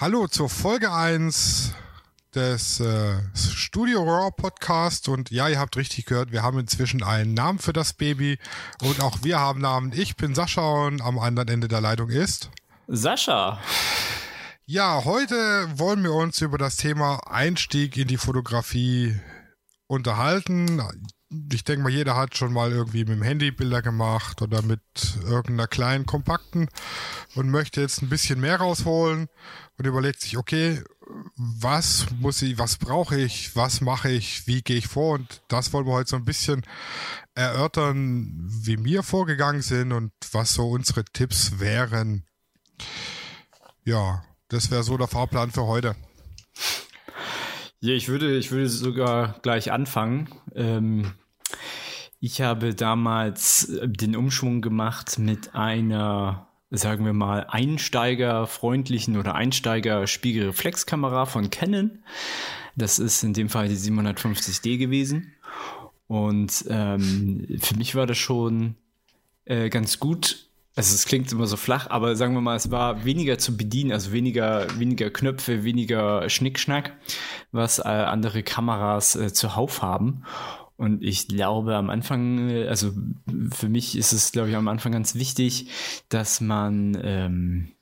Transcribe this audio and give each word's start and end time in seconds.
Hallo 0.00 0.26
zur 0.28 0.48
Folge 0.48 0.90
1 0.90 1.74
des 2.34 2.80
äh, 2.80 3.18
Studio 3.34 4.02
Raw 4.02 4.30
Podcast 4.34 5.10
und 5.10 5.30
ja, 5.30 5.46
ihr 5.46 5.58
habt 5.58 5.76
richtig 5.76 6.06
gehört, 6.06 6.32
wir 6.32 6.42
haben 6.42 6.58
inzwischen 6.58 7.02
einen 7.02 7.34
Namen 7.34 7.58
für 7.58 7.74
das 7.74 7.92
Baby 7.92 8.38
und 8.80 9.02
auch 9.02 9.18
wir 9.24 9.38
haben 9.38 9.60
Namen. 9.60 9.92
Ich 9.92 10.16
bin 10.16 10.34
Sascha 10.34 10.86
und 10.86 11.02
am 11.02 11.18
anderen 11.18 11.48
Ende 11.48 11.68
der 11.68 11.82
Leitung 11.82 12.08
ist 12.08 12.50
Sascha. 12.86 13.60
Ja, 14.64 15.04
heute 15.04 15.36
wollen 15.78 16.02
wir 16.02 16.14
uns 16.14 16.40
über 16.40 16.56
das 16.56 16.78
Thema 16.78 17.18
Einstieg 17.30 17.98
in 17.98 18.08
die 18.08 18.16
Fotografie 18.16 19.20
unterhalten 19.86 20.80
ich 21.52 21.62
denke 21.62 21.82
mal, 21.84 21.92
jeder 21.92 22.16
hat 22.16 22.36
schon 22.36 22.52
mal 22.52 22.72
irgendwie 22.72 23.04
mit 23.04 23.10
dem 23.10 23.22
Handy 23.22 23.52
Bilder 23.52 23.82
gemacht 23.82 24.42
oder 24.42 24.62
mit 24.62 24.82
irgendeiner 25.22 25.68
kleinen 25.68 26.04
kompakten 26.04 26.68
und 27.36 27.50
möchte 27.50 27.80
jetzt 27.80 28.02
ein 28.02 28.08
bisschen 28.08 28.40
mehr 28.40 28.56
rausholen 28.56 29.28
und 29.78 29.86
überlegt 29.86 30.20
sich, 30.20 30.36
okay, 30.36 30.82
was 31.36 32.06
muss 32.18 32.42
ich, 32.42 32.58
was 32.58 32.78
brauche 32.78 33.18
ich, 33.18 33.54
was 33.54 33.80
mache 33.80 34.10
ich, 34.10 34.46
wie 34.48 34.62
gehe 34.62 34.78
ich 34.78 34.88
vor 34.88 35.14
und 35.14 35.42
das 35.48 35.72
wollen 35.72 35.86
wir 35.86 35.92
heute 35.92 36.10
so 36.10 36.16
ein 36.16 36.24
bisschen 36.24 36.62
erörtern, 37.34 38.48
wie 38.64 38.84
wir 38.84 39.04
vorgegangen 39.04 39.62
sind 39.62 39.92
und 39.92 40.12
was 40.32 40.54
so 40.54 40.68
unsere 40.68 41.04
Tipps 41.04 41.60
wären. 41.60 42.24
Ja, 43.84 44.24
das 44.48 44.70
wäre 44.72 44.82
so 44.82 44.96
der 44.96 45.08
Fahrplan 45.08 45.52
für 45.52 45.66
heute. 45.66 45.94
Ja, 47.80 47.94
ich 47.94 48.08
würde, 48.08 48.36
ich 48.36 48.50
würde 48.50 48.68
sogar 48.68 49.38
gleich 49.42 49.72
anfangen. 49.72 50.28
Ähm, 50.54 51.12
ich 52.20 52.42
habe 52.42 52.74
damals 52.74 53.68
äh, 53.70 53.88
den 53.88 54.14
Umschwung 54.14 54.60
gemacht 54.60 55.18
mit 55.18 55.54
einer, 55.54 56.48
sagen 56.70 57.04
wir 57.04 57.14
mal, 57.14 57.46
einsteigerfreundlichen 57.48 59.16
oder 59.16 59.34
Einsteiger-Spiegelreflexkamera 59.34 61.26
von 61.26 61.50
Canon. 61.50 62.02
Das 62.76 62.98
ist 62.98 63.24
in 63.24 63.32
dem 63.32 63.48
Fall 63.48 63.68
die 63.68 63.76
750D 63.76 64.78
gewesen. 64.78 65.32
Und 66.06 66.64
ähm, 66.68 67.46
für 67.60 67.76
mich 67.76 67.94
war 67.94 68.06
das 68.06 68.18
schon 68.18 68.76
äh, 69.44 69.70
ganz 69.70 69.98
gut. 69.98 70.46
Also 70.76 70.94
es 70.94 71.04
klingt 71.04 71.32
immer 71.32 71.46
so 71.46 71.56
flach, 71.56 71.90
aber 71.90 72.14
sagen 72.16 72.34
wir 72.34 72.40
mal, 72.40 72.56
es 72.56 72.70
war 72.70 73.04
weniger 73.04 73.38
zu 73.38 73.56
bedienen, 73.56 73.92
also 73.92 74.12
weniger, 74.12 74.66
weniger 74.78 75.10
Knöpfe, 75.10 75.64
weniger 75.64 76.28
Schnickschnack, 76.28 76.92
was 77.50 77.80
äh, 77.80 77.82
andere 77.82 78.42
Kameras 78.42 79.16
äh, 79.16 79.32
zuhauf 79.32 79.82
haben. 79.82 80.24
Und 80.80 81.02
ich 81.02 81.28
glaube 81.28 81.76
am 81.76 81.90
Anfang, 81.90 82.48
äh, 82.48 82.66
also 82.66 82.90
für 83.52 83.68
mich 83.68 83.98
ist 83.98 84.14
es, 84.14 84.32
glaube 84.32 84.48
ich, 84.48 84.56
am 84.56 84.66
Anfang 84.66 84.92
ganz 84.92 85.14
wichtig, 85.14 85.68
dass 86.08 86.40
man 86.40 86.98
ähm, 87.04 87.72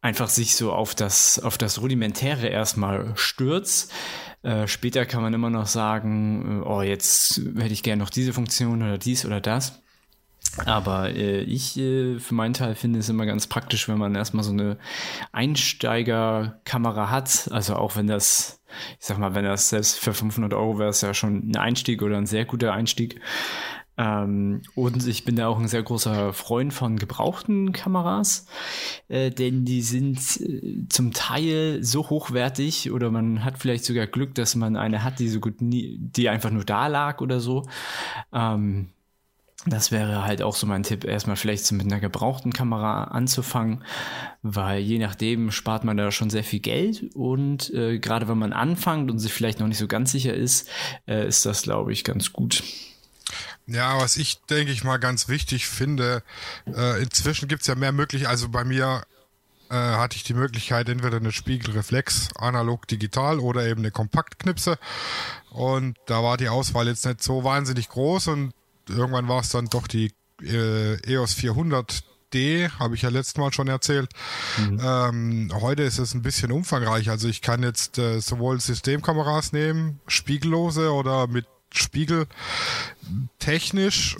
einfach 0.00 0.28
sich 0.28 0.54
so 0.54 0.72
auf 0.72 0.94
das, 0.94 1.40
auf 1.40 1.58
das 1.58 1.80
Rudimentäre 1.80 2.46
erstmal 2.46 3.16
stürzt. 3.16 3.92
Äh, 4.44 4.68
später 4.68 5.06
kann 5.06 5.22
man 5.22 5.34
immer 5.34 5.50
noch 5.50 5.66
sagen, 5.66 6.62
äh, 6.62 6.64
oh, 6.64 6.82
jetzt 6.82 7.40
hätte 7.56 7.72
ich 7.72 7.82
gerne 7.82 8.00
noch 8.00 8.10
diese 8.10 8.32
Funktion 8.32 8.84
oder 8.84 8.96
dies 8.96 9.26
oder 9.26 9.40
das. 9.40 9.82
Aber 10.64 11.10
äh, 11.10 11.40
ich 11.40 11.76
äh, 11.78 12.18
für 12.18 12.34
meinen 12.34 12.54
Teil 12.54 12.74
finde 12.74 12.98
es 12.98 13.08
immer 13.08 13.26
ganz 13.26 13.46
praktisch, 13.46 13.88
wenn 13.88 13.98
man 13.98 14.14
erstmal 14.14 14.44
so 14.44 14.52
eine 14.52 14.78
Einsteigerkamera 15.32 17.10
hat. 17.10 17.48
Also 17.52 17.76
auch 17.76 17.96
wenn 17.96 18.06
das 18.06 18.60
ich 18.98 19.06
sag 19.06 19.18
mal, 19.18 19.34
wenn 19.34 19.44
das 19.44 19.68
selbst 19.68 19.98
für 19.98 20.12
500 20.12 20.52
Euro 20.52 20.78
wäre, 20.78 20.90
es 20.90 21.00
ja 21.00 21.14
schon 21.14 21.50
ein 21.50 21.56
Einstieg 21.56 22.02
oder 22.02 22.18
ein 22.18 22.26
sehr 22.26 22.44
guter 22.44 22.72
Einstieg. 22.72 23.20
Ähm, 23.98 24.62
und 24.74 25.06
ich 25.06 25.24
bin 25.24 25.36
da 25.36 25.48
auch 25.48 25.58
ein 25.58 25.68
sehr 25.68 25.82
großer 25.82 26.34
Freund 26.34 26.74
von 26.74 26.96
gebrauchten 26.98 27.72
Kameras, 27.72 28.46
äh, 29.08 29.30
denn 29.30 29.64
die 29.64 29.80
sind 29.80 30.18
äh, 30.40 30.86
zum 30.88 31.12
Teil 31.12 31.82
so 31.82 32.10
hochwertig 32.10 32.92
oder 32.92 33.10
man 33.10 33.42
hat 33.42 33.58
vielleicht 33.58 33.86
sogar 33.86 34.06
Glück, 34.06 34.34
dass 34.34 34.54
man 34.54 34.76
eine 34.76 35.02
hat, 35.02 35.18
die 35.18 35.28
so 35.28 35.40
gut 35.40 35.62
nie, 35.62 35.96
die 35.98 36.28
einfach 36.28 36.50
nur 36.50 36.64
da 36.64 36.88
lag 36.88 37.22
oder 37.22 37.40
so. 37.40 37.66
Ähm, 38.34 38.90
das 39.66 39.90
wäre 39.90 40.24
halt 40.24 40.42
auch 40.42 40.54
so 40.54 40.66
mein 40.66 40.82
Tipp, 40.82 41.04
erstmal 41.04 41.36
vielleicht 41.36 41.70
mit 41.72 41.86
einer 41.86 42.00
gebrauchten 42.00 42.52
Kamera 42.52 43.04
anzufangen, 43.04 43.84
weil 44.42 44.80
je 44.80 44.98
nachdem 44.98 45.50
spart 45.50 45.84
man 45.84 45.96
da 45.96 46.10
schon 46.12 46.30
sehr 46.30 46.44
viel 46.44 46.60
Geld 46.60 47.04
und 47.14 47.72
äh, 47.74 47.98
gerade 47.98 48.28
wenn 48.28 48.38
man 48.38 48.52
anfängt 48.52 49.10
und 49.10 49.18
sich 49.18 49.32
vielleicht 49.32 49.60
noch 49.60 49.66
nicht 49.66 49.78
so 49.78 49.88
ganz 49.88 50.12
sicher 50.12 50.34
ist, 50.34 50.68
äh, 51.06 51.26
ist 51.26 51.44
das, 51.46 51.62
glaube 51.62 51.92
ich, 51.92 52.04
ganz 52.04 52.32
gut. 52.32 52.62
Ja, 53.66 54.00
was 54.00 54.16
ich 54.16 54.40
denke 54.42 54.70
ich 54.70 54.84
mal 54.84 54.98
ganz 54.98 55.28
wichtig 55.28 55.66
finde, 55.66 56.22
äh, 56.66 57.02
inzwischen 57.02 57.48
gibt's 57.48 57.66
ja 57.66 57.74
mehr 57.74 57.92
möglich, 57.92 58.28
also 58.28 58.48
bei 58.48 58.64
mir 58.64 59.02
äh, 59.68 59.74
hatte 59.74 60.16
ich 60.16 60.22
die 60.22 60.34
Möglichkeit, 60.34 60.88
entweder 60.88 61.16
eine 61.16 61.32
Spiegelreflex, 61.32 62.28
analog, 62.36 62.86
digital 62.86 63.40
oder 63.40 63.66
eben 63.66 63.80
eine 63.80 63.90
Kompaktknipse. 63.90 64.78
Und 65.50 65.96
da 66.06 66.22
war 66.22 66.36
die 66.36 66.48
Auswahl 66.48 66.86
jetzt 66.86 67.04
nicht 67.04 67.22
so 67.22 67.42
wahnsinnig 67.42 67.88
groß 67.88 68.28
und 68.28 68.52
irgendwann 68.88 69.28
war 69.28 69.40
es 69.40 69.50
dann 69.50 69.66
doch 69.66 69.86
die 69.86 70.12
äh, 70.42 70.94
EOS 71.10 71.36
400D, 71.36 72.70
habe 72.78 72.94
ich 72.94 73.02
ja 73.02 73.08
letztes 73.08 73.36
Mal 73.36 73.52
schon 73.52 73.68
erzählt. 73.68 74.10
Mhm. 74.58 74.80
Ähm, 74.82 75.52
heute 75.54 75.82
ist 75.82 75.98
es 75.98 76.14
ein 76.14 76.22
bisschen 76.22 76.52
umfangreich. 76.52 77.10
Also 77.10 77.28
ich 77.28 77.42
kann 77.42 77.62
jetzt 77.62 77.98
äh, 77.98 78.20
sowohl 78.20 78.60
Systemkameras 78.60 79.52
nehmen, 79.52 80.00
spiegellose 80.06 80.92
oder 80.92 81.26
mit 81.26 81.46
Spiegel. 81.72 82.26
Technisch 83.38 84.16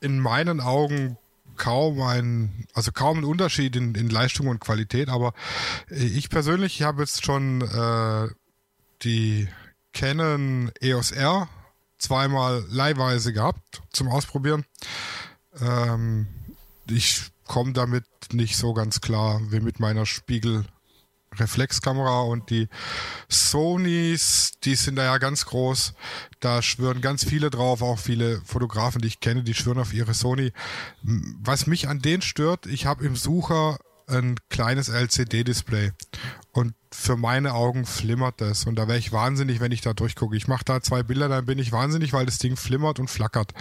in 0.00 0.20
meinen 0.20 0.60
Augen 0.60 1.16
kaum 1.56 2.00
ein, 2.02 2.66
also 2.74 2.92
kaum 2.92 3.18
ein 3.20 3.24
Unterschied 3.24 3.76
in, 3.76 3.94
in 3.94 4.10
Leistung 4.10 4.48
und 4.48 4.60
Qualität, 4.60 5.08
aber 5.08 5.32
ich 5.88 6.28
persönlich 6.28 6.82
habe 6.82 7.02
jetzt 7.02 7.24
schon 7.24 7.62
äh, 7.62 8.28
die 9.02 9.48
Canon 9.92 10.70
EOS 10.80 11.12
R 11.12 11.48
zweimal 11.98 12.64
leihweise 12.68 13.32
gehabt 13.32 13.82
zum 13.92 14.08
Ausprobieren. 14.08 14.64
Ähm, 15.60 16.26
ich 16.88 17.30
komme 17.46 17.72
damit 17.72 18.04
nicht 18.32 18.56
so 18.56 18.74
ganz 18.74 19.00
klar 19.00 19.40
wie 19.50 19.60
mit 19.60 19.80
meiner 19.80 20.06
Spiegelreflexkamera 20.06 22.22
und 22.22 22.50
die 22.50 22.68
Sonys, 23.28 24.52
die 24.64 24.74
sind 24.74 24.96
da 24.96 25.04
ja 25.04 25.18
ganz 25.18 25.46
groß. 25.46 25.94
Da 26.40 26.62
schwören 26.62 27.00
ganz 27.00 27.24
viele 27.24 27.50
drauf, 27.50 27.82
auch 27.82 27.98
viele 27.98 28.40
Fotografen, 28.44 29.00
die 29.00 29.08
ich 29.08 29.20
kenne, 29.20 29.42
die 29.42 29.54
schwören 29.54 29.78
auf 29.78 29.94
ihre 29.94 30.14
Sony. 30.14 30.52
Was 31.02 31.66
mich 31.66 31.88
an 31.88 32.00
denen 32.00 32.22
stört, 32.22 32.66
ich 32.66 32.86
habe 32.86 33.04
im 33.04 33.16
Sucher 33.16 33.78
ein 34.06 34.36
kleines 34.48 34.88
LCD-Display. 34.88 35.92
Und 36.52 36.74
für 36.92 37.16
meine 37.16 37.54
Augen 37.54 37.84
flimmert 37.84 38.40
das. 38.40 38.64
Und 38.64 38.76
da 38.76 38.88
wäre 38.88 38.98
ich 38.98 39.12
wahnsinnig, 39.12 39.60
wenn 39.60 39.72
ich 39.72 39.80
da 39.80 39.92
durchgucke. 39.92 40.36
Ich 40.36 40.48
mache 40.48 40.64
da 40.64 40.80
zwei 40.80 41.02
Bilder, 41.02 41.28
dann 41.28 41.46
bin 41.46 41.58
ich 41.58 41.72
wahnsinnig, 41.72 42.12
weil 42.12 42.26
das 42.26 42.38
Ding 42.38 42.56
flimmert 42.56 42.98
und 42.98 43.08
flackert. 43.08 43.52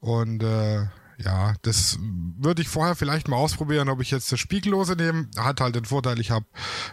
Und 0.00 0.42
äh, 0.42 0.86
ja, 1.18 1.54
das 1.62 1.98
würde 2.00 2.62
ich 2.62 2.68
vorher 2.68 2.96
vielleicht 2.96 3.28
mal 3.28 3.36
ausprobieren, 3.36 3.88
ob 3.88 4.00
ich 4.00 4.10
jetzt 4.10 4.32
das 4.32 4.40
Spiegellose 4.40 4.94
nehme. 4.94 5.28
Hat 5.36 5.60
halt 5.60 5.76
den 5.76 5.84
Vorteil, 5.84 6.20
ich 6.20 6.30
habe 6.30 6.46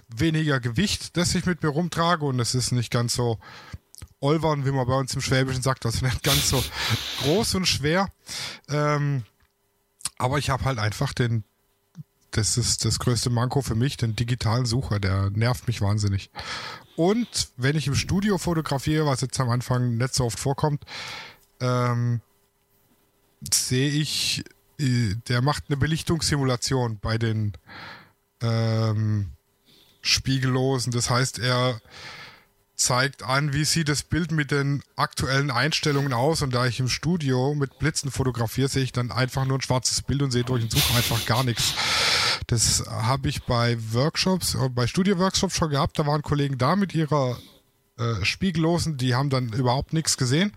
weniger 0.08 0.60
Gewicht, 0.60 1.18
das 1.18 1.34
ich 1.36 1.46
mit 1.46 1.64
mir 1.64 1.70
rumtrage 1.70 2.26
und 2.26 2.40
es 2.40 2.56
ist 2.56 2.72
nicht 2.72 2.92
ganz 2.92 3.14
so 3.14 3.40
olvern, 4.20 4.66
wie 4.66 4.72
man 4.72 4.88
bei 4.88 4.96
uns 4.96 5.14
im 5.14 5.22
Schwäbischen 5.22 5.62
sagt, 5.62 5.86
also 5.86 6.06
nicht 6.06 6.24
ganz 6.24 6.50
so 6.50 6.64
groß 7.22 7.56
und 7.56 7.66
schwer. 7.66 8.10
Ähm, 8.70 9.24
aber 10.18 10.38
ich 10.38 10.50
habe 10.50 10.66
halt 10.66 10.80
einfach 10.80 11.14
den, 11.14 11.44
das 12.32 12.58
ist 12.58 12.86
das 12.86 13.00
größte 13.00 13.30
Manko 13.30 13.62
für 13.62 13.76
mich, 13.76 13.98
den 13.98 14.16
digitalen 14.16 14.66
Sucher, 14.66 15.00
der 15.00 15.30
nervt 15.32 15.68
mich 15.68 15.82
wahnsinnig. 15.82 16.30
Und 16.96 17.50
wenn 17.58 17.76
ich 17.76 17.88
im 17.88 17.96
Studio 17.96 18.38
fotografiere, 18.38 19.06
was 19.06 19.22
jetzt 19.22 19.40
am 19.40 19.50
Anfang 19.50 19.98
nicht 19.98 20.14
so 20.14 20.26
oft 20.26 20.40
vorkommt, 20.40 20.84
ähm, 21.60 22.22
sehe 23.54 23.90
ich, 23.90 24.44
äh, 24.80 25.16
der 25.28 25.42
macht 25.42 25.66
eine 25.70 25.78
Belichtungssimulation 25.78 27.00
bei 27.00 27.18
den 27.18 27.54
ähm, 28.42 29.32
Spiegellosen. 30.02 30.92
Das 30.92 31.10
heißt, 31.10 31.40
er 31.40 31.82
zeigt 32.80 33.24
an, 33.24 33.54
wie 33.54 33.66
sieht 33.66 33.90
das 33.90 34.04
Bild 34.04 34.32
mit 34.32 34.52
den 34.52 34.82
aktuellen 34.96 35.52
Einstellungen 35.52 36.14
aus. 36.14 36.42
Und 36.42 36.54
da 36.54 36.66
ich 36.66 36.80
im 36.80 36.88
Studio 36.88 37.54
mit 37.54 37.78
Blitzen 37.78 38.10
fotografiere, 38.10 38.70
sehe 38.70 38.84
ich 38.84 38.92
dann 38.92 39.12
einfach 39.12 39.46
nur 39.46 39.58
ein 39.58 39.62
schwarzes 39.62 40.02
Bild 40.02 40.22
und 40.22 40.32
sehe 40.32 40.44
durch 40.44 40.68
den 40.68 40.70
Such 40.70 40.96
einfach 40.96 41.26
gar 41.26 41.44
nichts. 41.44 41.74
Das 42.50 42.84
habe 42.90 43.30
ich 43.30 43.44
bei 43.44 43.78
Workshops, 43.94 44.56
äh, 44.56 44.70
bei 44.70 44.88
Studio-Workshops 44.88 45.56
schon 45.56 45.70
gehabt. 45.70 46.00
Da 46.00 46.08
waren 46.08 46.24
Kollegen 46.24 46.58
da 46.58 46.76
mit 46.76 46.96
ihrer 46.96 47.38
äh, 47.98 48.26
Spiegellosen, 48.26 48.98
die 48.98 49.14
haben 49.14 49.30
dann 49.30 49.54
überhaupt 49.54 49.94
nichts 49.94 50.18
gesehen. 50.18 50.52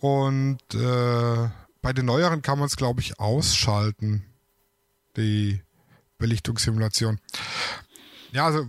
Und 0.00 0.62
äh, 0.72 1.48
bei 1.82 1.92
den 1.92 2.06
neueren 2.06 2.40
kann 2.40 2.58
man 2.58 2.68
es, 2.68 2.76
glaube 2.76 3.02
ich, 3.02 3.20
ausschalten. 3.20 4.24
Die 5.18 5.60
Belichtungssimulation. 6.16 7.20
Ja, 8.32 8.46
also, 8.46 8.66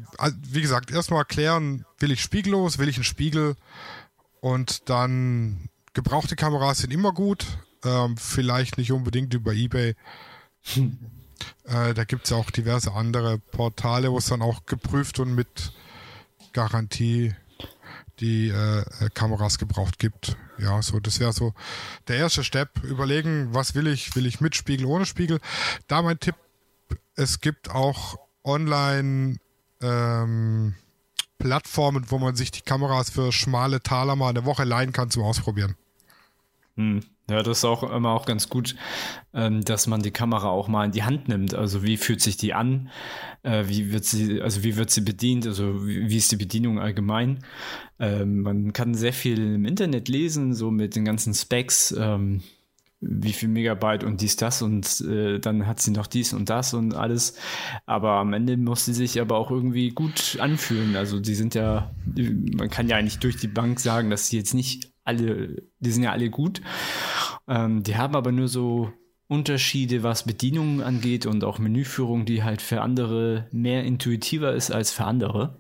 wie 0.50 0.62
gesagt, 0.62 0.92
erstmal 0.92 1.24
klären, 1.24 1.86
will 2.00 2.12
ich 2.12 2.22
spiegellos, 2.22 2.80
will 2.80 2.90
ich 2.90 2.98
einen 2.98 3.06
Spiegel 3.06 3.56
und 4.42 4.90
dann 4.90 5.70
gebrauchte 5.94 6.36
Kameras 6.36 6.80
sind 6.80 6.92
immer 6.92 7.14
gut. 7.14 7.46
Ähm, 7.86 8.18
vielleicht 8.18 8.78
nicht 8.78 8.92
unbedingt 8.92 9.34
über 9.34 9.54
Ebay. 9.54 9.96
Äh, 11.66 11.94
da 11.94 12.04
gibt 12.04 12.26
es 12.26 12.30
ja 12.32 12.38
auch 12.38 12.52
diverse 12.52 12.94
andere 12.94 13.40
Portale, 13.40 14.12
wo 14.12 14.18
es 14.18 14.28
dann 14.28 14.42
auch 14.42 14.66
geprüft 14.66 15.20
und 15.20 15.36
mit 15.36 15.74
Garantie 16.54 17.34
die 18.20 18.50
äh, 18.50 18.84
Kameras 19.14 19.58
gebraucht 19.58 20.00
gibt. 20.00 20.38
Ja, 20.58 20.82
so 20.82 21.00
das 21.00 21.20
wäre 21.20 21.34
so 21.34 21.54
der 22.08 22.18
erste 22.18 22.44
Step. 22.44 22.84
Überlegen, 22.84 23.54
was 23.54 23.76
will 23.76 23.88
ich? 23.88 24.16
Will 24.16 24.26
ich 24.26 24.40
mit 24.40 24.56
Spiegel, 24.56 24.86
ohne 24.86 25.06
Spiegel? 25.06 25.40
Da 25.88 26.02
mein 26.02 26.20
Tipp: 26.20 26.36
Es 27.16 27.42
gibt 27.42 27.72
auch 27.72 28.18
online 28.44 29.38
ähm, 29.82 30.76
Plattformen, 31.40 32.06
wo 32.10 32.20
man 32.20 32.36
sich 32.36 32.52
die 32.52 32.62
Kameras 32.62 33.10
für 33.10 33.32
schmale 33.32 33.82
Taler 33.82 34.16
mal 34.16 34.30
eine 34.30 34.46
Woche 34.46 34.64
leihen 34.64 34.94
kann 34.94 35.10
zum 35.10 35.24
Ausprobieren. 35.24 35.76
Hm. 36.78 37.02
Ja, 37.28 37.42
das 37.42 37.60
ist 37.60 37.66
auch 37.66 37.82
immer 37.92 38.12
auch 38.12 38.28
ganz 38.28 38.50
gut, 38.50 38.76
ähm, 39.34 39.62
dass 39.62 39.88
man 39.88 40.04
die 40.04 40.12
Kamera 40.12 40.50
auch 40.50 40.68
mal 40.68 40.86
in 40.86 40.92
die 40.92 41.04
Hand 41.04 41.28
nimmt. 41.28 41.56
Also 41.56 41.82
wie 41.82 41.98
fühlt 41.98 42.22
sich 42.22 42.38
die 42.38 42.54
an? 42.54 42.90
Äh, 43.42 43.64
wie 43.68 43.92
wird 43.92 44.06
sie, 44.06 44.42
also 44.42 44.64
wie 44.64 44.76
wird 44.76 44.92
sie 44.92 45.02
bedient? 45.02 45.48
Also 45.48 45.88
wie, 45.88 46.18
ist 46.18 46.32
die 46.32 46.36
Bedienung 46.36 46.80
allgemein? 46.80 47.40
Ähm, 48.00 48.42
man 48.42 48.74
kann 48.74 48.94
sehr 48.94 49.14
viel 49.14 49.56
im 49.56 49.66
Internet 49.66 50.08
lesen, 50.08 50.54
so 50.54 50.70
mit 50.70 50.96
den 50.96 51.04
ganzen 51.04 51.34
Specs, 51.34 51.96
ähm, 51.98 52.44
wie 53.02 53.34
viel 53.34 53.50
Megabyte 53.50 54.04
und 54.04 54.22
dies, 54.22 54.36
das 54.36 54.62
und 54.62 55.02
äh, 55.02 55.40
dann 55.40 55.66
hat 55.66 55.82
sie 55.82 55.92
noch 55.92 56.08
dies 56.08 56.32
und 56.32 56.52
das 56.52 56.76
und 56.76 56.94
alles. 56.94 57.38
Aber 57.88 58.14
am 58.14 58.34
Ende 58.34 58.56
muss 58.56 58.86
sie 58.86 58.94
sich 58.94 59.20
aber 59.20 59.38
auch 59.38 59.50
irgendwie 59.50 59.90
gut 59.90 60.38
anfühlen. 60.40 60.96
Also 60.96 61.20
die 61.20 61.36
sind 61.36 61.56
ja, 61.56 61.92
man 62.16 62.70
kann 62.70 62.88
ja 62.88 62.98
eigentlich 62.98 63.20
durch 63.20 63.38
die 63.38 63.48
Bank 63.48 63.80
sagen, 63.80 64.12
dass 64.12 64.28
sie 64.28 64.38
jetzt 64.38 64.54
nicht 64.54 64.95
alle, 65.06 65.64
die 65.80 65.92
sind 65.92 66.04
ja 66.04 66.12
alle 66.12 66.30
gut. 66.30 66.62
Ähm, 67.48 67.84
die 67.84 67.96
haben 67.96 68.16
aber 68.16 68.32
nur 68.32 68.50
so 68.50 68.92
Unterschiede, 69.28 70.04
was 70.04 70.24
Bedienungen 70.24 70.82
angeht 70.82 71.26
und 71.26 71.44
auch 71.44 71.58
Menüführung, 71.60 72.26
die 72.26 72.44
halt 72.44 72.62
für 72.62 72.82
andere 72.82 73.48
mehr 73.52 73.84
intuitiver 73.84 74.54
ist 74.54 74.72
als 74.72 74.92
für 74.92 75.06
andere. 75.06 75.58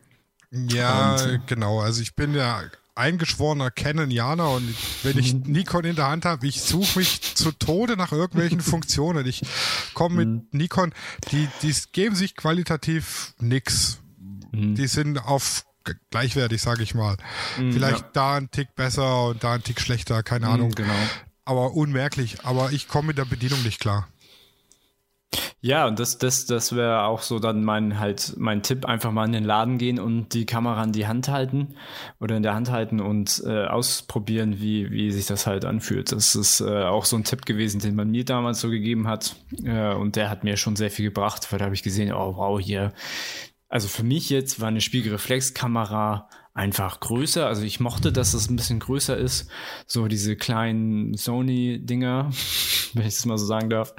Ja, 0.51 1.15
und, 1.15 1.47
genau. 1.47 1.79
Also 1.79 2.01
ich 2.01 2.15
bin 2.15 2.35
ja 2.35 2.63
eingeschworener 2.95 3.71
Canonianer 3.71 4.51
und 4.51 4.73
wenn 5.03 5.17
ich 5.17 5.33
Nikon 5.45 5.83
in 5.83 5.95
der 5.95 6.07
Hand 6.07 6.25
habe, 6.25 6.47
ich 6.47 6.61
suche 6.61 6.99
mich 6.99 7.35
zu 7.35 7.51
Tode 7.51 7.97
nach 7.97 8.11
irgendwelchen 8.11 8.61
Funktionen. 8.61 9.25
Ich 9.25 9.41
komme 9.93 10.25
mit 10.25 10.27
mhm. 10.27 10.47
Nikon, 10.51 10.93
die, 11.31 11.47
die 11.61 11.73
geben 11.91 12.15
sich 12.15 12.35
qualitativ 12.35 13.33
nix. 13.39 13.99
Mhm. 14.51 14.75
Die 14.75 14.87
sind 14.87 15.17
auf 15.17 15.65
gleichwertig, 16.09 16.61
sage 16.61 16.83
ich 16.83 16.95
mal. 16.95 17.17
Mhm, 17.57 17.73
Vielleicht 17.73 18.01
ja. 18.01 18.09
da 18.13 18.35
ein 18.35 18.51
Tick 18.51 18.75
besser 18.75 19.27
und 19.27 19.43
da 19.43 19.53
ein 19.53 19.63
Tick 19.63 19.79
schlechter, 19.79 20.23
keine 20.23 20.47
Ahnung. 20.47 20.71
genau. 20.71 20.93
Aber 21.45 21.73
unmerklich. 21.73 22.43
Aber 22.43 22.71
ich 22.71 22.87
komme 22.87 23.07
mit 23.07 23.17
der 23.17 23.25
Bedienung 23.25 23.61
nicht 23.63 23.79
klar. 23.79 24.07
Ja, 25.61 25.87
und 25.87 25.99
das, 25.99 26.17
das, 26.17 26.45
das 26.45 26.75
wäre 26.75 27.05
auch 27.05 27.21
so 27.21 27.39
dann 27.39 27.63
mein 27.63 27.99
halt 27.99 28.35
mein 28.37 28.61
Tipp, 28.61 28.85
einfach 28.85 29.11
mal 29.11 29.25
in 29.25 29.31
den 29.31 29.43
Laden 29.43 29.77
gehen 29.77 29.99
und 29.99 30.33
die 30.33 30.45
Kamera 30.45 30.83
in 30.83 30.91
die 30.91 31.07
Hand 31.07 31.27
halten 31.27 31.75
oder 32.19 32.37
in 32.37 32.43
der 32.43 32.53
Hand 32.53 32.69
halten 32.69 32.99
und 32.99 33.41
äh, 33.45 33.65
ausprobieren, 33.65 34.59
wie, 34.59 34.91
wie 34.91 35.11
sich 35.11 35.25
das 35.25 35.47
halt 35.47 35.65
anfühlt. 35.65 36.11
Das 36.11 36.35
ist 36.35 36.61
äh, 36.61 36.83
auch 36.83 37.05
so 37.05 37.15
ein 37.15 37.23
Tipp 37.23 37.45
gewesen, 37.45 37.79
den 37.79 37.95
man 37.95 38.11
mir 38.11 38.25
damals 38.25 38.61
so 38.61 38.69
gegeben 38.69 39.07
hat. 39.07 39.35
Äh, 39.63 39.93
und 39.93 40.15
der 40.15 40.29
hat 40.29 40.43
mir 40.43 40.57
schon 40.57 40.75
sehr 40.75 40.91
viel 40.91 41.05
gebracht, 41.05 41.51
weil 41.51 41.59
da 41.59 41.65
habe 41.65 41.75
ich 41.75 41.83
gesehen, 41.83 42.13
oh 42.13 42.35
wow, 42.37 42.59
hier 42.59 42.93
also 43.75 43.89
für 43.89 44.03
mich 44.03 44.29
jetzt 44.29 44.61
war 44.61 44.69
eine 44.69 44.79
Spiegelreflexkamera 44.79 46.29
einfach 46.53 47.01
größer. 47.01 47.45
Also 47.45 47.63
ich 47.63 47.81
mochte, 47.81 48.13
dass 48.13 48.33
es 48.33 48.49
ein 48.49 48.55
bisschen 48.55 48.79
größer 48.79 49.17
ist. 49.17 49.49
So 49.85 50.07
diese 50.07 50.37
kleinen 50.37 51.13
Sony-Dinger, 51.17 52.31
wenn 52.93 53.05
ich 53.05 53.15
das 53.15 53.25
mal 53.25 53.37
so 53.37 53.45
sagen 53.45 53.69
darf. 53.69 53.93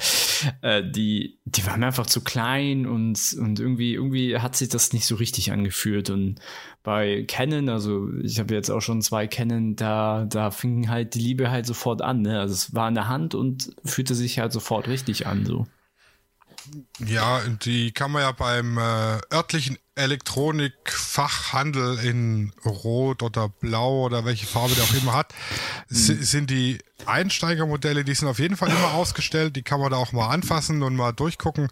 Äh, 0.63 0.83
die, 0.91 1.41
die 1.45 1.67
waren 1.67 1.85
einfach 1.85 2.07
zu 2.07 2.23
klein 2.25 2.87
und, 2.87 3.37
und 3.39 3.61
irgendwie, 3.61 3.93
irgendwie 3.93 4.39
hat 4.39 4.57
sich 4.57 4.71
das 4.71 4.95
nicht 4.95 5.05
so 5.05 5.17
richtig 5.17 5.53
angefühlt. 5.53 6.09
Und 6.09 6.41
bei 6.83 7.25
Canon, 7.29 7.69
also 7.69 8.09
ich 8.23 8.39
habe 8.39 8.55
jetzt 8.55 8.71
auch 8.71 8.81
schon 8.81 9.03
zwei 9.03 9.27
Canon, 9.27 9.77
da, 9.77 10.25
da 10.25 10.51
fing 10.51 10.89
halt 10.89 11.15
die 11.17 11.21
Liebe 11.21 11.51
halt 11.51 11.67
sofort 11.67 12.01
an. 12.01 12.23
Ne? 12.23 12.41
Also 12.41 12.55
es 12.55 12.75
war 12.75 12.89
in 12.89 12.95
der 12.95 13.09
Hand 13.09 13.35
und 13.35 13.77
fühlte 13.85 14.15
sich 14.15 14.39
halt 14.39 14.55
sofort 14.55 14.89
richtig 14.89 15.27
an. 15.27 15.45
So. 15.45 15.67
Ja, 17.05 17.43
die 17.47 17.93
kann 17.93 18.11
man 18.11 18.23
ja 18.23 18.33
beim 18.33 18.79
äh, 18.79 19.21
örtlichen 19.33 19.79
Elektronikfachhandel 19.97 21.99
in 22.01 22.53
Rot 22.65 23.23
oder 23.23 23.49
Blau 23.49 24.05
oder 24.05 24.25
welche 24.25 24.47
Farbe 24.47 24.75
der 24.75 24.85
auch 24.85 24.95
immer 24.95 25.15
hat, 25.15 25.35
mhm. 25.89 26.23
sind 26.23 26.51
die 26.51 26.79
Einsteigermodelle, 27.07 28.05
die 28.05 28.15
sind 28.15 28.29
auf 28.29 28.39
jeden 28.39 28.57
Fall 28.57 28.71
immer 28.71 28.93
ausgestellt. 28.93 29.57
Die 29.57 29.63
kann 29.63 29.81
man 29.81 29.91
da 29.91 29.97
auch 29.97 30.13
mal 30.13 30.29
anfassen 30.29 30.83
und 30.83 30.97
mal 30.97 31.13
durchgucken. 31.13 31.69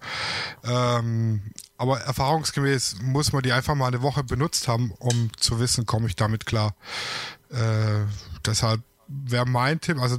Ähm, 0.65 1.43
aber 1.77 2.01
erfahrungsgemäß 2.01 2.97
muss 3.03 3.33
man 3.33 3.43
die 3.43 3.53
einfach 3.53 3.75
mal 3.75 3.89
eine 3.89 4.03
Woche 4.03 4.25
benutzt 4.25 4.69
haben, 4.69 4.93
um 4.99 5.31
zu 5.37 5.61
wissen, 5.61 5.87
komme 5.87 6.07
ich 6.07 6.17
damit 6.17 6.47
klar. 6.47 6.75
Äh, 7.51 8.07
deshalb 8.47 8.83
wäre 9.09 9.47
mein 9.47 9.81
Tipp, 9.81 9.99
also 9.99 10.19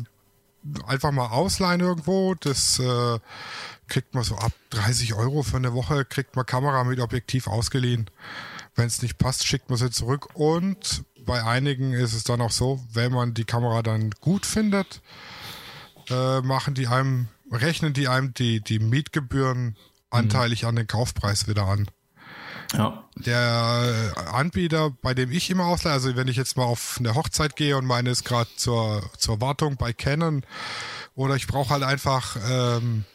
einfach 0.87 1.11
mal 1.11 1.27
ausleihen 1.27 1.81
irgendwo. 1.81 2.35
Das 2.35 2.79
äh, 2.79 3.19
kriegt 3.87 4.13
man 4.13 4.23
so 4.23 4.35
ab 4.35 4.51
30 4.71 5.13
Euro 5.13 5.43
für 5.43 5.57
eine 5.57 5.73
Woche, 5.73 6.05
kriegt 6.05 6.35
man 6.35 6.45
Kamera 6.45 6.83
mit 6.83 6.99
Objektiv 6.99 7.47
ausgeliehen. 7.47 8.09
Wenn 8.75 8.87
es 8.87 9.01
nicht 9.01 9.17
passt, 9.17 9.47
schickt 9.47 9.69
man 9.69 9.77
sie 9.77 9.91
zurück. 9.91 10.35
Und 10.35 11.03
bei 11.25 11.43
einigen 11.43 11.93
ist 11.93 12.13
es 12.13 12.23
dann 12.23 12.41
auch 12.41 12.51
so, 12.51 12.83
wenn 12.93 13.11
man 13.11 13.33
die 13.33 13.45
Kamera 13.45 13.81
dann 13.81 14.11
gut 14.21 14.45
findet, 14.45 15.01
äh, 16.09 16.41
machen 16.41 16.73
die 16.73 16.87
einem, 16.87 17.27
rechnen 17.51 17.93
die 17.93 18.07
einem 18.07 18.33
die, 18.33 18.61
die 18.61 18.79
Mietgebühren 18.79 19.75
anteilig 20.09 20.63
mhm. 20.63 20.69
an 20.69 20.75
den 20.75 20.87
Kaufpreis 20.87 21.47
wieder 21.47 21.65
an. 21.65 21.87
Ja. 22.73 23.03
Der 23.15 24.13
Anbieter, 24.31 24.91
bei 25.01 25.13
dem 25.13 25.31
ich 25.31 25.49
immer 25.49 25.65
ausleihe, 25.65 25.93
also 25.93 26.15
wenn 26.15 26.27
ich 26.27 26.35
jetzt 26.35 26.57
mal 26.57 26.63
auf 26.63 26.97
eine 26.99 27.15
Hochzeit 27.15 27.55
gehe 27.55 27.77
und 27.77 27.85
meine 27.85 28.09
ist 28.09 28.25
gerade 28.25 28.49
zur, 28.55 29.09
zur 29.17 29.39
Wartung 29.39 29.77
bei 29.77 29.93
Canon 29.93 30.45
oder 31.15 31.35
ich 31.35 31.47
brauche 31.47 31.69
halt 31.69 31.83
einfach 31.83 32.37
ähm, 32.49 33.05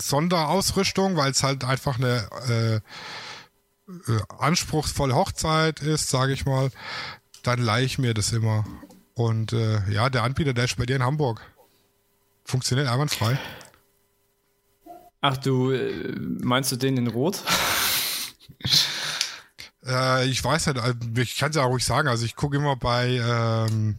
Sonderausrüstung, 0.00 1.16
weil 1.16 1.30
es 1.30 1.42
halt 1.42 1.64
einfach 1.64 1.98
eine 1.98 2.28
äh, 2.48 2.76
äh, 4.12 4.20
anspruchsvolle 4.38 5.14
Hochzeit 5.14 5.80
ist, 5.80 6.08
sage 6.08 6.32
ich 6.32 6.46
mal, 6.46 6.70
dann 7.42 7.60
leihe 7.60 7.84
ich 7.84 7.98
mir 7.98 8.14
das 8.14 8.32
immer. 8.32 8.64
Und 9.14 9.52
äh, 9.52 9.90
ja, 9.90 10.08
der 10.08 10.22
Anbieter, 10.22 10.54
der 10.54 10.64
ist 10.64 10.76
bei 10.76 10.86
dir 10.86 10.96
in 10.96 11.02
Hamburg. 11.02 11.42
Funktioniert 12.44 12.88
einwandfrei. 12.88 13.38
Ach 15.20 15.36
du, 15.36 15.70
äh, 15.70 16.14
meinst 16.18 16.72
du 16.72 16.76
den 16.76 16.96
in 16.96 17.06
Rot? 17.08 17.42
äh, 19.86 20.26
ich 20.26 20.42
weiß 20.42 20.68
nicht, 20.68 20.78
äh, 20.78 21.20
ich 21.20 21.36
kann 21.36 21.50
es 21.50 21.56
ja 21.56 21.64
ruhig 21.64 21.84
sagen. 21.84 22.08
Also 22.08 22.24
ich 22.24 22.34
gucke 22.34 22.56
immer 22.56 22.76
bei, 22.76 23.20
ähm, 23.22 23.96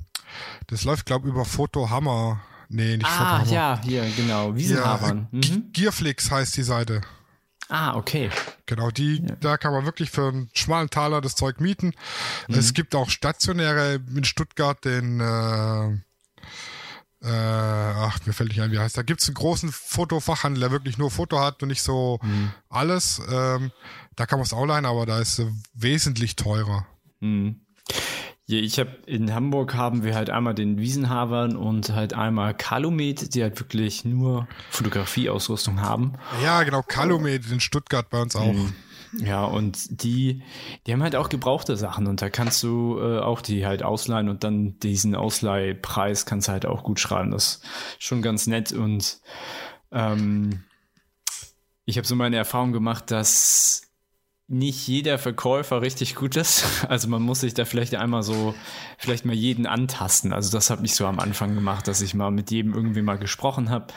das 0.68 0.84
läuft 0.84 1.06
glaube 1.06 1.28
über 1.30 1.46
Foto 1.46 1.90
Hammer 1.90 2.42
Nee, 2.74 2.98
nicht 2.98 3.06
Ah, 3.06 3.44
ja, 3.48 3.80
hier, 3.84 4.04
genau. 4.18 4.56
Wiesenhabern. 4.56 5.28
Ja, 5.32 5.38
mhm. 5.56 5.72
Gearflix 5.74 6.32
heißt 6.32 6.58
die 6.58 6.64
Seite. 6.64 7.02
Ah, 7.70 7.96
okay. 7.96 8.32
Genau, 8.66 8.90
die, 8.90 9.18
ja. 9.18 9.36
da 9.40 9.58
kann 9.58 9.74
man 9.74 9.86
wirklich 9.86 10.10
für 10.10 10.28
einen 10.28 10.50
schmalen 10.54 10.90
Taler 10.90 11.22
das 11.22 11.36
Zeug 11.36 11.62
mieten. 11.62 11.94
Mhm. 12.48 12.56
Es 12.56 12.74
gibt 12.74 12.96
auch 12.96 13.12
stationäre 13.12 14.02
in 14.16 14.24
Stuttgart 14.24 14.84
den, 14.84 15.20
äh, 15.20 15.88
äh, 17.22 17.30
ach, 17.30 18.20
mir 18.26 18.34
fällt 18.34 18.50
nicht 18.50 18.62
ein, 18.62 18.72
wie 18.72 18.80
heißt. 18.80 18.98
Da 18.98 19.04
gibt 19.04 19.22
es 19.22 19.28
einen 19.28 19.36
großen 19.36 19.72
Fotofachhandel, 19.72 20.62
der 20.62 20.72
wirklich 20.72 20.98
nur 20.98 21.12
Foto 21.12 21.40
hat 21.40 21.62
und 21.62 21.70
nicht 21.70 21.84
so 21.84 22.20
mhm. 22.24 22.52
alles. 22.70 23.22
Ähm, 23.32 23.72
da 24.16 24.26
kann 24.26 24.40
man 24.40 24.46
es 24.46 24.54
auch 24.54 24.66
leihen, 24.66 24.86
aber 24.86 25.06
da 25.06 25.20
ist 25.20 25.38
es 25.38 25.48
wesentlich 25.76 26.36
teurer. 26.36 26.88
Mhm. 27.20 27.62
Ja, 28.46 28.58
ich 28.58 28.78
habe 28.78 28.98
in 29.06 29.34
Hamburg 29.34 29.74
haben 29.74 30.04
wir 30.04 30.16
halt 30.16 30.30
einmal 30.30 30.54
den 30.54 30.78
Wiesenhavern 30.78 31.56
und 31.56 31.94
halt 31.94 32.14
einmal 32.14 32.54
Calumet, 32.54 33.34
die 33.36 33.42
halt 33.42 33.58
wirklich 33.60 34.04
nur 34.04 34.48
Fotografieausrüstung 34.70 35.80
haben. 35.80 36.14
Ja, 36.44 36.64
genau, 36.64 36.82
Calumet 36.82 37.50
in 37.50 37.62
Stuttgart 37.62 38.10
bei 38.10 38.22
uns 38.22 38.36
auch. 38.36 38.52
Mhm. 38.52 38.74
Ja, 39.20 39.46
und 39.46 40.04
die, 40.04 40.42
die 40.86 40.92
haben 40.92 41.04
halt 41.04 41.16
auch 41.16 41.30
gebrauchte 41.30 41.78
Sachen 41.78 42.08
und 42.08 42.22
da 42.22 42.30
kannst 42.30 42.64
du 42.64 43.00
äh, 43.00 43.20
auch 43.20 43.42
die 43.42 43.66
halt 43.66 43.84
ausleihen 43.84 44.28
und 44.28 44.44
dann 44.44 44.80
diesen 44.80 45.16
Ausleihpreis 45.16 46.26
kannst 46.26 46.48
du 46.48 46.52
halt 46.52 46.66
auch 46.66 46.84
gut 46.84 47.00
schreiben. 47.00 47.32
Das 47.32 47.62
ist 47.62 47.64
schon 48.00 48.22
ganz 48.22 48.48
nett 48.48 48.72
und 48.72 49.20
ähm, 49.92 50.64
ich 51.86 51.98
habe 51.98 52.08
so 52.08 52.16
meine 52.16 52.38
Erfahrung 52.38 52.72
gemacht, 52.72 53.12
dass 53.12 53.93
nicht 54.48 54.88
jeder 54.88 55.18
Verkäufer 55.18 55.82
richtig 55.82 56.16
gut 56.16 56.36
ist. 56.36 56.66
Also 56.90 57.08
man 57.08 57.22
muss 57.22 57.40
sich 57.40 57.54
da 57.54 57.66
vielleicht 57.66 57.96
einmal 57.96 58.24
so, 58.24 58.54
vielleicht 58.98 59.26
mal 59.26 59.34
jeden 59.34 59.66
antasten. 59.66 60.34
Also 60.34 60.52
das 60.52 60.70
habe 60.70 60.86
ich 60.86 60.96
so 60.96 61.08
am 61.08 61.20
Anfang 61.20 61.56
gemacht, 61.56 61.88
dass 61.88 62.02
ich 62.02 62.14
mal 62.14 62.30
mit 62.30 62.52
jedem 62.52 62.74
irgendwie 62.74 63.02
mal 63.02 63.18
gesprochen 63.18 63.70
habe, 63.70 63.88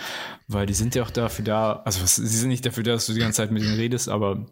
weil 0.47 0.67
die 0.67 0.75
sind 0.75 0.95
ja 0.95 1.03
auch 1.03 1.11
dafür 1.11 1.45
da, 1.45 1.73
also 1.85 2.07
sie 2.07 2.26
sind 2.26 2.49
nicht 2.49 2.65
dafür 2.65 2.85
da, 2.85 2.93
dass 2.93 3.07
du 3.07 3.12
die 3.12 3.21
ganze 3.21 3.38
Zeit 3.38 3.50
mit 3.50 3.65
ihnen 3.65 3.75
redest, 3.75 4.09
aber 4.09 4.47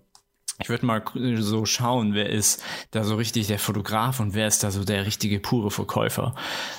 ich 0.61 0.69
würde 0.69 0.87
mal 0.87 1.03
so 1.39 1.67
schauen, 1.67 2.15
wer 2.15 2.31
ist 2.31 2.63
da 2.93 3.03
so 3.03 3.17
richtig 3.17 3.49
der 3.49 3.59
Fotograf 3.59 4.21
und 4.21 4.35
wer 4.35 4.47
ist 4.47 4.63
da 4.63 4.71
so 4.71 4.85
der 4.85 5.05
richtige 5.05 5.41
pure 5.41 5.71
Verkäufer. 5.71 6.35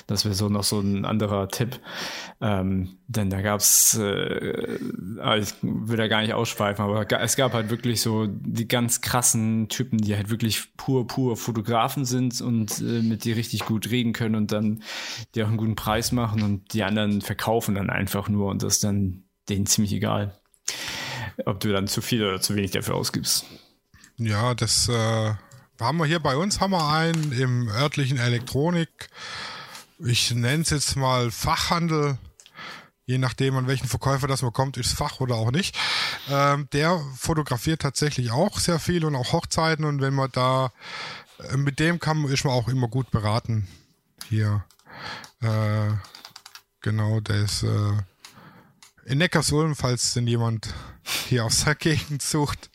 Das 0.06 0.24
wäre 0.24 0.34
so 0.34 0.48
noch 0.48 0.64
so 0.64 0.80
ein 0.80 1.04
anderer 1.04 1.48
Tipp. 1.48 1.78
Ähm, 2.40 2.96
denn 3.06 3.28
da 3.28 3.42
gab's, 3.42 3.96
äh, 3.98 4.78
ah, 5.20 5.36
ich 5.36 5.52
will 5.60 5.98
da 5.98 6.08
gar 6.08 6.22
nicht 6.22 6.32
ausschweifen, 6.32 6.84
aber 6.84 7.10
es 7.20 7.36
gab 7.36 7.52
halt 7.52 7.68
wirklich 7.68 8.00
so 8.00 8.26
die 8.26 8.66
ganz 8.66 9.02
krassen 9.02 9.68
Typen, 9.68 9.98
die 9.98 10.16
halt 10.16 10.30
wirklich 10.30 10.74
pur, 10.76 11.06
pur 11.06 11.36
Fotografen 11.36 12.06
sind 12.06 12.40
und 12.40 12.80
äh, 12.80 13.02
mit 13.02 13.24
dir 13.24 13.36
richtig 13.36 13.66
gut 13.66 13.90
reden 13.90 14.14
können 14.14 14.36
und 14.36 14.52
dann 14.52 14.82
die 15.34 15.42
auch 15.42 15.48
einen 15.48 15.58
guten 15.58 15.76
Preis 15.76 16.12
machen 16.12 16.42
und 16.42 16.72
die 16.72 16.82
anderen 16.82 17.20
verkaufen 17.20 17.74
dann 17.74 17.90
einfach 17.90 18.28
nur 18.28 18.50
und 18.50 18.62
das 18.62 18.74
ist 18.74 18.84
dann 18.84 19.24
denen 19.48 19.66
ziemlich 19.66 19.92
egal 19.92 20.38
ob 21.44 21.60
du 21.60 21.70
dann 21.70 21.86
zu 21.86 22.00
viel 22.00 22.24
oder 22.24 22.40
zu 22.40 22.56
wenig 22.56 22.70
dafür 22.70 22.94
ausgibst. 22.94 23.44
Ja, 24.18 24.54
das 24.54 24.88
äh, 24.88 25.34
haben 25.78 25.98
wir 25.98 26.06
hier 26.06 26.20
bei 26.20 26.36
uns, 26.36 26.60
haben 26.60 26.72
wir 26.72 26.88
einen 26.88 27.32
im 27.32 27.68
örtlichen 27.68 28.16
Elektronik. 28.16 29.10
Ich 29.98 30.30
nenne 30.30 30.62
es 30.62 30.70
jetzt 30.70 30.96
mal 30.96 31.30
Fachhandel. 31.30 32.16
Je 33.04 33.18
nachdem, 33.18 33.56
an 33.56 33.66
welchen 33.66 33.86
Verkäufer 33.86 34.26
das 34.26 34.42
man 34.42 34.52
kommt, 34.52 34.78
ist 34.78 34.94
Fach 34.94 35.20
oder 35.20 35.36
auch 35.36 35.52
nicht. 35.52 35.76
Ähm, 36.28 36.68
der 36.72 36.98
fotografiert 37.16 37.82
tatsächlich 37.82 38.32
auch 38.32 38.58
sehr 38.58 38.78
viel 38.78 39.04
und 39.04 39.14
auch 39.14 39.32
Hochzeiten. 39.32 39.84
Und 39.84 40.00
wenn 40.00 40.14
man 40.14 40.30
da 40.32 40.72
äh, 41.50 41.56
mit 41.56 41.78
dem 41.78 42.00
kann, 42.00 42.24
ist 42.24 42.44
man 42.44 42.54
auch 42.54 42.68
immer 42.68 42.88
gut 42.88 43.10
beraten. 43.10 43.68
Hier. 44.28 44.64
Äh, 45.40 45.92
genau, 46.80 47.20
der 47.20 47.36
ist 47.36 47.62
äh, 47.62 47.92
in 49.04 49.18
Neckarsulm, 49.18 49.76
falls 49.76 50.14
denn 50.14 50.26
jemand 50.26 50.74
hier 51.28 51.44
aus 51.44 51.64
der 51.64 51.74
Gegend 51.76 52.22
sucht. 52.22 52.70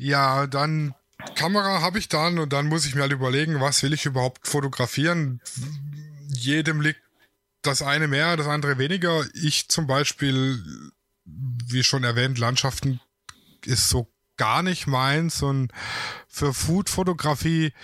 Ja, 0.00 0.46
dann 0.46 0.94
Kamera 1.34 1.82
habe 1.82 1.98
ich 1.98 2.08
dann 2.08 2.38
und 2.38 2.54
dann 2.54 2.68
muss 2.68 2.86
ich 2.86 2.94
mir 2.94 3.02
halt 3.02 3.12
überlegen, 3.12 3.60
was 3.60 3.82
will 3.82 3.92
ich 3.92 4.06
überhaupt 4.06 4.48
fotografieren. 4.48 5.42
Jedem 6.28 6.80
liegt 6.80 7.02
das 7.60 7.82
eine 7.82 8.08
mehr, 8.08 8.38
das 8.38 8.46
andere 8.46 8.78
weniger. 8.78 9.26
Ich 9.34 9.68
zum 9.68 9.86
Beispiel, 9.86 10.64
wie 11.26 11.84
schon 11.84 12.02
erwähnt, 12.02 12.38
Landschaften 12.38 13.00
ist 13.66 13.90
so 13.90 14.10
gar 14.38 14.62
nicht 14.62 14.86
meins 14.86 15.42
und 15.42 15.70
für 16.28 16.54
Food-Fotografie, 16.54 17.74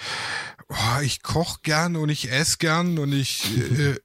oh, 0.69 1.01
ich 1.03 1.23
koche 1.23 1.59
gern 1.63 1.97
und 1.97 2.09
ich 2.09 2.33
esse 2.33 2.57
gern 2.57 2.99
und 2.99 3.13
ich 3.13 3.45
äh, 3.59 3.91
äh, 3.91 4.01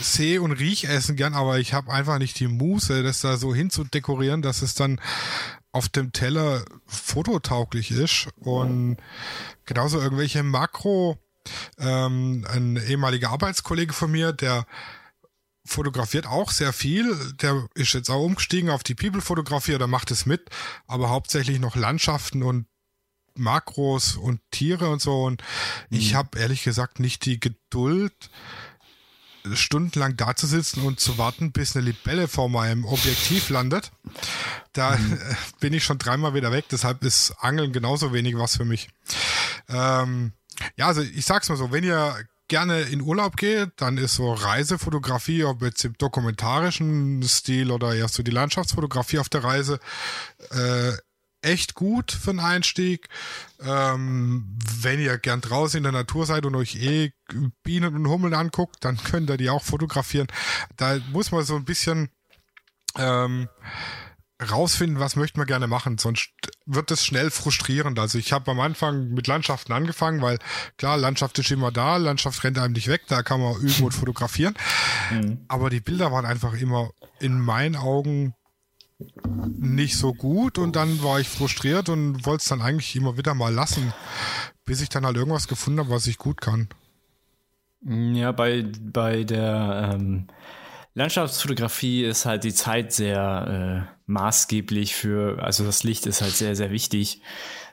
sehe 0.00 0.40
und 0.40 0.52
riech 0.52 0.84
Essen 0.84 1.16
gern, 1.16 1.34
aber 1.34 1.58
ich 1.58 1.74
habe 1.74 1.92
einfach 1.92 2.18
nicht 2.18 2.38
die 2.38 2.46
Muße, 2.46 3.02
das 3.02 3.22
da 3.22 3.36
so 3.36 3.52
hinzudekorieren, 3.52 4.40
dass 4.40 4.62
es 4.62 4.74
dann 4.74 5.00
auf 5.76 5.90
dem 5.90 6.12
Teller 6.12 6.64
fototauglich 6.86 7.90
ist 7.90 8.28
und 8.38 8.96
genauso 9.66 10.00
irgendwelche 10.00 10.42
Makro, 10.42 11.18
ähm, 11.78 12.46
ein 12.50 12.76
ehemaliger 12.76 13.30
Arbeitskollege 13.30 13.92
von 13.92 14.10
mir, 14.10 14.32
der 14.32 14.66
fotografiert 15.66 16.26
auch 16.26 16.50
sehr 16.50 16.72
viel. 16.72 17.14
Der 17.42 17.68
ist 17.74 17.92
jetzt 17.92 18.08
auch 18.08 18.24
umgestiegen 18.24 18.70
auf 18.70 18.82
die 18.82 18.94
People-Fotografie 18.94 19.74
oder 19.74 19.86
macht 19.86 20.10
es 20.10 20.24
mit, 20.24 20.48
aber 20.86 21.10
hauptsächlich 21.10 21.60
noch 21.60 21.76
Landschaften 21.76 22.42
und 22.42 22.66
Makros 23.34 24.16
und 24.16 24.40
Tiere 24.50 24.88
und 24.88 25.02
so. 25.02 25.24
Und 25.24 25.42
mhm. 25.90 25.98
ich 25.98 26.14
habe 26.14 26.38
ehrlich 26.38 26.64
gesagt 26.64 27.00
nicht 27.00 27.26
die 27.26 27.38
Geduld, 27.38 28.30
stundenlang 29.54 30.16
da 30.16 30.34
zu 30.34 30.46
sitzen 30.46 30.82
und 30.82 31.00
zu 31.00 31.18
warten, 31.18 31.52
bis 31.52 31.76
eine 31.76 31.84
Libelle 31.84 32.28
vor 32.28 32.48
meinem 32.48 32.84
Objektiv 32.84 33.48
landet. 33.50 33.90
Da 34.72 34.96
mhm. 34.96 35.18
bin 35.60 35.72
ich 35.72 35.84
schon 35.84 35.98
dreimal 35.98 36.34
wieder 36.34 36.52
weg, 36.52 36.66
deshalb 36.70 37.02
ist 37.04 37.34
Angeln 37.40 37.72
genauso 37.72 38.12
wenig 38.12 38.36
was 38.36 38.56
für 38.56 38.64
mich. 38.64 38.88
Ähm, 39.68 40.32
ja, 40.76 40.86
also 40.86 41.02
ich 41.02 41.26
sag's 41.26 41.48
mal 41.48 41.56
so, 41.56 41.72
wenn 41.72 41.84
ihr 41.84 42.16
gerne 42.48 42.82
in 42.82 43.00
Urlaub 43.00 43.36
geht, 43.36 43.70
dann 43.76 43.98
ist 43.98 44.14
so 44.14 44.32
Reisefotografie, 44.32 45.44
ob 45.44 45.62
jetzt 45.62 45.84
im 45.84 45.96
dokumentarischen 45.98 47.22
Stil 47.24 47.70
oder 47.70 47.94
erst 47.94 48.14
so 48.14 48.22
die 48.22 48.30
Landschaftsfotografie 48.30 49.18
auf 49.18 49.28
der 49.28 49.44
Reise, 49.44 49.80
äh, 50.50 50.92
echt 51.46 51.74
gut 51.74 52.12
für 52.12 52.30
einen 52.30 52.40
Einstieg. 52.40 53.08
Ähm, 53.60 54.58
wenn 54.80 55.00
ihr 55.00 55.18
gern 55.18 55.40
draußen 55.40 55.78
in 55.78 55.84
der 55.84 55.92
Natur 55.92 56.26
seid 56.26 56.44
und 56.44 56.54
euch 56.54 56.76
eh 56.76 57.12
Bienen 57.62 57.94
und 57.94 58.08
Hummeln 58.08 58.34
anguckt, 58.34 58.76
dann 58.80 58.96
könnt 58.96 59.30
ihr 59.30 59.36
die 59.36 59.50
auch 59.50 59.62
fotografieren. 59.62 60.26
Da 60.76 60.98
muss 61.12 61.32
man 61.32 61.44
so 61.44 61.56
ein 61.56 61.64
bisschen 61.64 62.10
ähm, 62.98 63.48
rausfinden, 64.42 65.00
was 65.00 65.16
möchte 65.16 65.38
man 65.38 65.46
gerne 65.46 65.66
machen, 65.66 65.96
sonst 65.96 66.28
wird 66.66 66.90
es 66.90 67.04
schnell 67.04 67.30
frustrierend. 67.30 67.98
Also 67.98 68.18
ich 68.18 68.32
habe 68.32 68.50
am 68.50 68.60
Anfang 68.60 69.08
mit 69.08 69.26
Landschaften 69.26 69.72
angefangen, 69.72 70.20
weil 70.20 70.38
klar, 70.76 70.98
Landschaft 70.98 71.38
ist 71.38 71.50
immer 71.50 71.72
da, 71.72 71.96
Landschaft 71.96 72.44
rennt 72.44 72.58
einem 72.58 72.74
nicht 72.74 72.88
weg, 72.88 73.02
da 73.08 73.22
kann 73.22 73.40
man 73.40 73.56
üben 73.56 73.84
und 73.84 73.94
fotografieren. 73.94 74.54
Mhm. 75.10 75.44
Aber 75.48 75.70
die 75.70 75.80
Bilder 75.80 76.12
waren 76.12 76.26
einfach 76.26 76.52
immer 76.54 76.90
in 77.18 77.40
meinen 77.40 77.76
Augen 77.76 78.34
nicht 78.98 79.96
so 79.96 80.14
gut 80.14 80.58
und 80.58 80.76
dann 80.76 81.02
war 81.02 81.20
ich 81.20 81.28
frustriert 81.28 81.88
und 81.88 82.24
wollte 82.24 82.42
es 82.42 82.48
dann 82.48 82.62
eigentlich 82.62 82.96
immer 82.96 83.18
wieder 83.18 83.34
mal 83.34 83.52
lassen, 83.52 83.92
bis 84.64 84.80
ich 84.80 84.88
dann 84.88 85.04
halt 85.04 85.16
irgendwas 85.16 85.48
gefunden 85.48 85.80
habe, 85.80 85.90
was 85.90 86.06
ich 86.06 86.18
gut 86.18 86.40
kann. 86.40 86.68
Ja, 87.82 88.32
bei, 88.32 88.64
bei 88.80 89.24
der 89.24 89.92
ähm, 89.94 90.26
Landschaftsfotografie 90.94 92.04
ist 92.04 92.24
halt 92.24 92.44
die 92.44 92.54
Zeit 92.54 92.92
sehr 92.92 93.86
äh, 93.90 93.96
maßgeblich 94.06 94.94
für, 94.94 95.42
also 95.42 95.64
das 95.64 95.84
Licht 95.84 96.06
ist 96.06 96.22
halt 96.22 96.32
sehr, 96.32 96.56
sehr 96.56 96.70
wichtig. 96.70 97.20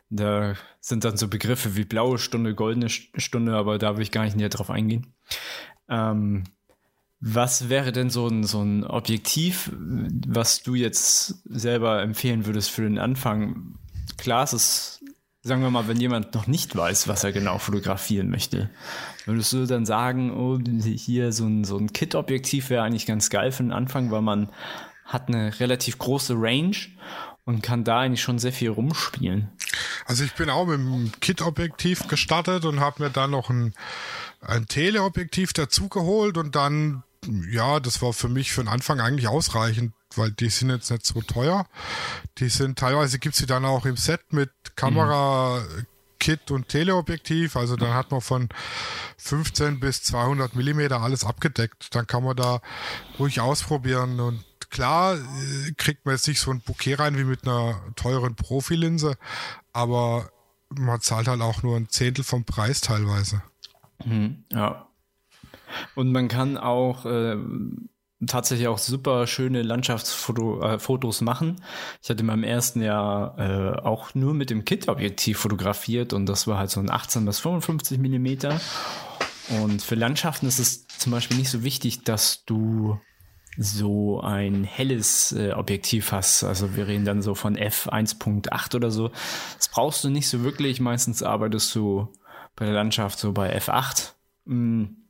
Da 0.09 0.55
sind 0.81 1.05
dann 1.05 1.17
so 1.17 1.29
Begriffe 1.29 1.75
wie 1.77 1.85
blaue 1.85 2.19
Stunde, 2.19 2.53
goldene 2.53 2.89
Stunde, 2.89 3.55
aber 3.55 3.79
da 3.79 3.95
will 3.95 4.03
ich 4.03 4.11
gar 4.11 4.25
nicht 4.25 4.35
näher 4.35 4.49
drauf 4.49 4.69
eingehen. 4.69 5.13
Ähm, 5.87 6.43
was 7.25 7.69
wäre 7.69 7.93
denn 7.93 8.09
so 8.09 8.27
ein, 8.27 8.43
so 8.43 8.61
ein 8.61 8.83
Objektiv, 8.83 9.71
was 9.77 10.61
du 10.61 10.75
jetzt 10.75 11.41
selber 11.45 12.01
empfehlen 12.01 12.45
würdest 12.45 12.69
für 12.69 12.81
den 12.81 12.99
Anfang? 12.99 13.75
Klar, 14.17 14.43
es 14.43 14.51
ist, 14.51 15.05
sagen 15.41 15.61
wir 15.61 15.69
mal, 15.69 15.87
wenn 15.87 16.01
jemand 16.01 16.35
noch 16.35 16.47
nicht 16.47 16.75
weiß, 16.75 17.07
was 17.07 17.23
er 17.23 17.31
genau 17.31 17.59
fotografieren 17.59 18.29
möchte, 18.29 18.69
würdest 19.25 19.53
du 19.53 19.65
dann 19.65 19.85
sagen, 19.85 20.35
oh, 20.35 20.59
hier 20.83 21.31
so 21.31 21.45
ein, 21.45 21.63
so 21.63 21.77
ein 21.77 21.93
Kit-Objektiv 21.93 22.69
wäre 22.69 22.83
eigentlich 22.83 23.05
ganz 23.05 23.29
geil 23.29 23.53
für 23.53 23.63
den 23.63 23.71
Anfang, 23.71 24.11
weil 24.11 24.21
man 24.21 24.49
hat 25.05 25.29
eine 25.29 25.57
relativ 25.61 25.99
große 25.99 26.33
Range 26.35 26.75
und 27.45 27.63
kann 27.63 27.85
da 27.85 28.01
eigentlich 28.01 28.21
schon 28.21 28.37
sehr 28.37 28.51
viel 28.51 28.69
rumspielen. 28.69 29.49
Also 30.05 30.25
ich 30.25 30.33
bin 30.33 30.49
auch 30.49 30.65
mit 30.65 30.77
dem 30.77 31.11
Kit-Objektiv 31.21 32.09
gestartet 32.09 32.65
und 32.65 32.81
habe 32.81 33.01
mir 33.01 33.09
dann 33.11 33.31
noch 33.31 33.49
ein, 33.49 33.73
ein 34.41 34.65
Teleobjektiv 34.65 35.53
dazugeholt 35.53 36.37
und 36.37 36.57
dann 36.57 37.03
ja, 37.49 37.79
das 37.79 38.01
war 38.01 38.13
für 38.13 38.29
mich 38.29 38.51
für 38.51 38.63
den 38.63 38.67
Anfang 38.67 38.99
eigentlich 38.99 39.27
ausreichend, 39.27 39.93
weil 40.15 40.31
die 40.31 40.49
sind 40.49 40.69
jetzt 40.69 40.91
nicht 40.91 41.05
so 41.05 41.21
teuer. 41.21 41.67
Die 42.37 42.49
sind 42.49 42.79
teilweise 42.79 43.19
gibt's 43.19 43.39
sie 43.39 43.45
dann 43.45 43.65
auch 43.65 43.85
im 43.85 43.97
Set 43.97 44.31
mit 44.31 44.51
Kamera, 44.75 45.59
mhm. 45.59 45.85
Kit 46.19 46.51
und 46.51 46.69
Teleobjektiv. 46.69 47.57
Also 47.57 47.75
dann 47.75 47.93
hat 47.93 48.11
man 48.11 48.21
von 48.21 48.49
15 49.17 49.79
bis 49.79 50.03
200 50.03 50.55
Millimeter 50.55 51.01
alles 51.01 51.25
abgedeckt. 51.25 51.93
Dann 51.95 52.07
kann 52.07 52.23
man 52.23 52.37
da 52.37 52.61
ruhig 53.19 53.41
ausprobieren 53.41 54.19
und 54.19 54.43
klar 54.69 55.15
äh, 55.15 55.71
kriegt 55.77 56.05
man 56.05 56.15
jetzt 56.15 56.27
nicht 56.27 56.39
so 56.39 56.51
ein 56.51 56.61
Bouquet 56.61 56.95
rein 56.95 57.17
wie 57.17 57.25
mit 57.25 57.45
einer 57.45 57.79
teuren 57.95 58.35
Profilinse, 58.35 59.17
aber 59.71 60.29
man 60.69 61.01
zahlt 61.01 61.27
halt 61.27 61.41
auch 61.41 61.61
nur 61.61 61.77
ein 61.77 61.89
Zehntel 61.89 62.23
vom 62.23 62.45
Preis 62.45 62.81
teilweise. 62.81 63.43
Mhm, 64.03 64.45
ja, 64.51 64.87
und 65.95 66.11
man 66.11 66.27
kann 66.27 66.57
auch 66.57 67.05
äh, 67.05 67.37
tatsächlich 68.27 68.67
auch 68.67 68.77
super 68.77 69.27
schöne 69.27 69.61
Landschaftsfotos 69.61 71.21
äh, 71.21 71.23
machen. 71.23 71.61
Ich 72.01 72.09
hatte 72.09 72.21
in 72.21 72.25
meinem 72.25 72.43
ersten 72.43 72.81
Jahr 72.81 73.37
äh, 73.37 73.79
auch 73.79 74.15
nur 74.15 74.33
mit 74.33 74.49
dem 74.49 74.65
Kit-Objektiv 74.65 75.39
fotografiert 75.39 76.13
und 76.13 76.25
das 76.25 76.47
war 76.47 76.57
halt 76.57 76.69
so 76.69 76.79
ein 76.79 76.89
18 76.89 77.25
bis 77.25 77.39
55 77.39 77.99
Millimeter. 77.99 78.59
Und 79.61 79.81
für 79.81 79.95
Landschaften 79.95 80.47
ist 80.47 80.59
es 80.59 80.87
zum 80.87 81.11
Beispiel 81.11 81.37
nicht 81.37 81.49
so 81.49 81.63
wichtig, 81.63 82.03
dass 82.03 82.45
du 82.45 82.99
so 83.57 84.19
ein 84.21 84.63
helles 84.63 85.31
äh, 85.33 85.51
Objektiv 85.51 86.11
hast. 86.11 86.43
Also 86.43 86.75
wir 86.75 86.87
reden 86.87 87.05
dann 87.05 87.21
so 87.21 87.35
von 87.35 87.55
f1.8 87.55 88.75
oder 88.75 88.89
so. 88.89 89.11
Das 89.57 89.69
brauchst 89.69 90.03
du 90.03 90.09
nicht 90.09 90.27
so 90.27 90.43
wirklich. 90.43 90.79
Meistens 90.79 91.21
arbeitest 91.21 91.75
du 91.75 92.07
bei 92.55 92.65
der 92.65 92.73
Landschaft 92.73 93.19
so 93.19 93.31
bei 93.31 93.55
f8. 93.55 94.13
Mm 94.45 95.02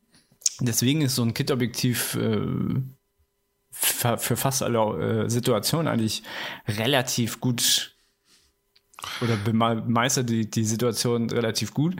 Deswegen 0.66 1.02
ist 1.02 1.16
so 1.16 1.24
ein 1.24 1.34
Kit-Objektiv 1.34 2.16
äh, 2.16 2.82
für 3.72 4.38
fast 4.38 4.64
alle 4.64 5.24
äh, 5.26 5.30
Situationen 5.30 5.88
eigentlich 5.88 6.24
relativ 6.68 7.40
gut 7.40 7.94
oder 9.22 9.38
meistert 9.54 10.30
die, 10.30 10.50
die 10.50 10.64
Situation 10.64 11.30
relativ 11.30 11.74
gut. 11.74 11.96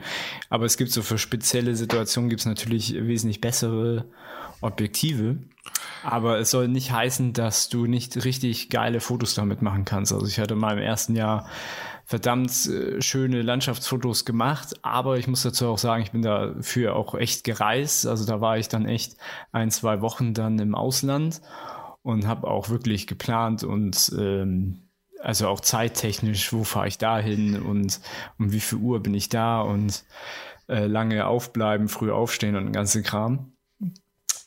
Aber 0.48 0.64
es 0.64 0.76
gibt 0.76 0.90
so 0.90 1.02
für 1.02 1.18
spezielle 1.18 1.76
Situationen 1.76 2.30
gibt 2.30 2.40
es 2.40 2.46
natürlich 2.46 2.94
wesentlich 2.94 3.40
bessere 3.40 4.06
Objektive. 4.60 5.38
Aber 6.02 6.38
es 6.38 6.50
soll 6.50 6.68
nicht 6.68 6.92
heißen, 6.92 7.32
dass 7.32 7.68
du 7.68 7.86
nicht 7.86 8.24
richtig 8.24 8.70
geile 8.70 9.00
Fotos 9.00 9.34
damit 9.34 9.62
machen 9.62 9.84
kannst. 9.84 10.12
Also 10.12 10.26
ich 10.26 10.38
hatte 10.38 10.54
mal 10.54 10.76
im 10.76 10.82
ersten 10.82 11.16
Jahr 11.16 11.48
verdammt 12.04 12.66
äh, 12.66 13.00
schöne 13.00 13.42
Landschaftsfotos 13.42 14.24
gemacht, 14.24 14.74
aber 14.82 15.18
ich 15.18 15.26
muss 15.26 15.42
dazu 15.42 15.68
auch 15.68 15.78
sagen, 15.78 16.02
ich 16.02 16.12
bin 16.12 16.22
dafür 16.22 16.96
auch 16.96 17.14
echt 17.14 17.44
gereist. 17.44 18.06
Also 18.06 18.26
da 18.26 18.40
war 18.40 18.58
ich 18.58 18.68
dann 18.68 18.86
echt 18.86 19.16
ein, 19.52 19.70
zwei 19.70 20.00
Wochen 20.00 20.34
dann 20.34 20.58
im 20.58 20.74
Ausland 20.74 21.40
und 22.02 22.26
habe 22.26 22.46
auch 22.48 22.68
wirklich 22.68 23.06
geplant 23.06 23.64
und 23.64 24.12
ähm, 24.18 24.90
also 25.20 25.48
auch 25.48 25.60
zeittechnisch, 25.60 26.52
wo 26.52 26.64
fahre 26.64 26.88
ich 26.88 26.98
da 26.98 27.18
hin 27.18 27.60
und 27.60 28.00
um 28.38 28.52
wie 28.52 28.60
viel 28.60 28.78
Uhr 28.78 29.02
bin 29.02 29.14
ich 29.14 29.30
da 29.30 29.62
und 29.62 30.04
äh, 30.68 30.86
lange 30.86 31.26
aufbleiben, 31.26 31.88
früh 31.88 32.10
aufstehen 32.10 32.56
und 32.56 32.64
den 32.64 32.72
ganzen 32.72 33.02
Kram. 33.02 33.52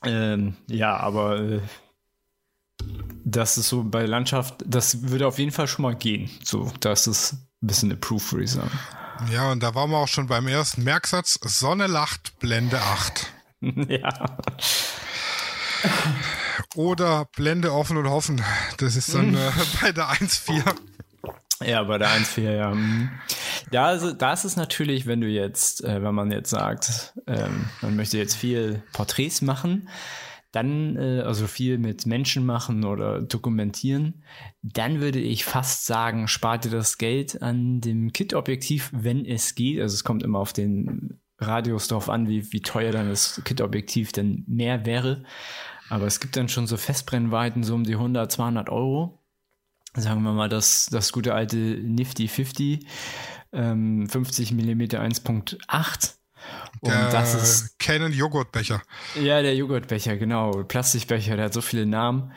Ähm, 0.03 0.55
ja, 0.67 0.95
aber 0.97 1.39
äh, 1.39 1.61
das 3.25 3.57
ist 3.57 3.69
so 3.69 3.83
bei 3.83 4.05
Landschaft, 4.05 4.63
das 4.65 5.09
würde 5.09 5.27
auf 5.27 5.39
jeden 5.39 5.51
Fall 5.51 5.67
schon 5.67 5.83
mal 5.83 5.95
gehen. 5.95 6.29
So, 6.43 6.71
das 6.79 7.07
ist 7.07 7.46
ein 7.61 7.67
bisschen 7.67 7.91
eine 7.91 7.99
Proof, 7.99 8.31
würde 8.33 8.45
ich 8.45 8.51
sagen. 8.51 8.71
Ja, 9.31 9.51
und 9.51 9.63
da 9.63 9.73
waren 9.73 9.89
wir 9.89 9.97
auch 9.97 10.07
schon 10.07 10.27
beim 10.27 10.47
ersten 10.47 10.83
Merksatz. 10.83 11.39
Sonne 11.43 11.87
lacht, 11.87 12.37
Blende 12.39 12.79
8. 12.79 13.33
ja. 13.61 14.37
Oder 16.75 17.25
Blende 17.35 17.73
offen 17.73 17.97
und 17.97 18.09
hoffen. 18.09 18.43
Das 18.77 18.95
ist 18.95 19.13
dann 19.13 19.33
äh, 19.33 19.51
bei 19.81 19.91
der 19.91 20.09
1.4. 20.09 20.75
Ja, 21.65 21.83
bei 21.83 21.97
der 21.97 22.09
1.4, 22.09 22.55
ja. 22.55 22.69
Mhm. 22.71 23.09
Da, 23.71 23.93
ist, 23.93 24.17
da 24.17 24.33
ist 24.33 24.43
es 24.43 24.55
natürlich, 24.55 25.07
wenn 25.07 25.21
du 25.21 25.27
jetzt, 25.27 25.83
äh, 25.83 26.03
wenn 26.03 26.13
man 26.13 26.31
jetzt 26.31 26.51
sagt, 26.51 27.13
ähm, 27.25 27.69
man 27.81 27.95
möchte 27.95 28.17
jetzt 28.17 28.35
viel 28.35 28.83
Porträts 28.93 29.41
machen, 29.41 29.89
dann, 30.51 30.95
äh, 30.95 31.21
also 31.21 31.47
viel 31.47 31.77
mit 31.77 32.05
Menschen 32.05 32.45
machen 32.45 32.85
oder 32.85 33.21
dokumentieren, 33.21 34.23
dann 34.61 35.01
würde 35.01 35.19
ich 35.19 35.45
fast 35.45 35.85
sagen, 35.85 36.27
spart 36.27 36.65
dir 36.65 36.71
das 36.71 36.97
Geld 36.97 37.41
an 37.41 37.81
dem 37.81 38.13
Kit-Objektiv, 38.13 38.89
wenn 38.93 39.25
es 39.25 39.55
geht. 39.55 39.81
Also 39.81 39.93
es 39.93 40.03
kommt 40.03 40.23
immer 40.23 40.39
auf 40.39 40.53
den 40.53 41.19
Radius 41.39 41.87
drauf 41.87 42.09
an, 42.09 42.27
wie, 42.27 42.51
wie 42.51 42.61
teuer 42.61 42.91
dann 42.91 43.09
das 43.09 43.41
Kit-Objektiv 43.43 44.11
denn 44.11 44.43
mehr 44.47 44.85
wäre. 44.85 45.23
Aber 45.89 46.05
es 46.05 46.19
gibt 46.19 46.35
dann 46.35 46.49
schon 46.49 46.67
so 46.67 46.77
Festbrennweiten, 46.77 47.63
so 47.63 47.75
um 47.75 47.83
die 47.83 47.93
100, 47.93 48.31
200 48.31 48.69
Euro. 48.69 49.23
Sagen 49.95 50.23
wir 50.23 50.33
mal 50.33 50.49
das, 50.49 50.87
das 50.91 51.11
gute 51.11 51.33
alte 51.33 51.57
Nifty 51.57 52.27
50, 52.27 52.85
ähm, 53.53 54.07
50 54.07 54.51
mm 54.51 54.81
1.8 54.81 56.16
und 56.81 56.91
der 56.91 57.09
das 57.09 57.33
ist 57.33 57.79
Canon 57.79 58.11
Joghurtbecher. 58.11 58.81
Ja, 59.15 59.41
der 59.41 59.55
Joghurtbecher, 59.55 60.17
genau. 60.17 60.63
Plastikbecher, 60.63 61.35
der 61.35 61.45
hat 61.45 61.53
so 61.53 61.61
viele 61.61 61.85
Namen. 61.85 62.31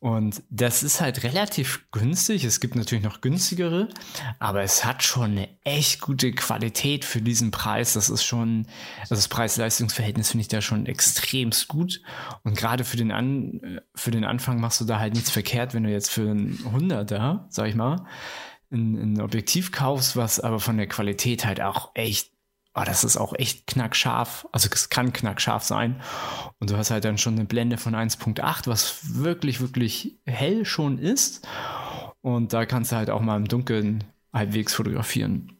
Und 0.00 0.42
das 0.48 0.82
ist 0.82 1.02
halt 1.02 1.24
relativ 1.24 1.84
günstig. 1.92 2.44
Es 2.44 2.60
gibt 2.60 2.74
natürlich 2.74 3.04
noch 3.04 3.20
günstigere, 3.20 3.90
aber 4.38 4.62
es 4.62 4.82
hat 4.86 5.02
schon 5.02 5.32
eine 5.32 5.48
echt 5.62 6.00
gute 6.00 6.32
Qualität 6.32 7.04
für 7.04 7.20
diesen 7.20 7.50
Preis. 7.50 7.92
Das 7.92 8.08
ist 8.08 8.24
schon, 8.24 8.66
also 9.00 9.14
das 9.14 9.28
Preis-Leistungs-Verhältnis 9.28 10.30
finde 10.30 10.42
ich 10.42 10.48
da 10.48 10.62
schon 10.62 10.86
extremst 10.86 11.68
gut. 11.68 12.00
Und 12.44 12.56
gerade 12.56 12.84
für 12.84 12.96
den 12.96 13.12
An, 13.12 13.80
für 13.94 14.10
den 14.10 14.24
Anfang 14.24 14.58
machst 14.58 14.80
du 14.80 14.86
da 14.86 14.98
halt 14.98 15.12
nichts 15.12 15.30
verkehrt, 15.30 15.74
wenn 15.74 15.82
du 15.82 15.90
jetzt 15.90 16.10
für 16.10 16.30
einen 16.30 16.56
100er, 16.64 17.44
sag 17.50 17.68
ich 17.68 17.74
mal, 17.74 18.06
ein, 18.72 19.16
ein 19.16 19.20
Objektiv 19.20 19.70
kaufst, 19.70 20.16
was 20.16 20.40
aber 20.40 20.60
von 20.60 20.78
der 20.78 20.86
Qualität 20.86 21.44
halt 21.44 21.60
auch 21.60 21.90
echt 21.92 22.30
oh, 22.74 22.82
das 22.84 23.04
ist 23.04 23.16
auch 23.16 23.34
echt 23.34 23.66
knackscharf. 23.66 24.46
Also 24.52 24.68
es 24.72 24.88
kann 24.88 25.12
knackscharf 25.12 25.64
sein. 25.64 26.00
Und 26.58 26.70
du 26.70 26.76
hast 26.76 26.90
halt 26.90 27.04
dann 27.04 27.18
schon 27.18 27.34
eine 27.34 27.44
Blende 27.44 27.78
von 27.78 27.94
1.8, 27.94 28.66
was 28.66 29.14
wirklich, 29.14 29.60
wirklich 29.60 30.18
hell 30.24 30.64
schon 30.64 30.98
ist. 30.98 31.46
Und 32.20 32.52
da 32.52 32.66
kannst 32.66 32.92
du 32.92 32.96
halt 32.96 33.10
auch 33.10 33.20
mal 33.20 33.36
im 33.36 33.48
Dunkeln 33.48 34.04
halbwegs 34.32 34.74
fotografieren. 34.74 35.56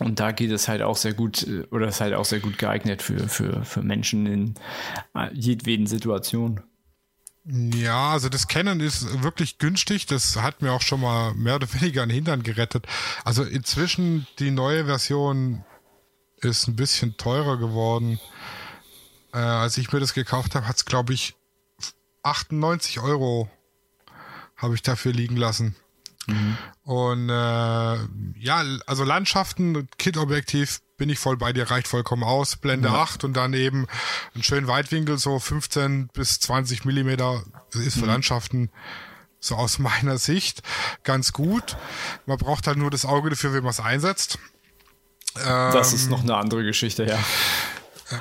Und 0.00 0.18
da 0.18 0.32
geht 0.32 0.50
es 0.50 0.66
halt 0.66 0.82
auch 0.82 0.96
sehr 0.96 1.14
gut, 1.14 1.46
oder 1.70 1.88
ist 1.88 2.00
halt 2.00 2.14
auch 2.14 2.24
sehr 2.24 2.40
gut 2.40 2.58
geeignet 2.58 3.00
für, 3.00 3.28
für, 3.28 3.64
für 3.64 3.82
Menschen 3.82 4.26
in 4.26 4.54
jedweden 5.32 5.86
Situationen. 5.86 6.60
Ja, 7.46 8.10
also 8.10 8.28
das 8.28 8.48
Canon 8.48 8.80
ist 8.80 9.22
wirklich 9.22 9.58
günstig. 9.58 10.06
Das 10.06 10.40
hat 10.40 10.62
mir 10.62 10.72
auch 10.72 10.80
schon 10.80 11.00
mal 11.00 11.34
mehr 11.34 11.56
oder 11.56 11.72
weniger 11.74 12.02
einen 12.02 12.10
Hintern 12.10 12.42
gerettet. 12.42 12.86
Also 13.24 13.44
inzwischen 13.44 14.26
die 14.38 14.50
neue 14.50 14.86
Version 14.86 15.64
ist 16.44 16.68
ein 16.68 16.76
bisschen 16.76 17.16
teurer 17.16 17.56
geworden. 17.58 18.18
Äh, 19.32 19.38
als 19.38 19.78
ich 19.78 19.92
mir 19.92 20.00
das 20.00 20.14
gekauft 20.14 20.54
habe, 20.54 20.68
hat 20.68 20.76
es, 20.76 20.84
glaube 20.84 21.12
ich, 21.12 21.34
98 22.22 23.00
Euro 23.00 23.50
habe 24.56 24.74
ich 24.74 24.82
dafür 24.82 25.12
liegen 25.12 25.36
lassen. 25.36 25.76
Mhm. 26.26 26.56
Und 26.84 27.28
äh, 27.28 27.32
ja, 28.38 28.64
also 28.86 29.04
Landschaften, 29.04 29.88
Kit-Objektiv 29.98 30.80
bin 30.96 31.10
ich 31.10 31.18
voll 31.18 31.36
bei 31.36 31.52
dir, 31.52 31.70
reicht 31.70 31.88
vollkommen 31.88 32.22
aus. 32.22 32.56
Blende 32.56 32.88
ja. 32.88 32.94
8 32.94 33.24
und 33.24 33.34
dann 33.34 33.52
eben 33.52 33.86
einen 34.34 34.42
schönen 34.42 34.66
Weitwinkel, 34.66 35.18
so 35.18 35.38
15 35.38 36.08
bis 36.08 36.40
20 36.40 36.84
Millimeter 36.84 37.42
ist 37.72 37.94
für 37.94 38.02
mhm. 38.02 38.08
Landschaften 38.08 38.70
so 39.40 39.56
aus 39.56 39.78
meiner 39.80 40.18
Sicht 40.18 40.62
ganz 41.02 41.32
gut. 41.32 41.76
Man 42.26 42.38
braucht 42.38 42.66
halt 42.66 42.78
nur 42.78 42.90
das 42.90 43.04
Auge 43.04 43.30
dafür, 43.30 43.52
wie 43.52 43.60
man 43.60 43.70
es 43.70 43.80
einsetzt 43.80 44.38
das 45.34 45.92
ist 45.92 46.10
noch 46.10 46.22
eine 46.22 46.36
andere 46.36 46.64
Geschichte, 46.64 47.04
ja. 47.04 47.18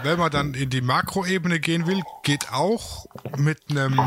Wenn 0.01 0.17
man 0.17 0.31
dann 0.31 0.53
in 0.53 0.69
die 0.69 0.81
Makroebene 0.81 1.59
gehen 1.59 1.85
will, 1.85 2.01
geht 2.23 2.51
auch 2.51 3.05
mit 3.37 3.59
einem 3.69 3.99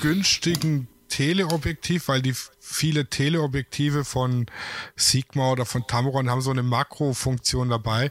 günstigen 0.00 0.88
Teleobjektiv, 1.08 2.08
weil 2.08 2.22
die 2.22 2.34
viele 2.58 3.08
Teleobjektive 3.08 4.04
von 4.04 4.46
Sigma 4.96 5.52
oder 5.52 5.64
von 5.64 5.86
Tamron 5.86 6.28
haben 6.28 6.40
so 6.40 6.50
eine 6.50 6.64
Makrofunktion 6.64 7.68
dabei. 7.68 8.10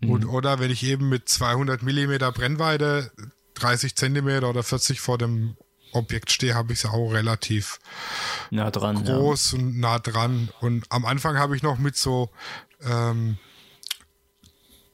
Mhm. 0.00 0.10
Und, 0.10 0.24
oder 0.24 0.58
wenn 0.58 0.70
ich 0.70 0.82
eben 0.84 1.10
mit 1.10 1.28
200 1.28 1.82
Millimeter 1.82 2.32
Brennweite 2.32 3.12
30 3.54 3.96
Zentimeter 3.96 4.48
oder 4.48 4.62
40 4.62 5.00
vor 5.00 5.18
dem 5.18 5.56
Objekt 5.92 6.30
stehe, 6.30 6.54
habe 6.54 6.72
ich 6.72 6.84
es 6.84 6.86
auch 6.86 7.12
relativ 7.12 7.80
nah 8.50 8.70
dran, 8.70 9.04
groß 9.04 9.52
ja. 9.52 9.58
und 9.58 9.78
nah 9.78 9.98
dran. 9.98 10.48
Und 10.60 10.86
am 10.90 11.04
Anfang 11.04 11.36
habe 11.36 11.56
ich 11.56 11.62
noch 11.62 11.78
mit 11.78 11.96
so 11.96 12.30
ähm, 12.82 13.38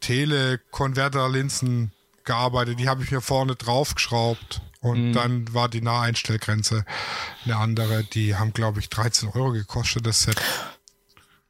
Telekonverterlinsen 0.05 1.93
gearbeitet. 2.25 2.79
Die 2.79 2.89
habe 2.89 3.03
ich 3.03 3.11
mir 3.11 3.21
vorne 3.23 3.57
draufgeschraubt. 3.57 4.61
Und 4.81 5.09
mhm. 5.09 5.13
dann 5.15 5.55
war 5.55 5.71
die 5.71 5.81
Naheinstellgrenze 5.81 6.85
eine 7.45 7.57
andere. 7.57 8.05
Die 8.05 8.37
haben, 8.37 8.53
glaube 8.53 8.81
ich, 8.81 8.91
13 8.91 9.31
Euro 9.31 9.53
gekostet, 9.53 10.07
das 10.07 10.21
Set. 10.23 10.39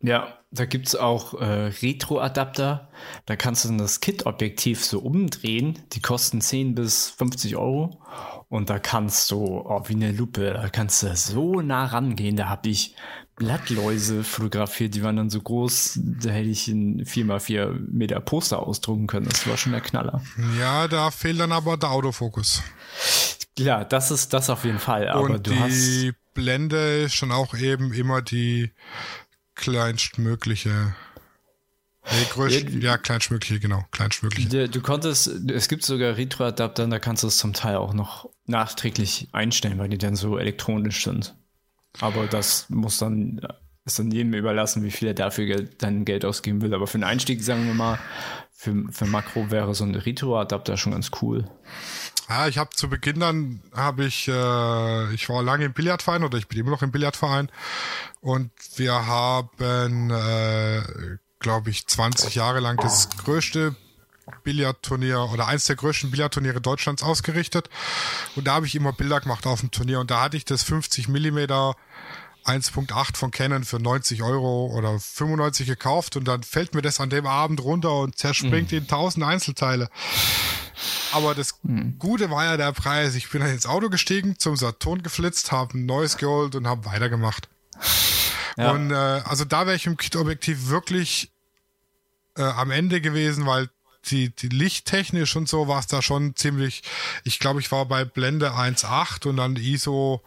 Ja, 0.00 0.38
da 0.52 0.66
gibt 0.66 0.86
es 0.86 0.94
auch 0.94 1.34
äh, 1.34 1.72
Retro-Adapter. 1.82 2.90
Da 3.26 3.34
kannst 3.34 3.64
du 3.64 3.70
dann 3.70 3.78
das 3.78 3.98
Kit-Objektiv 3.98 4.84
so 4.84 5.00
umdrehen. 5.00 5.80
Die 5.94 6.00
kosten 6.00 6.40
10 6.40 6.76
bis 6.76 7.10
50 7.10 7.56
Euro. 7.56 8.00
Und 8.48 8.70
da 8.70 8.78
kannst 8.78 9.32
du, 9.32 9.62
oh, 9.64 9.82
wie 9.86 9.94
eine 9.94 10.12
Lupe, 10.12 10.52
da 10.52 10.68
kannst 10.68 11.02
du 11.02 11.16
so 11.16 11.60
nah 11.60 11.86
rangehen. 11.86 12.36
Da 12.36 12.48
habe 12.48 12.68
ich 12.68 12.94
Blattläuse 13.37 14.23
fotografiert, 14.23 14.94
die 14.94 15.03
waren 15.03 15.16
dann 15.16 15.31
so 15.31 15.40
groß, 15.40 15.99
da 16.23 16.31
hätte 16.31 16.49
ich 16.49 16.68
ein 16.68 17.05
4x4 17.05 17.75
Meter 17.90 18.20
Poster 18.20 18.61
ausdrucken 18.61 19.07
können. 19.07 19.27
Das 19.29 19.47
war 19.49 19.57
schon 19.57 19.73
der 19.73 19.81
Knaller. 19.81 20.23
Ja, 20.59 20.87
da 20.87 21.11
fehlt 21.11 21.40
dann 21.40 21.53
aber 21.53 21.77
der 21.77 21.90
Autofokus. 21.90 22.62
Ja, 23.59 23.85
das 23.85 24.11
ist 24.11 24.33
das 24.33 24.51
auf 24.51 24.64
jeden 24.64 24.79
Fall. 24.79 25.09
Aber 25.09 25.23
Und 25.23 25.47
die 25.47 25.59
hast 25.59 26.14
Blende 26.35 27.05
ist 27.05 27.14
schon 27.14 27.33
auch 27.33 27.55
eben 27.55 27.92
immer 27.92 28.20
die 28.20 28.70
kleinstmögliche. 29.55 30.94
Nee, 32.11 32.27
größt, 32.33 32.68
ja, 32.68 32.79
ja, 32.81 32.99
kleinstmögliche, 32.99 33.61
genau, 33.61 33.85
kleinstmögliche. 33.90 34.49
Du, 34.49 34.68
du 34.68 34.81
konntest, 34.83 35.29
es 35.51 35.68
gibt 35.68 35.85
sogar 35.85 36.16
Retro-Adapter, 36.16 36.87
da 36.87 36.99
kannst 36.99 37.23
du 37.23 37.29
es 37.29 37.38
zum 37.38 37.55
Teil 37.55 37.77
auch 37.77 37.94
noch 37.94 38.29
nachträglich 38.47 39.29
einstellen, 39.33 39.79
weil 39.79 39.88
die 39.88 39.97
dann 39.97 40.16
so 40.16 40.37
elektronisch 40.37 41.03
sind. 41.05 41.35
Aber 42.00 42.26
das 42.26 42.68
muss 42.68 42.98
dann, 42.98 43.40
ist 43.85 43.98
dann 43.98 44.11
jedem 44.11 44.35
überlassen, 44.35 44.83
wie 44.83 44.90
viel 44.90 45.09
er 45.09 45.14
dafür 45.14 45.62
dann 45.78 46.04
Geld 46.04 46.24
ausgeben 46.24 46.62
will. 46.62 46.74
Aber 46.74 46.87
für 46.87 46.98
den 46.98 47.04
Einstieg, 47.04 47.42
sagen 47.42 47.66
wir 47.66 47.74
mal, 47.74 47.98
für, 48.50 48.74
für 48.90 49.07
Makro 49.07 49.50
wäre 49.50 49.74
so 49.74 49.85
ein 49.85 49.94
Retro-Adapter 49.94 50.76
schon 50.76 50.92
ganz 50.92 51.11
cool. 51.22 51.44
Ja, 52.28 52.48
ich 52.48 52.57
habe 52.57 52.70
zu 52.70 52.88
Beginn 52.88 53.20
dann 53.20 53.61
habe 53.74 54.07
ich, 54.07 54.28
äh, 54.28 55.14
ich 55.14 55.28
war 55.28 55.42
lange 55.42 55.66
im 55.66 55.74
Billardverein 55.74 56.24
oder 56.24 56.38
ich 56.38 56.48
bin 56.48 56.59
immer 56.59 56.70
noch 56.70 56.83
im 56.83 56.90
Billardverein 56.90 57.50
und 58.22 58.50
wir 58.76 59.07
haben, 59.07 60.11
äh, 60.11 60.80
glaube 61.38 61.68
ich, 61.68 61.87
20 61.87 62.35
Jahre 62.35 62.61
lang 62.61 62.78
das 62.78 63.11
größte 63.18 63.76
Billardturnier 64.42 65.28
oder 65.32 65.46
eins 65.46 65.64
der 65.64 65.76
größten 65.76 66.10
Billardturniere 66.10 66.60
Deutschlands 66.60 67.02
ausgerichtet. 67.02 67.68
Und 68.37 68.46
da 68.46 68.54
habe 68.54 68.66
ich 68.66 68.74
immer 68.74 68.92
Bilder 68.92 69.20
gemacht 69.20 69.46
auf 69.46 69.60
dem 69.60 69.70
Turnier. 69.70 70.00
Und 70.00 70.10
da 70.10 70.22
hatte 70.22 70.37
ich 70.37 70.44
das 70.44 70.62
50 70.62 71.08
Millimeter 71.08 71.76
1.8 72.44 73.16
von 73.16 73.30
Canon 73.30 73.64
für 73.64 73.78
90 73.78 74.22
Euro 74.22 74.66
oder 74.66 74.98
95 74.98 75.66
gekauft. 75.66 76.16
Und 76.16 76.26
dann 76.26 76.42
fällt 76.42 76.74
mir 76.74 76.82
das 76.82 77.00
an 77.00 77.10
dem 77.10 77.26
Abend 77.26 77.62
runter 77.62 77.98
und 78.00 78.18
zerspringt 78.18 78.72
mhm. 78.72 78.78
in 78.78 78.88
tausend 78.88 79.24
Einzelteile. 79.24 79.88
Aber 81.12 81.34
das 81.34 81.54
hm. 81.62 81.96
Gute 81.98 82.30
war 82.30 82.44
ja 82.44 82.56
der 82.56 82.72
Preis. 82.72 83.14
Ich 83.14 83.30
bin 83.30 83.40
dann 83.40 83.50
ins 83.50 83.66
Auto 83.66 83.88
gestiegen, 83.88 84.38
zum 84.38 84.56
Saturn 84.56 85.02
geflitzt, 85.02 85.52
habe 85.52 85.78
ein 85.78 85.87
neues 85.87 86.16
geholt 86.16 86.56
und 86.56 86.66
habe 86.66 86.84
weitergemacht. 86.87 87.48
Ja. 88.56 88.72
Und 88.72 88.90
äh, 88.90 88.94
also 88.94 89.44
da 89.44 89.66
wäre 89.66 89.76
ich 89.76 89.87
im 89.87 89.96
Kit-Objektiv 89.96 90.68
wirklich 90.68 91.32
äh, 92.37 92.42
am 92.42 92.70
Ende 92.70 93.00
gewesen, 93.00 93.46
weil 93.46 93.68
die, 94.10 94.30
die 94.30 94.48
lichttechnisch 94.48 95.36
und 95.36 95.48
so 95.48 95.68
war 95.68 95.80
es 95.80 95.86
da 95.86 96.02
schon 96.02 96.36
ziemlich, 96.36 96.82
ich 97.24 97.38
glaube, 97.38 97.60
ich 97.60 97.70
war 97.72 97.86
bei 97.86 98.04
Blende 98.04 98.52
1.8 98.52 99.28
und 99.28 99.36
dann 99.36 99.56
ISO 99.56 100.22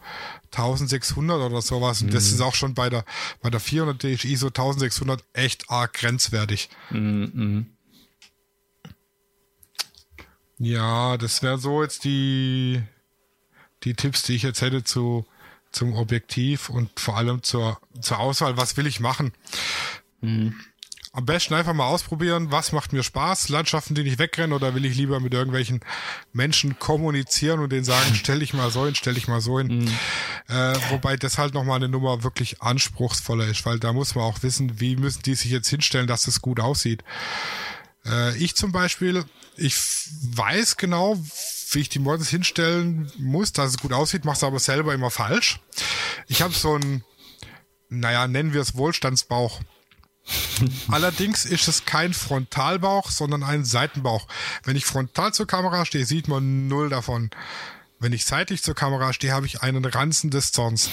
1600 0.52 1.40
oder 1.40 1.62
sowas. 1.62 2.00
Und 2.00 2.08
mhm. 2.08 2.12
das 2.12 2.30
ist 2.30 2.40
auch 2.40 2.54
schon 2.54 2.74
bei 2.74 2.90
der, 2.90 3.04
bei 3.42 3.50
der 3.50 3.60
400 3.60 4.02
d 4.02 4.12
ISO 4.12 4.48
1600 4.48 5.22
echt 5.32 5.70
arg 5.70 5.94
grenzwertig. 5.94 6.68
Mhm. 6.90 7.66
Ja, 10.58 11.16
das 11.16 11.42
wäre 11.42 11.58
so 11.58 11.82
jetzt 11.82 12.04
die, 12.04 12.82
die 13.84 13.94
Tipps, 13.94 14.22
die 14.22 14.34
ich 14.34 14.42
jetzt 14.42 14.60
hätte 14.60 14.82
zu, 14.82 15.24
zum 15.70 15.94
Objektiv 15.94 16.68
und 16.68 16.98
vor 16.98 17.16
allem 17.16 17.42
zur, 17.42 17.80
zur 18.00 18.18
Auswahl. 18.18 18.56
Was 18.56 18.76
will 18.76 18.86
ich 18.86 18.98
machen? 18.98 19.32
Mhm 20.20 20.54
am 21.18 21.26
besten 21.26 21.54
einfach 21.54 21.74
mal 21.74 21.88
ausprobieren, 21.88 22.52
was 22.52 22.70
macht 22.70 22.92
mir 22.92 23.02
Spaß, 23.02 23.48
Landschaften, 23.48 23.96
die 23.96 24.04
nicht 24.04 24.20
wegrennen 24.20 24.52
oder 24.52 24.76
will 24.76 24.84
ich 24.84 24.94
lieber 24.94 25.18
mit 25.18 25.34
irgendwelchen 25.34 25.80
Menschen 26.32 26.78
kommunizieren 26.78 27.58
und 27.58 27.72
denen 27.72 27.84
sagen, 27.84 28.14
stell 28.14 28.38
dich 28.38 28.54
mal 28.54 28.70
so 28.70 28.84
hin, 28.84 28.94
stell 28.94 29.14
dich 29.14 29.26
mal 29.26 29.40
so 29.40 29.58
hin. 29.58 29.66
Mhm. 29.66 29.88
Äh, 30.46 30.76
wobei 30.90 31.16
das 31.16 31.36
halt 31.36 31.54
nochmal 31.54 31.78
eine 31.78 31.88
Nummer 31.88 32.22
wirklich 32.22 32.62
anspruchsvoller 32.62 33.48
ist, 33.48 33.66
weil 33.66 33.80
da 33.80 33.92
muss 33.92 34.14
man 34.14 34.26
auch 34.26 34.44
wissen, 34.44 34.78
wie 34.78 34.94
müssen 34.94 35.22
die 35.22 35.34
sich 35.34 35.50
jetzt 35.50 35.68
hinstellen, 35.68 36.06
dass 36.06 36.28
es 36.28 36.40
gut 36.40 36.60
aussieht. 36.60 37.02
Äh, 38.06 38.36
ich 38.36 38.54
zum 38.54 38.70
Beispiel, 38.70 39.24
ich 39.56 39.74
weiß 40.36 40.76
genau, 40.76 41.18
wie 41.72 41.80
ich 41.80 41.88
die 41.88 41.98
Models 41.98 42.28
hinstellen 42.28 43.10
muss, 43.18 43.52
dass 43.52 43.70
es 43.70 43.78
gut 43.78 43.92
aussieht, 43.92 44.24
mache 44.24 44.36
es 44.36 44.44
aber 44.44 44.60
selber 44.60 44.94
immer 44.94 45.10
falsch. 45.10 45.58
Ich 46.28 46.42
habe 46.42 46.54
so 46.54 46.76
ein, 46.76 47.02
naja, 47.88 48.28
nennen 48.28 48.52
wir 48.52 48.60
es 48.60 48.76
Wohlstandsbauch. 48.76 49.60
Allerdings 50.88 51.44
ist 51.44 51.68
es 51.68 51.84
kein 51.84 52.12
Frontalbauch, 52.12 53.10
sondern 53.10 53.42
ein 53.42 53.64
Seitenbauch. 53.64 54.26
Wenn 54.64 54.76
ich 54.76 54.84
frontal 54.84 55.32
zur 55.32 55.46
Kamera 55.46 55.84
stehe, 55.84 56.04
sieht 56.04 56.28
man 56.28 56.68
null 56.68 56.88
davon. 56.88 57.30
Wenn 58.00 58.12
ich 58.12 58.24
seitlich 58.24 58.62
zur 58.62 58.74
Kamera 58.74 59.12
stehe, 59.12 59.32
habe 59.32 59.46
ich 59.46 59.62
einen 59.62 59.84
Ranzen 59.84 60.30
des 60.30 60.52
Zorns. 60.52 60.88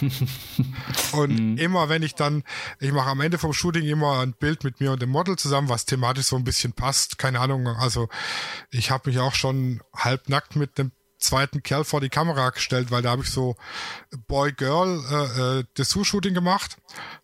und 1.12 1.30
mhm. 1.30 1.58
immer 1.58 1.88
wenn 1.88 2.02
ich 2.02 2.14
dann, 2.14 2.44
ich 2.78 2.92
mache 2.92 3.10
am 3.10 3.20
Ende 3.20 3.38
vom 3.38 3.52
Shooting 3.52 3.84
immer 3.84 4.20
ein 4.20 4.34
Bild 4.34 4.62
mit 4.62 4.80
mir 4.80 4.92
und 4.92 5.02
dem 5.02 5.10
Model 5.10 5.36
zusammen, 5.36 5.68
was 5.68 5.84
thematisch 5.84 6.26
so 6.26 6.36
ein 6.36 6.44
bisschen 6.44 6.72
passt. 6.72 7.18
Keine 7.18 7.40
Ahnung. 7.40 7.66
Also 7.66 8.08
ich 8.70 8.92
habe 8.92 9.10
mich 9.10 9.18
auch 9.18 9.34
schon 9.34 9.82
halbnackt 9.96 10.54
mit 10.54 10.78
einem 10.78 10.92
zweiten 11.24 11.62
Kerl 11.62 11.84
vor 11.84 12.00
die 12.00 12.08
Kamera 12.08 12.50
gestellt, 12.50 12.90
weil 12.90 13.02
da 13.02 13.10
habe 13.10 13.22
ich 13.22 13.30
so 13.30 13.56
Boy-Girl 14.28 15.02
äh, 15.10 15.58
äh, 15.60 15.64
Dessous-Shooting 15.76 16.34
gemacht. 16.34 16.76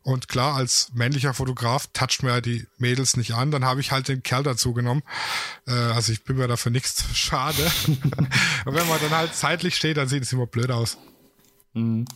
Und 0.02 0.28
klar, 0.28 0.56
als 0.56 0.90
männlicher 0.94 1.34
Fotograf 1.34 1.86
toucht 1.92 2.22
mir 2.22 2.40
die 2.40 2.66
Mädels 2.78 3.16
nicht 3.16 3.34
an. 3.34 3.50
Dann 3.50 3.64
habe 3.64 3.80
ich 3.80 3.92
halt 3.92 4.08
den 4.08 4.22
Kerl 4.22 4.42
dazu 4.42 4.72
genommen. 4.72 5.02
Äh, 5.66 5.72
also 5.72 6.12
ich 6.12 6.24
bin 6.24 6.36
mir 6.36 6.48
dafür 6.48 6.72
nichts 6.72 7.04
schade. 7.14 7.70
Und 7.86 8.74
wenn 8.74 8.88
man 8.88 9.00
dann 9.00 9.10
halt 9.10 9.34
zeitlich 9.34 9.76
steht, 9.76 9.96
dann 9.96 10.08
sieht 10.08 10.22
es 10.22 10.32
immer 10.32 10.46
blöd 10.46 10.70
aus. 10.70 10.98
Mhm. 11.74 12.06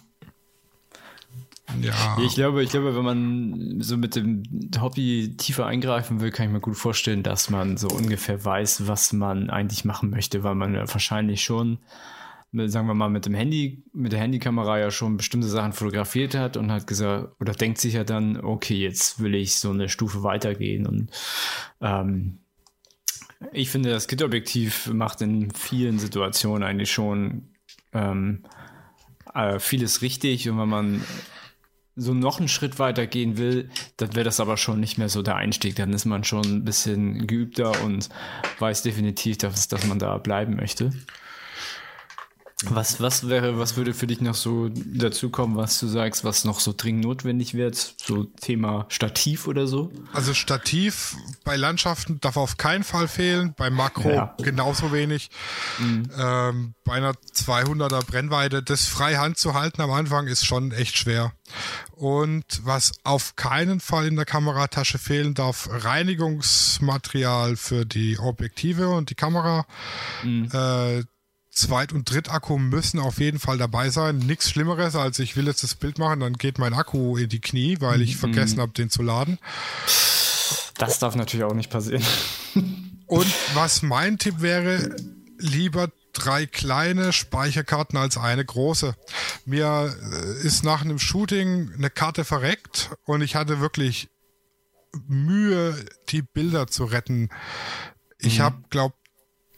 Ja. 1.81 2.19
Ich 2.25 2.35
glaube, 2.35 2.63
ich 2.63 2.71
glaube, 2.71 2.95
wenn 2.95 3.05
man 3.05 3.81
so 3.81 3.97
mit 3.97 4.17
dem 4.17 4.43
Hobby 4.81 5.35
tiefer 5.37 5.67
eingreifen 5.67 6.21
will, 6.21 6.31
kann 6.31 6.47
ich 6.47 6.53
mir 6.53 6.61
gut 6.61 6.77
vorstellen, 6.77 7.23
dass 7.23 7.51
man 7.51 7.77
so 7.77 7.89
ungefähr 7.89 8.45
weiß, 8.45 8.87
was 8.87 9.13
man 9.13 9.51
eigentlich 9.51 9.85
machen 9.85 10.11
möchte, 10.11 10.45
weil 10.45 10.55
man 10.55 10.75
ja 10.75 10.81
wahrscheinlich 10.87 11.43
schon, 11.43 11.79
sagen 12.53 12.87
wir 12.87 12.95
mal, 12.95 13.09
mit 13.09 13.27
dem 13.27 13.35
Handy, 13.35 13.83
mit 13.93 14.13
der 14.13 14.21
Handykamera 14.21 14.79
ja 14.79 14.91
schon 14.91 15.17
bestimmte 15.17 15.49
Sachen 15.49 15.73
fotografiert 15.73 16.35
hat 16.35 16.57
und 16.57 16.71
hat 16.71 16.87
gesagt, 16.87 17.35
oder 17.41 17.53
denkt 17.53 17.79
sich 17.79 17.95
ja 17.95 18.05
dann, 18.05 18.41
okay, 18.41 18.77
jetzt 18.77 19.21
will 19.21 19.35
ich 19.35 19.57
so 19.57 19.71
eine 19.71 19.89
Stufe 19.89 20.23
weitergehen 20.23 20.87
und 20.87 21.11
ähm, 21.81 22.39
ich 23.53 23.71
finde, 23.71 23.91
das 23.91 24.09
Kit-Objektiv 24.09 24.91
macht 24.93 25.21
in 25.21 25.51
vielen 25.51 25.99
Situationen 25.99 26.63
eigentlich 26.63 26.91
schon 26.91 27.51
ähm, 27.93 28.45
äh, 29.35 29.59
vieles 29.59 30.03
richtig 30.03 30.49
und 30.49 30.59
wenn 30.59 30.69
man 30.69 31.05
so 31.97 32.13
noch 32.13 32.39
einen 32.39 32.49
Schritt 32.49 32.79
weiter 32.79 33.07
gehen 33.07 33.39
will, 33.39 33.71
dann 33.97 34.15
wäre 34.15 34.25
das 34.25 34.41
aber 34.41 34.57
schon 34.57 34.81
nicht 34.81 34.99
mehr 34.99 35.09
so 35.09 35.23
der 35.23 35.37
Einstieg. 35.37 35.77
Dann 35.77 35.93
ist 35.93 36.05
man 36.05 36.25
schon 36.25 36.45
ein 36.45 36.65
bisschen 36.65 37.27
geübter 37.27 37.85
und 37.85 38.09
weiß 38.59 38.83
definitiv, 38.83 39.39
dass, 39.39 39.69
dass 39.69 39.87
man 39.87 39.99
da 39.99 40.19
bleiben 40.19 40.57
möchte. 40.57 40.91
Was, 42.63 43.01
was 43.01 43.29
wäre, 43.29 43.59
was 43.59 43.77
würde 43.77 43.95
für 43.95 44.07
dich 44.07 44.21
noch 44.21 44.35
so 44.35 44.71
dazu 44.73 45.29
kommen, 45.29 45.57
was 45.57 45.79
du 45.81 45.87
sagst, 45.87 46.25
was 46.25 46.45
noch 46.45 46.61
so 46.61 46.73
dringend 46.75 47.05
notwendig 47.05 47.55
wird? 47.55 47.97
So 48.03 48.25
Thema 48.25 48.87
Stativ 48.89 49.47
oder 49.49 49.67
so? 49.67 49.93
Also 50.13 50.35
Stativ 50.35 51.17
bei 51.45 51.57
Landschaften 51.57 52.21
darf 52.21 52.37
auf 52.37 52.57
keinen 52.57 52.85
Fall 52.85 53.09
fehlen, 53.09 53.55
bei 53.57 53.71
Makro 53.71 54.11
ja. 54.11 54.35
genauso 54.39 54.93
wenig. 54.93 55.31
Mhm. 55.79 56.09
Ähm, 56.17 56.75
bei 56.85 56.95
einer 56.95 57.13
200er 57.13 58.05
Brennweite, 58.07 58.63
das 58.63 58.87
frei 58.87 59.17
Hand 59.17 59.37
zu 59.37 59.55
halten 59.55 59.83
am 59.83 59.91
Anfang 59.91 60.27
ist 60.29 60.47
schon 60.47 60.71
echt 60.73 60.97
schwer. 60.97 61.33
Und 61.91 62.61
was 62.65 62.93
auf 63.03 63.37
keinen 63.37 63.81
Fall 63.81 64.07
in 64.07 64.17
der 64.17 64.25
Kameratasche 64.25 64.99
fehlen 64.99 65.35
darf, 65.35 65.69
Reinigungsmaterial 65.71 67.57
für 67.57 67.85
die 67.85 68.19
Objektive 68.19 68.91
und 68.91 69.11
die 69.11 69.15
Kamera. 69.15 69.67
Mhm. 70.23 70.49
Äh, 70.53 71.03
Zweit- 71.55 71.93
und 71.93 72.11
Drittakku 72.11 72.59
müssen 72.59 72.99
auf 72.99 73.19
jeden 73.19 73.39
Fall 73.39 73.59
dabei 73.59 73.91
sein. 73.91 74.19
Nichts 74.19 74.51
Schlimmeres, 74.51 74.97
als 74.97 75.19
ich 75.19 75.37
will 75.37 75.47
jetzt 75.47 75.63
das 75.63 75.75
Bild 75.75 75.99
machen, 75.99 76.21
dann 76.21 76.35
geht 76.35 76.59
mein 76.59 76.75
Akku 76.75 77.17
in 77.17 77.29
die 77.29 77.41
Knie, 77.41 77.77
weil 77.81 78.03
ich 78.03 78.15
mhm. 78.15 78.19
vergessen 78.19 78.61
habe, 78.61 78.73
den 78.73 78.91
zu 78.91 79.03
laden. 79.03 79.39
Das 80.77 80.99
darf 80.99 81.15
natürlich 81.15 81.45
auch 81.45 81.55
nicht 81.55 81.71
passieren. 81.71 82.03
Und 83.07 83.33
was 83.55 83.83
mein 83.83 84.19
Tipp 84.19 84.41
wäre, 84.41 84.97
lieber 85.39 85.91
drei 86.13 86.47
kleine 86.47 87.13
Speicherkarten 87.13 87.99
als 87.99 88.17
eine 88.17 88.45
große. 88.45 88.95
Mir 89.45 89.95
äh, 90.01 90.47
ist 90.47 90.65
nach 90.65 90.83
einem 90.83 90.99
Shooting 90.99 91.73
eine 91.77 91.91
Karte 91.91 92.25
verreckt 92.25 92.91
und 93.05 93.21
ich 93.21 93.35
hatte 93.35 93.61
wirklich 93.61 94.09
Mühe, 95.07 95.77
die 96.09 96.23
Bilder 96.23 96.69
zu 96.69 96.85
retten. 96.85 97.31
Ich 98.19 98.39
mhm. 98.39 98.43
habe, 98.43 98.65
glaube 98.71 98.95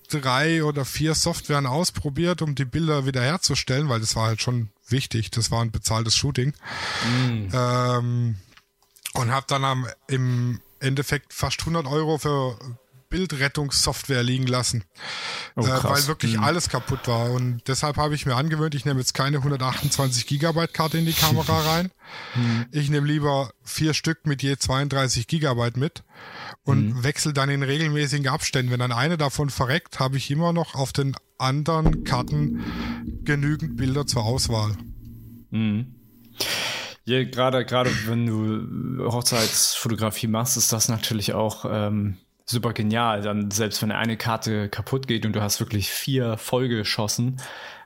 drei 0.09 0.65
oder 0.65 0.85
vier 0.85 1.15
Softwaren 1.15 1.67
ausprobiert, 1.67 2.43
um 2.43 2.55
die 2.55 2.65
Bilder 2.65 3.07
wiederherzustellen, 3.07 3.89
weil 3.89 4.01
das 4.01 4.17
war 4.17 4.27
halt 4.27 4.43
schon 4.43 4.71
wichtig. 4.89 5.31
Das 5.31 5.51
war 5.51 5.63
ein 5.63 5.71
bezahltes 5.71 6.17
Shooting. 6.17 6.53
Mm. 7.05 7.49
Ähm, 7.53 8.37
und 9.15 9.31
habe 9.31 9.47
dann 9.49 9.65
am, 9.65 9.87
im 10.09 10.61
Endeffekt 10.81 11.33
fast 11.33 11.61
100 11.61 11.87
Euro 11.87 12.19
für 12.19 12.59
Bildrettungssoftware 13.17 14.23
liegen 14.23 14.47
lassen, 14.47 14.85
oh, 15.57 15.63
äh, 15.63 15.85
weil 15.85 16.07
wirklich 16.07 16.37
mhm. 16.37 16.45
alles 16.45 16.69
kaputt 16.69 17.09
war. 17.09 17.31
Und 17.31 17.63
deshalb 17.67 17.97
habe 17.97 18.15
ich 18.15 18.27
mir 18.27 18.35
angewöhnt, 18.35 18.75
ich 18.75 18.85
nehme 18.85 19.01
jetzt 19.01 19.15
keine 19.15 19.39
128 19.39 20.27
Gigabyte 20.27 20.75
Karte 20.75 20.99
in 20.99 21.07
die 21.07 21.15
Kamera 21.15 21.61
rein. 21.67 21.91
Mhm. 22.35 22.67
Ich 22.73 22.91
nehme 22.91 23.07
lieber 23.07 23.53
vier 23.63 23.95
Stück 23.95 24.27
mit 24.27 24.43
je 24.43 24.59
32 24.59 25.27
Gigabyte 25.29 25.79
mit 25.79 26.05
und 26.65 26.89
mhm. 26.89 27.05
wechsle 27.05 27.33
dann 27.33 27.49
in 27.49 27.63
regelmäßigen 27.63 28.29
Abständen. 28.29 28.71
Wenn 28.71 28.81
dann 28.81 28.93
eine 28.93 29.17
davon 29.17 29.49
verreckt, 29.49 29.99
habe 29.99 30.19
ich 30.19 30.31
immer 30.31 30.53
noch 30.53 30.75
auf 30.75 30.93
den 30.93 31.17
anderen 31.39 32.05
Karten 32.05 32.63
genügend 33.25 33.79
Bilder 33.79 34.07
zur 34.07 34.25
Auswahl. 34.25 34.77
Mhm. 35.51 35.95
Ja, 37.07 37.25
gerade, 37.25 37.65
gerade 37.65 37.91
wenn 38.09 38.27
du 38.27 39.11
Hochzeitsfotografie 39.11 40.27
machst, 40.27 40.59
ist 40.59 40.73
das 40.73 40.89
natürlich 40.89 41.33
auch 41.33 41.65
ähm, 41.67 42.19
super 42.47 42.73
genial. 42.73 43.23
Dann, 43.23 43.51
selbst 43.51 43.83
wenn 43.83 43.93
eine 43.93 44.17
Karte 44.17 44.69
kaputt 44.69 45.07
geht 45.07 45.27
und 45.27 45.35
du 45.35 45.43
hast 45.43 45.61
wirklich 45.61 45.91
vier 45.91 46.39
vollgeschossen, 46.39 47.37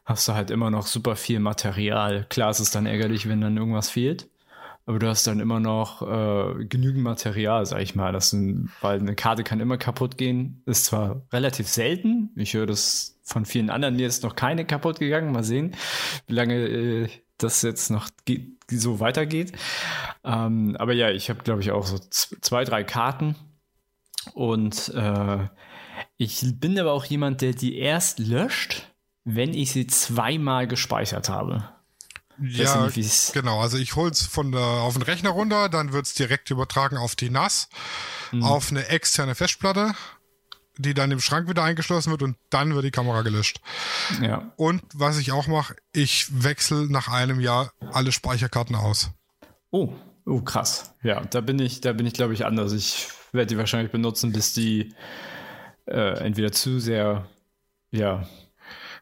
hast 0.04 0.28
du 0.28 0.34
halt 0.34 0.50
immer 0.50 0.70
noch 0.70 0.86
super 0.86 1.16
viel 1.16 1.40
Material. 1.40 2.26
Klar 2.28 2.50
ist 2.50 2.60
es 2.60 2.70
dann 2.70 2.86
ärgerlich, 2.86 3.28
wenn 3.28 3.40
dann 3.40 3.56
irgendwas 3.56 3.90
fehlt 3.90 4.28
aber 4.90 4.98
du 4.98 5.08
hast 5.08 5.24
dann 5.28 5.38
immer 5.38 5.60
noch 5.60 6.02
äh, 6.02 6.64
genügend 6.64 7.04
Material, 7.04 7.64
sag 7.64 7.80
ich 7.80 7.94
mal. 7.94 8.12
Das 8.12 8.30
sind, 8.30 8.70
weil 8.80 8.98
eine 8.98 9.14
Karte 9.14 9.44
kann 9.44 9.60
immer 9.60 9.78
kaputt 9.78 10.18
gehen. 10.18 10.64
Ist 10.66 10.86
zwar 10.86 11.22
relativ 11.32 11.68
selten. 11.68 12.30
Ich 12.34 12.54
höre 12.54 12.66
das 12.66 13.20
von 13.22 13.44
vielen 13.44 13.70
anderen. 13.70 13.94
Mir 13.94 14.08
ist 14.08 14.24
noch 14.24 14.34
keine 14.34 14.64
kaputt 14.64 14.98
gegangen. 14.98 15.30
Mal 15.30 15.44
sehen, 15.44 15.76
wie 16.26 16.34
lange 16.34 16.54
äh, 16.56 17.08
das 17.38 17.62
jetzt 17.62 17.90
noch 17.90 18.08
so 18.68 18.98
weitergeht. 18.98 19.52
Ähm, 20.24 20.74
aber 20.76 20.92
ja, 20.92 21.10
ich 21.10 21.30
habe, 21.30 21.44
glaube 21.44 21.60
ich, 21.60 21.70
auch 21.70 21.86
so 21.86 21.98
zwei, 22.10 22.64
drei 22.64 22.82
Karten. 22.82 23.36
Und 24.34 24.88
äh, 24.94 25.48
ich 26.16 26.42
bin 26.60 26.78
aber 26.78 26.92
auch 26.92 27.04
jemand, 27.04 27.40
der 27.40 27.52
die 27.52 27.78
erst 27.78 28.18
löscht, 28.18 28.92
wenn 29.24 29.54
ich 29.54 29.72
sie 29.72 29.86
zweimal 29.86 30.66
gespeichert 30.66 31.28
habe. 31.28 31.68
Ja, 32.42 32.88
nicht, 32.94 33.32
genau. 33.34 33.60
Also 33.60 33.76
ich 33.76 33.96
hol's 33.96 34.24
von 34.24 34.52
der, 34.52 34.60
auf 34.60 34.94
den 34.94 35.02
Rechner 35.02 35.30
runter, 35.30 35.68
dann 35.68 35.92
wird's 35.92 36.14
direkt 36.14 36.50
übertragen 36.50 36.96
auf 36.96 37.14
die 37.14 37.28
NAS, 37.28 37.68
mhm. 38.32 38.42
auf 38.42 38.70
eine 38.70 38.86
externe 38.88 39.34
Festplatte 39.34 39.94
die 40.80 40.94
dann 40.94 41.10
im 41.10 41.20
Schrank 41.20 41.48
wieder 41.48 41.62
eingeschlossen 41.62 42.10
wird 42.10 42.22
und 42.22 42.36
dann 42.48 42.74
wird 42.74 42.84
die 42.84 42.90
Kamera 42.90 43.22
gelöscht. 43.22 43.60
Ja. 44.22 44.52
Und 44.56 44.82
was 44.94 45.18
ich 45.18 45.32
auch 45.32 45.46
mache, 45.46 45.76
ich 45.92 46.42
wechsle 46.42 46.90
nach 46.90 47.08
einem 47.08 47.40
Jahr 47.40 47.72
alle 47.92 48.12
Speicherkarten 48.12 48.74
aus. 48.74 49.10
Oh, 49.70 49.92
oh 50.24 50.40
krass. 50.40 50.94
Ja, 51.02 51.20
da 51.20 51.40
bin 51.40 51.58
ich, 51.58 51.80
da 51.80 51.92
bin 51.92 52.06
ich 52.06 52.14
glaube 52.14 52.34
ich 52.34 52.46
anders. 52.46 52.72
Ich 52.72 53.08
werde 53.32 53.46
die 53.46 53.58
wahrscheinlich 53.58 53.92
benutzen, 53.92 54.32
bis 54.32 54.52
die 54.52 54.94
äh, 55.86 56.18
entweder 56.18 56.52
zu 56.52 56.80
sehr, 56.80 57.26
ja, 57.90 58.26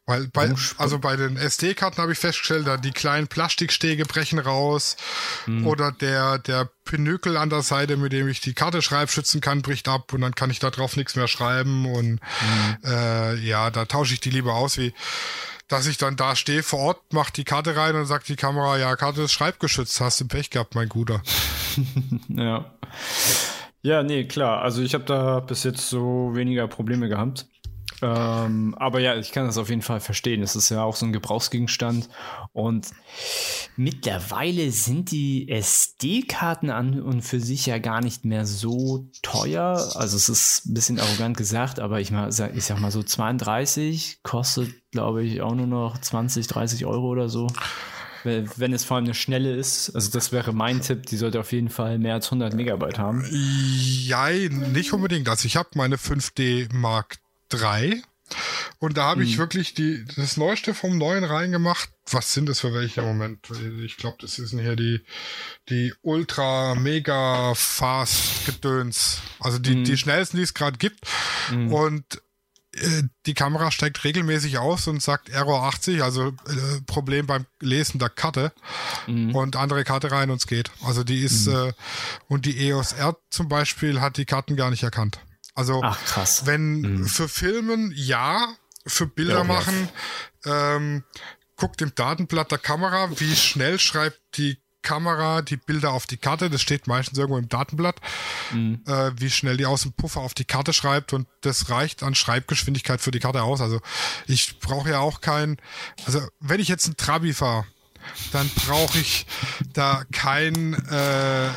weil 0.09 0.27
bei, 0.29 0.51
also 0.79 0.99
bei 0.99 1.17
den 1.17 1.37
SD-Karten 1.37 2.01
habe 2.01 2.13
ich 2.13 2.19
festgestellt, 2.19 2.67
da 2.67 2.79
die 2.79 2.93
kleinen 2.93 3.29
Plastikstege 3.29 4.07
brechen 4.07 4.39
raus 4.39 4.97
mhm. 5.45 5.67
oder 5.67 5.93
der, 5.93 6.39
der 6.39 6.71
Pinökel 6.87 7.37
an 7.37 7.51
der 7.51 7.61
Seite, 7.61 7.99
mit 7.99 8.15
dem 8.15 8.27
ich 8.27 8.41
die 8.41 8.55
Karte 8.55 8.81
schreibschützen 8.81 9.43
kann, 9.43 9.61
bricht 9.61 9.87
ab 9.87 10.15
und 10.15 10.23
dann 10.23 10.35
kann 10.35 10.51
ich 10.51 10.61
da 10.61 10.71
drauf 10.71 10.97
nichts 10.97 11.15
mehr 11.15 11.29
schreiben 11.29 11.85
und 11.85 12.13
mhm. 12.13 12.79
äh, 12.85 13.35
ja, 13.35 13.69
da 13.69 13.85
tausche 13.85 14.15
ich 14.15 14.21
die 14.21 14.31
lieber 14.31 14.55
aus, 14.55 14.79
wie 14.79 14.95
dass 15.69 15.87
ich 15.87 15.99
dann 15.99 16.17
da 16.17 16.35
stehe 16.35 16.63
vor 16.63 16.79
Ort, 16.79 17.13
mach 17.13 17.29
die 17.29 17.45
Karte 17.45 17.77
rein 17.77 17.95
und 17.95 18.07
sagt 18.07 18.29
die 18.29 18.37
Kamera, 18.37 18.79
ja, 18.79 18.97
Karte 18.97 19.21
ist 19.21 19.33
schreibgeschützt, 19.33 20.01
hast 20.01 20.19
du 20.23 20.27
Pech 20.27 20.49
gehabt, 20.49 20.75
mein 20.75 20.89
Guter. 20.89 21.23
ja. 22.29 22.73
Ja, 23.89 24.03
nee, 24.03 24.25
klar. 24.25 24.61
Also 24.61 24.83
ich 24.83 24.93
habe 24.93 25.05
da 25.05 25.41
bis 25.41 25.65
jetzt 25.65 25.89
so 25.89 26.33
weniger 26.35 26.69
Probleme 26.69 27.09
gehabt. 27.09 27.47
Ähm, 28.03 28.75
aber 28.77 29.01
ja, 29.01 29.17
ich 29.17 29.33
kann 29.33 29.47
das 29.47 29.57
auf 29.57 29.71
jeden 29.71 29.81
Fall 29.81 30.01
verstehen. 30.01 30.43
Es 30.43 30.55
ist 30.57 30.69
ja 30.69 30.83
auch 30.83 30.95
so 30.95 31.07
ein 31.07 31.13
Gebrauchsgegenstand. 31.15 32.11
Und 32.53 32.91
mittlerweile 33.77 34.73
sind 34.73 35.11
die 35.11 35.49
SD-Karten 35.49 36.69
an 36.69 37.01
und 37.01 37.23
für 37.23 37.41
sich 37.41 37.65
ja 37.65 37.79
gar 37.79 38.03
nicht 38.03 38.27
mehr 38.27 38.45
so 38.45 39.09
teuer. 39.23 39.93
Also 39.95 40.19
es 40.19 40.29
ist 40.29 40.67
ein 40.67 40.75
bisschen 40.75 41.01
arrogant 41.01 41.39
gesagt, 41.39 41.81
aber 41.81 41.99
ich, 41.99 42.11
mal, 42.11 42.29
ich 42.29 42.65
sag 42.67 42.79
mal 42.81 42.91
so 42.91 43.03
32 43.03 44.21
kostet, 44.23 44.69
glaube 44.91 45.25
ich, 45.25 45.41
auch 45.41 45.55
nur 45.55 45.67
noch 45.67 45.97
20, 45.97 46.47
30 46.47 46.85
Euro 46.85 47.07
oder 47.07 47.31
so 47.31 47.47
wenn 48.25 48.73
es 48.73 48.85
vor 48.85 48.97
allem 48.97 49.07
eine 49.07 49.15
schnelle 49.15 49.55
ist. 49.55 49.91
Also 49.95 50.11
das 50.11 50.33
wäre 50.33 50.53
mein 50.53 50.81
Tipp, 50.81 51.07
die 51.07 51.17
sollte 51.17 51.41
auf 51.41 51.53
jeden 51.53 51.71
Fall 51.71 51.99
mehr 51.99 52.15
als 52.15 52.27
100 52.27 52.55
Megabyte 52.55 52.99
haben. 52.99 53.25
Ja, 53.31 54.29
nicht 54.31 54.93
unbedingt. 54.93 55.29
Also 55.29 55.47
ich 55.47 55.57
habe 55.57 55.71
meine 55.75 55.97
5D 55.97 56.73
Mark 56.73 57.19
3. 57.51 58.03
Und 58.79 58.97
da 58.97 59.05
habe 59.05 59.25
ich 59.25 59.35
mhm. 59.35 59.39
wirklich 59.39 59.75
die, 59.75 60.05
das 60.17 60.37
Neueste 60.37 60.75
vom 60.75 60.99
Neuen 60.99 61.25
reingemacht. 61.25 61.91
Was 62.11 62.35
sind 62.35 62.49
das 62.49 62.61
für 62.61 62.73
welche 62.73 63.01
im 63.01 63.07
Moment? 63.07 63.51
Ich 63.83 63.97
glaube, 63.97 64.19
das 64.21 64.39
ist 64.39 64.51
hier 64.51 64.77
die, 64.77 65.01
die 65.69 65.95
Ultra 66.03 66.75
Mega 66.75 67.55
Fast 67.55 68.47
Gedöns. 68.47 69.21
Also 69.41 69.59
die, 69.59 69.77
mhm. 69.77 69.85
die 69.85 69.97
schnellsten, 69.97 70.37
die 70.37 70.43
es 70.43 70.55
gerade 70.55 70.79
gibt. 70.79 71.01
Mhm. 71.51 71.73
Und 71.73 72.23
die 73.27 73.35
Kamera 73.35 73.71
steigt 73.71 74.05
regelmäßig 74.05 74.59
aus 74.59 74.87
und 74.87 75.03
sagt 75.03 75.29
Error 75.29 75.65
80, 75.65 76.03
also 76.03 76.29
äh, 76.29 76.81
Problem 76.87 77.27
beim 77.27 77.47
Lesen 77.61 77.99
der 77.99 78.09
Karte 78.09 78.53
mhm. 79.07 79.35
und 79.35 79.57
andere 79.57 79.85
Karte 79.85 80.11
rein 80.11 80.31
und 80.31 80.39
es 80.39 80.47
geht. 80.47 80.71
Also 80.85 81.05
die 81.05 81.21
ist, 81.21 81.47
mhm. 81.47 81.55
äh, 81.55 81.73
und 82.29 82.47
die 82.47 82.69
EOS 82.69 82.93
R 82.93 83.17
zum 83.31 83.49
Beispiel 83.49 84.01
hat 84.01 84.17
die 84.17 84.25
Karten 84.25 84.57
gar 84.57 84.71
nicht 84.71 84.83
erkannt. 84.83 85.21
Also 85.55 85.81
Ach, 85.83 85.99
krass. 86.05 86.47
wenn 86.47 86.81
mhm. 86.81 87.07
für 87.07 87.29
Filmen 87.29 87.93
ja, 87.95 88.49
für 88.87 89.07
Bilder 89.07 89.39
ja, 89.39 89.45
machen, 89.45 89.89
ja. 90.45 90.77
Ähm, 90.77 91.05
guckt 91.57 91.83
im 91.83 91.95
Datenblatt 91.95 92.51
der 92.53 92.59
Kamera, 92.59 93.11
wie 93.19 93.35
schnell 93.35 93.79
schreibt 93.79 94.21
die 94.37 94.59
Kamera 94.89 95.43
die 95.43 95.59
Bilder 95.59 95.93
auf 95.93 96.07
die 96.07 96.17
Karte. 96.17 96.49
Das 96.49 96.63
steht 96.63 96.87
meistens 96.87 97.19
irgendwo 97.19 97.37
im 97.37 97.51
Datenblatt, 97.51 97.97
mhm. 98.53 98.81
äh, 98.87 99.11
wie 99.21 99.29
schnell 99.29 99.59
die 99.59 99.67
aus 99.67 99.83
dem 99.83 99.93
Puffer 99.93 100.23
auf 100.23 100.33
die 100.33 100.47
Karte 100.47 100.73
schreibt 100.73 101.13
und 101.13 101.29
das 101.43 101.69
reicht 101.69 102.03
an 102.03 102.15
Schreibgeschwindigkeit 102.15 103.03
für 103.03 103.11
die 103.11 103.19
Karte 103.19 103.43
aus. 103.43 103.61
Also 103.61 103.81
ich 104.27 104.59
brauche 104.61 104.89
ja 104.89 105.01
auch 105.01 105.21
kein, 105.21 105.59
also 106.07 106.21
wenn 106.41 106.59
ich 106.59 106.69
jetzt 106.69 106.89
ein 106.89 106.97
Trabi 106.97 107.35
fahre, 107.35 107.67
dann 108.33 108.51
brauche 108.67 108.99
ich 108.99 109.27
da 109.75 110.05
kein 110.11 110.73
äh, 110.91 111.49
äh, 111.49 111.51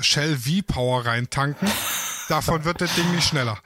Shell 0.00 0.36
V-Power 0.36 1.06
reintanken. 1.06 1.68
Davon 2.28 2.64
wird 2.64 2.80
das 2.80 2.92
Ding 2.96 3.08
nicht 3.12 3.28
schneller. 3.28 3.58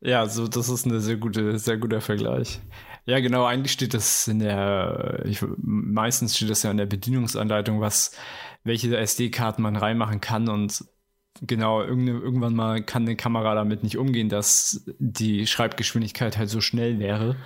Ja, 0.00 0.26
so 0.28 0.48
das 0.48 0.68
ist 0.68 0.84
eine 0.84 1.00
sehr 1.00 1.16
gute, 1.16 1.60
sehr 1.60 1.76
guter 1.76 2.00
Vergleich. 2.00 2.60
Ja, 3.04 3.18
genau, 3.20 3.44
eigentlich 3.44 3.72
steht 3.72 3.94
das 3.94 4.28
in 4.28 4.38
der, 4.38 5.22
ich, 5.24 5.44
meistens 5.56 6.36
steht 6.36 6.50
das 6.50 6.62
ja 6.62 6.70
in 6.70 6.76
der 6.76 6.86
Bedienungsanleitung, 6.86 7.80
was, 7.80 8.12
welche 8.62 8.96
SD-Karten 8.96 9.62
man 9.62 9.76
reinmachen 9.76 10.20
kann 10.20 10.48
und 10.48 10.84
genau, 11.40 11.82
irgendwann 11.82 12.54
mal 12.54 12.82
kann 12.82 13.02
eine 13.02 13.16
Kamera 13.16 13.54
damit 13.54 13.82
nicht 13.82 13.98
umgehen, 13.98 14.28
dass 14.28 14.84
die 14.98 15.46
Schreibgeschwindigkeit 15.46 16.36
halt 16.36 16.50
so 16.50 16.60
schnell 16.60 16.98
wäre. 16.98 17.36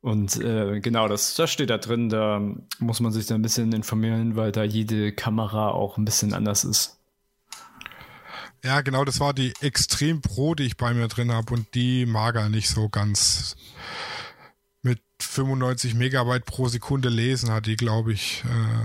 Und 0.00 0.40
äh, 0.40 0.80
genau, 0.80 1.06
das, 1.06 1.36
das 1.36 1.52
steht 1.52 1.70
da 1.70 1.78
drin, 1.78 2.08
da 2.08 2.42
muss 2.80 2.98
man 2.98 3.12
sich 3.12 3.26
da 3.26 3.36
ein 3.36 3.42
bisschen 3.42 3.72
informieren, 3.72 4.34
weil 4.34 4.50
da 4.50 4.64
jede 4.64 5.12
Kamera 5.12 5.70
auch 5.70 5.96
ein 5.96 6.04
bisschen 6.04 6.34
anders 6.34 6.64
ist. 6.64 6.98
Ja, 8.64 8.80
genau, 8.80 9.04
das 9.04 9.18
war 9.18 9.34
die 9.34 9.52
Extrem 9.60 10.20
Pro, 10.20 10.54
die 10.54 10.64
ich 10.64 10.76
bei 10.76 10.94
mir 10.94 11.08
drin 11.08 11.32
habe 11.32 11.52
und 11.54 11.74
die 11.74 12.06
mag 12.06 12.36
er 12.36 12.48
nicht 12.48 12.68
so 12.68 12.88
ganz. 12.88 13.56
Mit 15.32 15.46
95 15.46 15.94
Megabyte 15.94 16.44
pro 16.44 16.68
Sekunde 16.68 17.08
lesen 17.08 17.50
hat 17.50 17.64
die, 17.64 17.76
glaube 17.76 18.12
ich. 18.12 18.44
Äh, 18.44 18.84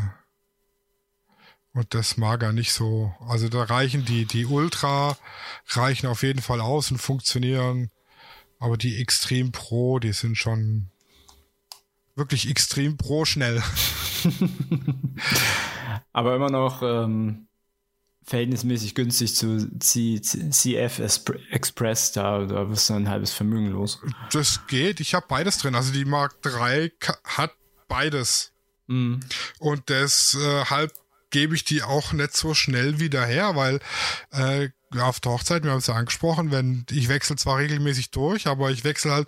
und 1.78 1.94
das 1.94 2.16
mag 2.16 2.42
er 2.42 2.54
nicht 2.54 2.72
so. 2.72 3.14
Also 3.28 3.50
da 3.50 3.64
reichen 3.64 4.06
die, 4.06 4.24
die 4.26 4.46
Ultra 4.46 5.18
reichen 5.68 6.08
auf 6.08 6.24
jeden 6.24 6.42
Fall 6.42 6.62
aus 6.62 6.90
und 6.90 7.00
funktionieren. 7.00 7.92
Aber 8.60 8.78
die 8.78 9.02
Extrem 9.02 9.52
Pro, 9.52 10.00
die 10.00 10.14
sind 10.14 10.38
schon 10.38 10.90
wirklich 12.16 12.50
extrem 12.50 12.96
pro 12.96 13.26
schnell. 13.26 13.62
Aber 16.14 16.34
immer 16.34 16.50
noch 16.50 16.82
ähm, 16.82 17.48
verhältnismäßig 18.28 18.94
günstig 18.94 19.36
zu 19.36 19.80
C 19.80 20.22
CF 20.22 21.00
Express, 21.50 22.12
da, 22.12 22.46
da 22.46 22.70
wirst 22.70 22.90
du 22.90 22.94
ein 22.94 23.10
halbes 23.10 23.32
Vermögen 23.32 23.72
los. 23.72 24.02
Das 24.32 24.68
geht, 24.68 25.00
ich 25.00 25.14
habe 25.14 25.26
beides 25.30 25.58
drin. 25.58 25.76
Also 25.76 25.94
die 25.94 26.06
Mark 26.06 26.42
3 26.42 26.92
hat 27.24 27.54
beides. 27.88 28.52
Mhm. 28.88 29.22
Und 29.60 29.88
deshalb 29.88 30.94
gebe 31.30 31.56
ich 31.56 31.64
die 31.64 31.84
auch 31.84 32.12
nicht 32.12 32.36
so 32.36 32.54
schnell 32.54 33.00
wieder 33.00 33.26
her, 33.26 33.56
weil 33.56 33.80
äh, 34.32 34.70
auf 34.96 35.20
der 35.20 35.34
Hochzeit, 35.34 35.64
wir 35.64 35.72
haben 35.72 35.80
es 35.80 35.88
ja 35.88 35.96
angesprochen, 35.96 36.52
wenn 36.52 36.86
ich 36.90 37.10
wechsle 37.10 37.36
zwar 37.36 37.58
regelmäßig 37.58 38.12
durch, 38.12 38.48
aber 38.48 38.72
ich 38.72 38.84
wechsle 38.84 39.12
halt 39.12 39.28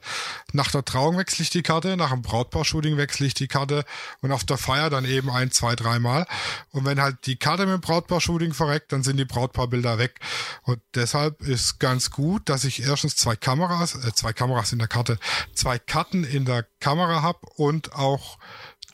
nach 0.54 0.72
der 0.72 0.86
Trauung 0.86 1.18
wechsle 1.18 1.44
ich 1.44 1.50
die 1.50 1.64
Karte, 1.64 1.98
nach 1.98 2.12
dem 2.12 2.22
Brautpaar-Shooting 2.22 2.98
wechsle 2.98 3.28
ich 3.28 3.34
die 3.34 3.48
Karte 3.48 3.84
und 4.22 4.32
auf 4.32 4.44
der 4.46 4.58
Feier 4.58 4.90
dann 4.90 5.06
eben 5.06 5.30
ein, 5.30 5.52
zwei, 5.52 5.76
dreimal. 5.76 6.26
Und 6.72 6.86
wenn 6.86 7.02
halt 7.02 7.26
die 7.26 7.36
Karte 7.36 7.66
mit 7.66 7.74
dem 7.74 7.82
Brautpaar-Shooting 7.82 8.54
verreckt, 8.54 8.94
dann 8.94 9.04
sind 9.04 9.18
die 9.18 9.26
Brautpaarbilder 9.26 9.98
weg. 9.98 10.20
Und 10.64 10.80
deshalb 10.96 11.42
ist 11.42 11.80
ganz 11.80 12.10
gut, 12.10 12.48
dass 12.48 12.64
ich 12.64 12.82
erstens 12.82 13.16
zwei 13.16 13.36
Kameras, 13.36 13.96
äh, 13.96 14.14
zwei 14.14 14.34
Kameras 14.34 14.72
in 14.72 14.80
der 14.80 14.88
Karte, 14.88 15.20
zwei 15.54 15.78
Karten 15.78 16.24
in 16.24 16.46
der 16.46 16.66
Kamera 16.80 17.22
habe 17.22 17.40
und 17.56 17.94
auch 17.94 18.38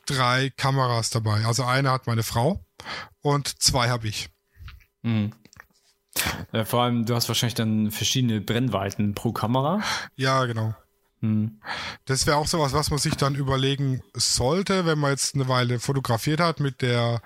drei 0.06 0.52
Kameras 0.58 1.10
dabei. 1.10 1.46
Also 1.46 1.64
eine 1.64 1.92
hat 1.92 2.08
meine 2.08 2.24
Frau 2.24 2.66
und 3.22 3.62
zwei 3.62 3.90
habe 3.90 4.08
ich. 4.08 4.30
Mhm. 5.04 5.32
Ja, 6.52 6.66
vor 6.66 6.84
allem, 6.84 7.06
du 7.06 7.16
hast 7.16 7.28
wahrscheinlich 7.28 7.56
dann 7.56 7.92
verschiedene 7.92 8.42
Brennweiten 8.42 9.14
pro 9.14 9.32
Kamera. 9.32 9.82
Ja, 10.16 10.46
genau. 10.46 10.74
Hm. 11.22 11.60
Das 12.06 12.28
wäre 12.28 12.38
auch 12.38 12.48
sowas, 12.48 12.74
was 12.74 12.90
man 12.90 13.00
sich 13.00 13.16
dann 13.16 13.36
überlegen 13.36 14.02
sollte, 14.14 14.86
wenn 14.86 15.00
man 15.00 15.12
jetzt 15.12 15.36
eine 15.36 15.48
Weile 15.48 15.80
fotografiert 15.80 16.40
hat 16.40 16.60
mit 16.60 16.82
der 16.82 17.22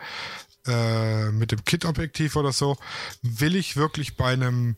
äh, 0.68 1.32
mit 1.32 1.52
dem 1.52 1.64
Kit-Objektiv 1.64 2.36
oder 2.36 2.52
so. 2.52 2.78
Will 3.22 3.56
ich 3.56 3.76
wirklich 3.76 4.18
bei 4.18 4.34
einem 4.34 4.76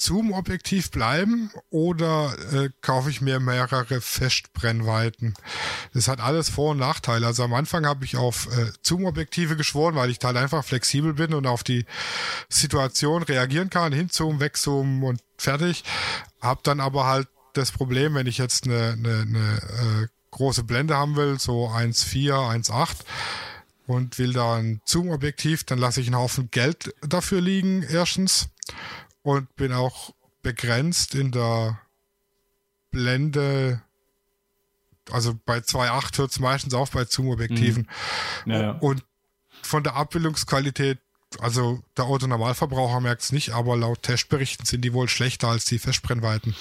Zoom-Objektiv 0.00 0.90
bleiben 0.90 1.50
oder 1.68 2.34
äh, 2.52 2.70
kaufe 2.80 3.10
ich 3.10 3.20
mir 3.20 3.38
mehrere 3.38 4.00
Festbrennweiten? 4.00 5.34
Das 5.92 6.08
hat 6.08 6.20
alles 6.20 6.48
Vor- 6.48 6.72
und 6.72 6.78
Nachteile. 6.78 7.26
Also 7.26 7.44
am 7.44 7.52
Anfang 7.52 7.86
habe 7.86 8.04
ich 8.04 8.16
auf 8.16 8.46
äh, 8.56 8.72
Zoom-Objektive 8.82 9.56
geschworen, 9.56 9.94
weil 9.94 10.10
ich 10.10 10.18
halt 10.22 10.36
einfach 10.36 10.64
flexibel 10.64 11.14
bin 11.14 11.34
und 11.34 11.46
auf 11.46 11.62
die 11.62 11.84
Situation 12.48 13.22
reagieren 13.22 13.68
kann, 13.68 13.92
hinzoomen, 13.92 14.40
wegzoomen 14.40 15.02
und 15.02 15.20
fertig. 15.36 15.84
Hab 16.40 16.64
dann 16.64 16.80
aber 16.80 17.06
halt 17.06 17.28
das 17.52 17.72
Problem, 17.72 18.14
wenn 18.14 18.26
ich 18.26 18.38
jetzt 18.38 18.64
eine, 18.64 18.92
eine, 18.92 19.20
eine 19.20 20.04
äh, 20.04 20.06
große 20.30 20.64
Blende 20.64 20.96
haben 20.96 21.16
will, 21.16 21.38
so 21.38 21.68
1,4, 21.68 22.32
1,8 22.68 22.96
und 23.86 24.18
will 24.18 24.32
da 24.32 24.56
ein 24.56 24.80
Zoom-Objektiv, 24.84 25.64
dann 25.64 25.78
lasse 25.78 26.00
ich 26.00 26.06
einen 26.06 26.16
Haufen 26.16 26.50
Geld 26.50 26.94
dafür 27.02 27.40
liegen, 27.40 27.82
erstens 27.82 28.48
und 29.30 29.54
bin 29.54 29.72
auch 29.72 30.12
begrenzt 30.42 31.14
in 31.14 31.30
der 31.30 31.80
Blende. 32.90 33.82
Also 35.10 35.38
bei 35.44 35.58
2.8 35.58 36.18
hört 36.18 36.30
es 36.30 36.40
meistens 36.40 36.74
auf 36.74 36.90
bei 36.90 37.04
Zoom-Objektiven. 37.04 37.88
Mhm. 38.44 38.52
Ja, 38.52 38.62
ja. 38.62 38.70
Und 38.72 39.04
von 39.62 39.84
der 39.84 39.94
Abbildungsqualität 39.94 40.98
also 41.38 41.80
der 41.96 42.06
Autonormalverbraucher 42.06 43.00
merkt 43.00 43.22
es 43.22 43.30
nicht, 43.30 43.50
aber 43.50 43.76
laut 43.76 44.02
Testberichten 44.02 44.66
sind 44.66 44.80
die 44.84 44.92
wohl 44.92 45.08
schlechter 45.08 45.46
als 45.46 45.64
die 45.64 45.78
Festbrennweiten. 45.78 46.56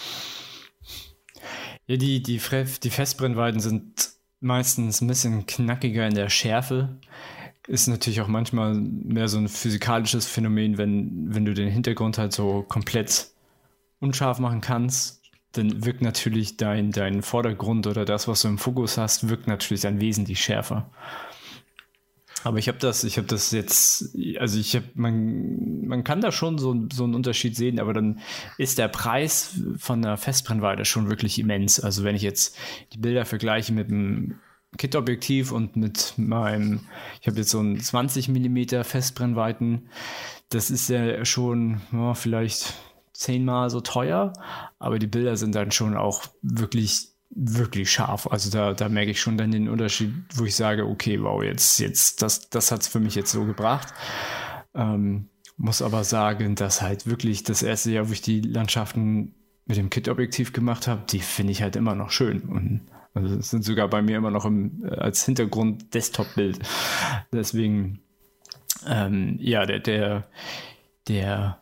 Ja, 1.87 1.97
die, 1.97 2.21
die, 2.21 2.39
die 2.39 2.89
Festbrennweiten 2.91 3.59
sind 3.61 4.11
meistens 4.41 5.01
ein 5.01 5.07
bisschen 5.07 5.47
knackiger 5.47 6.05
in 6.05 6.13
der 6.13 6.29
Schärfe. 6.29 6.99
Ist 7.69 7.87
natürlich 7.87 8.19
auch 8.21 8.27
manchmal 8.27 8.73
mehr 8.73 9.27
so 9.27 9.37
ein 9.37 9.47
physikalisches 9.47 10.25
Phänomen, 10.25 10.79
wenn, 10.79 11.35
wenn 11.35 11.45
du 11.45 11.53
den 11.53 11.69
Hintergrund 11.69 12.17
halt 12.17 12.33
so 12.33 12.65
komplett 12.67 13.27
unscharf 13.99 14.39
machen 14.39 14.59
kannst, 14.59 15.21
dann 15.51 15.85
wirkt 15.85 16.01
natürlich 16.01 16.57
dein, 16.57 16.91
dein 16.91 17.21
Vordergrund 17.21 17.85
oder 17.85 18.05
das, 18.05 18.27
was 18.27 18.41
du 18.41 18.47
im 18.47 18.57
Fokus 18.57 18.97
hast, 18.97 19.29
wirkt 19.29 19.45
natürlich 19.45 19.81
dann 19.81 20.01
wesentlich 20.01 20.41
schärfer. 20.41 20.89
Aber 22.43 22.57
ich 22.57 22.67
habe 22.67 22.79
das, 22.79 23.03
ich 23.03 23.17
habe 23.17 23.27
das 23.27 23.51
jetzt, 23.51 24.17
also 24.39 24.59
ich 24.59 24.75
habe, 24.75 24.85
man, 24.95 25.85
man 25.85 26.03
kann 26.03 26.21
da 26.21 26.31
schon 26.31 26.57
so, 26.57 26.75
so 26.91 27.03
einen 27.03 27.13
Unterschied 27.13 27.55
sehen, 27.55 27.79
aber 27.79 27.93
dann 27.93 28.19
ist 28.57 28.79
der 28.79 28.87
Preis 28.87 29.59
von 29.77 30.01
der 30.01 30.17
Festbrennweite 30.17 30.85
schon 30.85 31.07
wirklich 31.07 31.37
immens. 31.37 31.79
Also 31.79 32.03
wenn 32.03 32.15
ich 32.15 32.23
jetzt 32.23 32.57
die 32.93 32.97
Bilder 32.97 33.25
vergleiche 33.25 33.73
mit 33.73 33.89
einem 33.89 34.39
Kit-Objektiv 34.77 35.51
und 35.51 35.75
mit 35.75 36.13
meinem, 36.17 36.81
ich 37.21 37.27
habe 37.27 37.37
jetzt 37.37 37.49
so 37.49 37.59
einen 37.59 37.79
20 37.79 38.29
mm 38.29 38.83
Festbrennweiten, 38.83 39.89
das 40.49 40.69
ist 40.69 40.89
ja 40.89 41.25
schon 41.25 41.81
ja, 41.91 42.13
vielleicht 42.13 42.73
zehnmal 43.13 43.69
so 43.69 43.81
teuer, 43.81 44.33
aber 44.77 44.99
die 44.99 45.07
Bilder 45.07 45.35
sind 45.35 45.55
dann 45.55 45.71
schon 45.71 45.97
auch 45.97 46.23
wirklich 46.41 47.09
wirklich 47.31 47.91
scharf. 47.91 48.27
Also 48.27 48.49
da, 48.49 48.73
da 48.73 48.89
merke 48.89 49.11
ich 49.11 49.21
schon 49.21 49.37
dann 49.37 49.51
den 49.51 49.69
Unterschied, 49.69 50.13
wo 50.33 50.45
ich 50.45 50.55
sage, 50.55 50.87
okay, 50.87 51.21
wow, 51.21 51.43
jetzt, 51.43 51.79
jetzt, 51.79 52.21
das, 52.21 52.49
das 52.49 52.71
hat 52.71 52.81
es 52.81 52.87
für 52.87 52.99
mich 52.99 53.15
jetzt 53.15 53.31
so 53.31 53.45
gebracht. 53.45 53.93
Ähm, 54.73 55.29
muss 55.57 55.81
aber 55.81 56.03
sagen, 56.03 56.55
dass 56.55 56.81
halt 56.81 57.05
wirklich 57.05 57.43
das 57.43 57.61
erste 57.61 57.91
Jahr, 57.91 58.09
wo 58.09 58.13
ich 58.13 58.21
die 58.21 58.41
Landschaften 58.41 59.35
mit 59.65 59.77
dem 59.77 59.89
Kit-Objektiv 59.89 60.53
gemacht 60.53 60.87
habe, 60.87 61.03
die 61.09 61.19
finde 61.19 61.51
ich 61.51 61.61
halt 61.61 61.75
immer 61.75 61.95
noch 61.95 62.09
schön. 62.09 62.41
Und 62.41 62.81
also 63.13 63.41
sind 63.41 63.63
sogar 63.63 63.87
bei 63.87 64.01
mir 64.01 64.17
immer 64.17 64.31
noch 64.31 64.45
im, 64.45 64.85
äh, 64.85 64.95
als 64.95 65.25
Hintergrund 65.25 65.93
Desktop-Bild. 65.93 66.59
Deswegen, 67.33 67.99
ähm, 68.87 69.37
ja, 69.39 69.65
der, 69.65 69.79
der, 69.79 70.27
der 71.07 71.61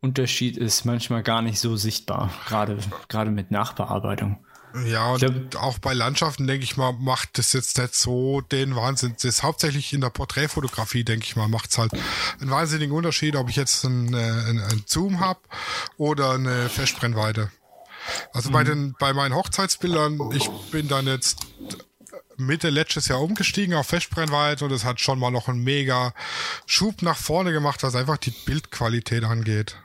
Unterschied 0.00 0.56
ist 0.56 0.84
manchmal 0.84 1.22
gar 1.22 1.42
nicht 1.42 1.58
so 1.58 1.76
sichtbar, 1.76 2.30
gerade, 2.46 2.78
gerade 3.08 3.30
mit 3.30 3.50
Nachbearbeitung. 3.50 4.38
Ja, 4.86 5.12
und 5.12 5.20
glaub, 5.20 5.62
auch 5.62 5.78
bei 5.78 5.94
Landschaften, 5.94 6.46
denke 6.46 6.64
ich 6.64 6.76
mal, 6.76 6.92
macht 6.92 7.38
das 7.38 7.52
jetzt 7.52 7.78
nicht 7.78 7.94
so 7.94 8.40
den 8.40 8.76
Wahnsinn. 8.76 9.14
Das 9.14 9.24
ist 9.24 9.42
hauptsächlich 9.42 9.92
in 9.92 10.00
der 10.00 10.10
Porträtfotografie, 10.10 11.04
denke 11.04 11.24
ich 11.24 11.36
mal, 11.36 11.48
macht 11.48 11.70
es 11.70 11.78
halt 11.78 11.92
einen 12.40 12.50
wahnsinnigen 12.50 12.94
Unterschied, 12.94 13.34
ob 13.36 13.48
ich 13.48 13.56
jetzt 13.56 13.84
einen, 13.84 14.12
äh, 14.12 14.16
einen, 14.16 14.60
einen 14.60 14.84
Zoom 14.86 15.20
habe 15.20 15.40
oder 15.96 16.32
eine 16.32 16.68
Festbrennweite. 16.68 17.50
Also 18.32 18.50
mhm. 18.50 18.52
bei 18.52 18.64
den, 18.64 18.94
bei 18.98 19.12
meinen 19.12 19.34
Hochzeitsbildern, 19.34 20.18
ich 20.34 20.48
bin 20.70 20.88
dann 20.88 21.06
jetzt 21.06 21.46
Mitte 22.36 22.70
letztes 22.70 23.08
Jahr 23.08 23.20
umgestiegen 23.20 23.74
auf 23.74 23.88
Festbrennweite 23.88 24.64
und 24.64 24.72
es 24.72 24.84
hat 24.84 25.00
schon 25.00 25.18
mal 25.18 25.30
noch 25.30 25.48
einen 25.48 25.62
mega 25.62 26.14
Schub 26.66 27.02
nach 27.02 27.16
vorne 27.16 27.52
gemacht, 27.52 27.82
was 27.82 27.96
einfach 27.96 28.16
die 28.16 28.30
Bildqualität 28.30 29.24
angeht. 29.24 29.76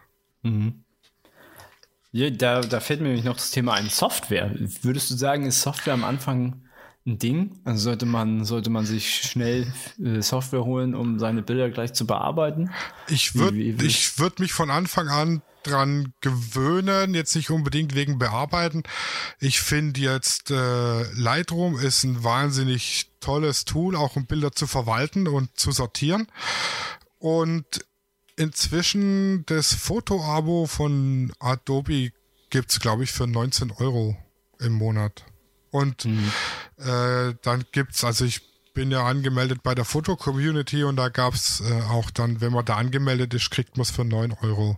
Mhm. 0.44 0.84
Ja, 2.12 2.30
da, 2.30 2.62
da 2.62 2.80
fällt 2.80 3.02
mir 3.02 3.08
nämlich 3.08 3.26
noch 3.26 3.38
das 3.38 3.50
Thema 3.50 3.74
ein 3.74 3.90
Software. 3.90 4.52
Würdest 4.84 5.10
du 5.10 5.16
sagen, 5.16 5.48
ist 5.48 5.64
Software 5.64 5.96
am 5.96 6.04
Anfang 6.04 6.62
ein 7.06 7.20
Ding? 7.20 7.60
Also 7.64 7.84
sollte 7.84 8.06
man, 8.06 8.46
sollte 8.46 8.70
man 8.70 8.86
sich 8.86 9.22
schnell 9.22 9.72
äh, 10.04 10.22
Software 10.22 10.64
holen, 10.64 10.96
um 10.96 11.20
seine 11.20 11.42
Bilder 11.42 11.70
gleich 11.70 11.94
zu 11.94 12.08
bearbeiten? 12.08 12.72
Ich 13.08 13.36
würde 13.36 13.58
ich 13.60 14.18
würd 14.20 14.40
mich 14.40 14.54
von 14.54 14.70
Anfang 14.70 15.10
an 15.10 15.42
dran 15.64 16.14
gewöhnen, 16.22 17.14
jetzt 17.14 17.36
nicht 17.36 17.50
unbedingt 17.50 17.96
wegen 17.96 18.20
Bearbeiten. 18.20 18.84
Ich 19.40 19.62
finde 19.62 20.02
jetzt 20.02 20.52
äh, 20.52 21.04
Lightroom 21.14 21.80
ist 21.80 22.04
ein 22.04 22.24
wahnsinnig 22.24 23.12
tolles 23.20 23.66
Tool, 23.66 23.96
auch 23.96 24.16
um 24.16 24.26
Bilder 24.26 24.52
zu 24.52 24.68
verwalten 24.68 25.28
und 25.28 25.58
zu 25.58 25.72
sortieren. 25.72 26.28
Und 27.20 27.86
inzwischen 28.36 29.46
das 29.46 29.74
Foto-Abo 29.74 30.68
von 30.68 31.34
Adobe 31.40 32.12
gibt's 32.50 32.80
glaube 32.80 33.04
ich, 33.04 33.12
für 33.12 33.28
19 33.28 33.72
Euro 33.72 34.18
im 34.60 34.74
Monat. 34.74 35.26
Und 35.72 36.06
mhm. 36.06 36.32
Äh, 36.86 37.36
dann 37.42 37.66
gibt's, 37.72 38.04
also 38.04 38.26
ich 38.26 38.42
bin 38.74 38.92
ja 38.92 39.06
angemeldet 39.06 39.62
bei 39.64 39.76
der 39.76 39.86
Foto-Community 39.86 40.84
und 40.84 40.96
da 40.96 41.10
gab's 41.10 41.62
äh, 41.62 41.82
auch 41.84 42.10
dann, 42.10 42.42
wenn 42.42 42.52
man 42.52 42.66
da 42.66 42.76
angemeldet 42.76 43.34
ist, 43.34 43.52
kriegt 43.52 43.78
man 43.78 43.84
es 43.84 43.92
für 43.92 44.04
9 44.04 44.34
Euro. 44.42 44.78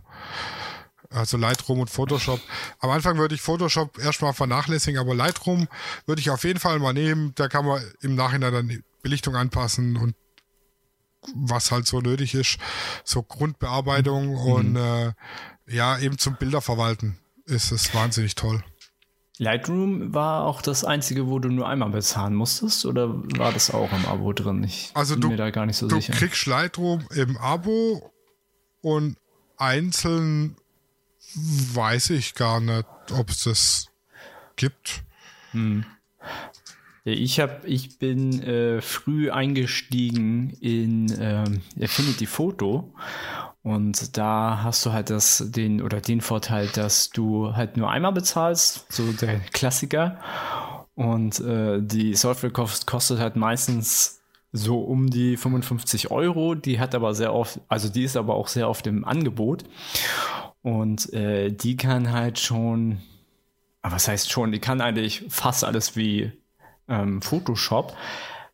Also 1.08 1.36
Lightroom 1.36 1.80
und 1.80 1.88
Photoshop. 1.88 2.40
Am 2.80 2.90
Anfang 2.90 3.16
würde 3.16 3.34
ich 3.34 3.40
Photoshop 3.40 3.98
erstmal 3.98 4.34
vernachlässigen, 4.34 5.00
aber 5.00 5.14
Lightroom 5.14 5.68
würde 6.04 6.20
ich 6.20 6.30
auf 6.30 6.44
jeden 6.44 6.58
Fall 6.58 6.78
mal 6.78 6.92
nehmen. 6.92 7.32
Da 7.36 7.48
kann 7.48 7.64
man 7.64 7.82
im 8.02 8.14
Nachhinein 8.16 8.52
dann 8.52 8.68
die 8.68 8.82
Belichtung 9.02 9.36
anpassen 9.36 9.96
und 9.96 10.14
was 11.34 11.70
halt 11.70 11.86
so 11.86 12.00
nötig 12.00 12.34
ist. 12.34 12.58
So 13.04 13.22
Grundbearbeitung 13.22 14.30
mhm. 14.30 14.36
und 14.36 14.76
äh, 14.76 15.12
ja, 15.68 15.98
eben 15.98 16.18
zum 16.18 16.36
Bilder 16.36 16.60
verwalten 16.60 17.18
ist 17.46 17.70
es 17.70 17.94
wahnsinnig 17.94 18.34
toll. 18.34 18.62
Lightroom 19.38 20.14
war 20.14 20.44
auch 20.44 20.62
das 20.62 20.84
einzige, 20.84 21.26
wo 21.26 21.38
du 21.38 21.48
nur 21.48 21.68
einmal 21.68 21.90
bezahlen 21.90 22.34
musstest 22.34 22.86
oder 22.86 23.14
war 23.38 23.52
das 23.52 23.70
auch 23.70 23.92
im 23.92 24.06
Abo 24.06 24.32
drin? 24.32 24.64
Ich 24.64 24.90
also 24.94 25.14
bin 25.14 25.20
du, 25.20 25.28
mir 25.28 25.36
da 25.36 25.50
gar 25.50 25.66
nicht 25.66 25.76
so 25.76 25.88
du 25.88 25.96
sicher. 25.96 26.12
Du 26.12 26.18
kriegst 26.18 26.46
Lightroom 26.46 27.04
im 27.14 27.36
Abo 27.36 28.12
und 28.80 29.18
einzeln 29.58 30.56
weiß 31.34 32.10
ich 32.10 32.34
gar 32.34 32.60
nicht, 32.60 32.86
ob 33.12 33.30
es 33.30 33.44
das 33.44 33.88
gibt. 34.56 35.02
Hm. 35.50 35.84
Ich 37.04 37.38
habe, 37.38 37.66
ich 37.66 37.98
bin 37.98 38.42
äh, 38.42 38.80
früh 38.80 39.30
eingestiegen 39.30 40.50
in 40.60 41.10
äh, 41.12 41.44
Affinity 41.80 42.26
Photo 42.26 42.92
und 43.66 44.16
da 44.16 44.60
hast 44.62 44.86
du 44.86 44.92
halt 44.92 45.10
das, 45.10 45.42
den 45.44 45.82
oder 45.82 46.00
den 46.00 46.20
Vorteil, 46.20 46.68
dass 46.68 47.10
du 47.10 47.56
halt 47.56 47.76
nur 47.76 47.90
einmal 47.90 48.12
bezahlst, 48.12 48.86
so 48.92 49.10
der 49.10 49.40
Klassiker. 49.40 50.20
Und 50.94 51.40
äh, 51.40 51.82
die 51.82 52.14
Software 52.14 52.52
kostet 52.52 53.18
halt 53.18 53.34
meistens 53.34 54.22
so 54.52 54.78
um 54.78 55.10
die 55.10 55.36
55 55.36 56.12
Euro. 56.12 56.54
Die 56.54 56.78
hat 56.78 56.94
aber 56.94 57.12
sehr 57.12 57.34
oft, 57.34 57.58
also 57.66 57.88
die 57.88 58.04
ist 58.04 58.16
aber 58.16 58.36
auch 58.36 58.46
sehr 58.46 58.68
oft 58.68 58.86
im 58.86 59.04
Angebot. 59.04 59.64
Und 60.62 61.12
äh, 61.12 61.50
die 61.50 61.76
kann 61.76 62.12
halt 62.12 62.38
schon, 62.38 62.98
was 63.82 64.06
heißt 64.06 64.30
schon, 64.30 64.52
die 64.52 64.60
kann 64.60 64.80
eigentlich 64.80 65.24
fast 65.28 65.64
alles 65.64 65.96
wie 65.96 66.30
ähm, 66.86 67.20
Photoshop, 67.20 67.96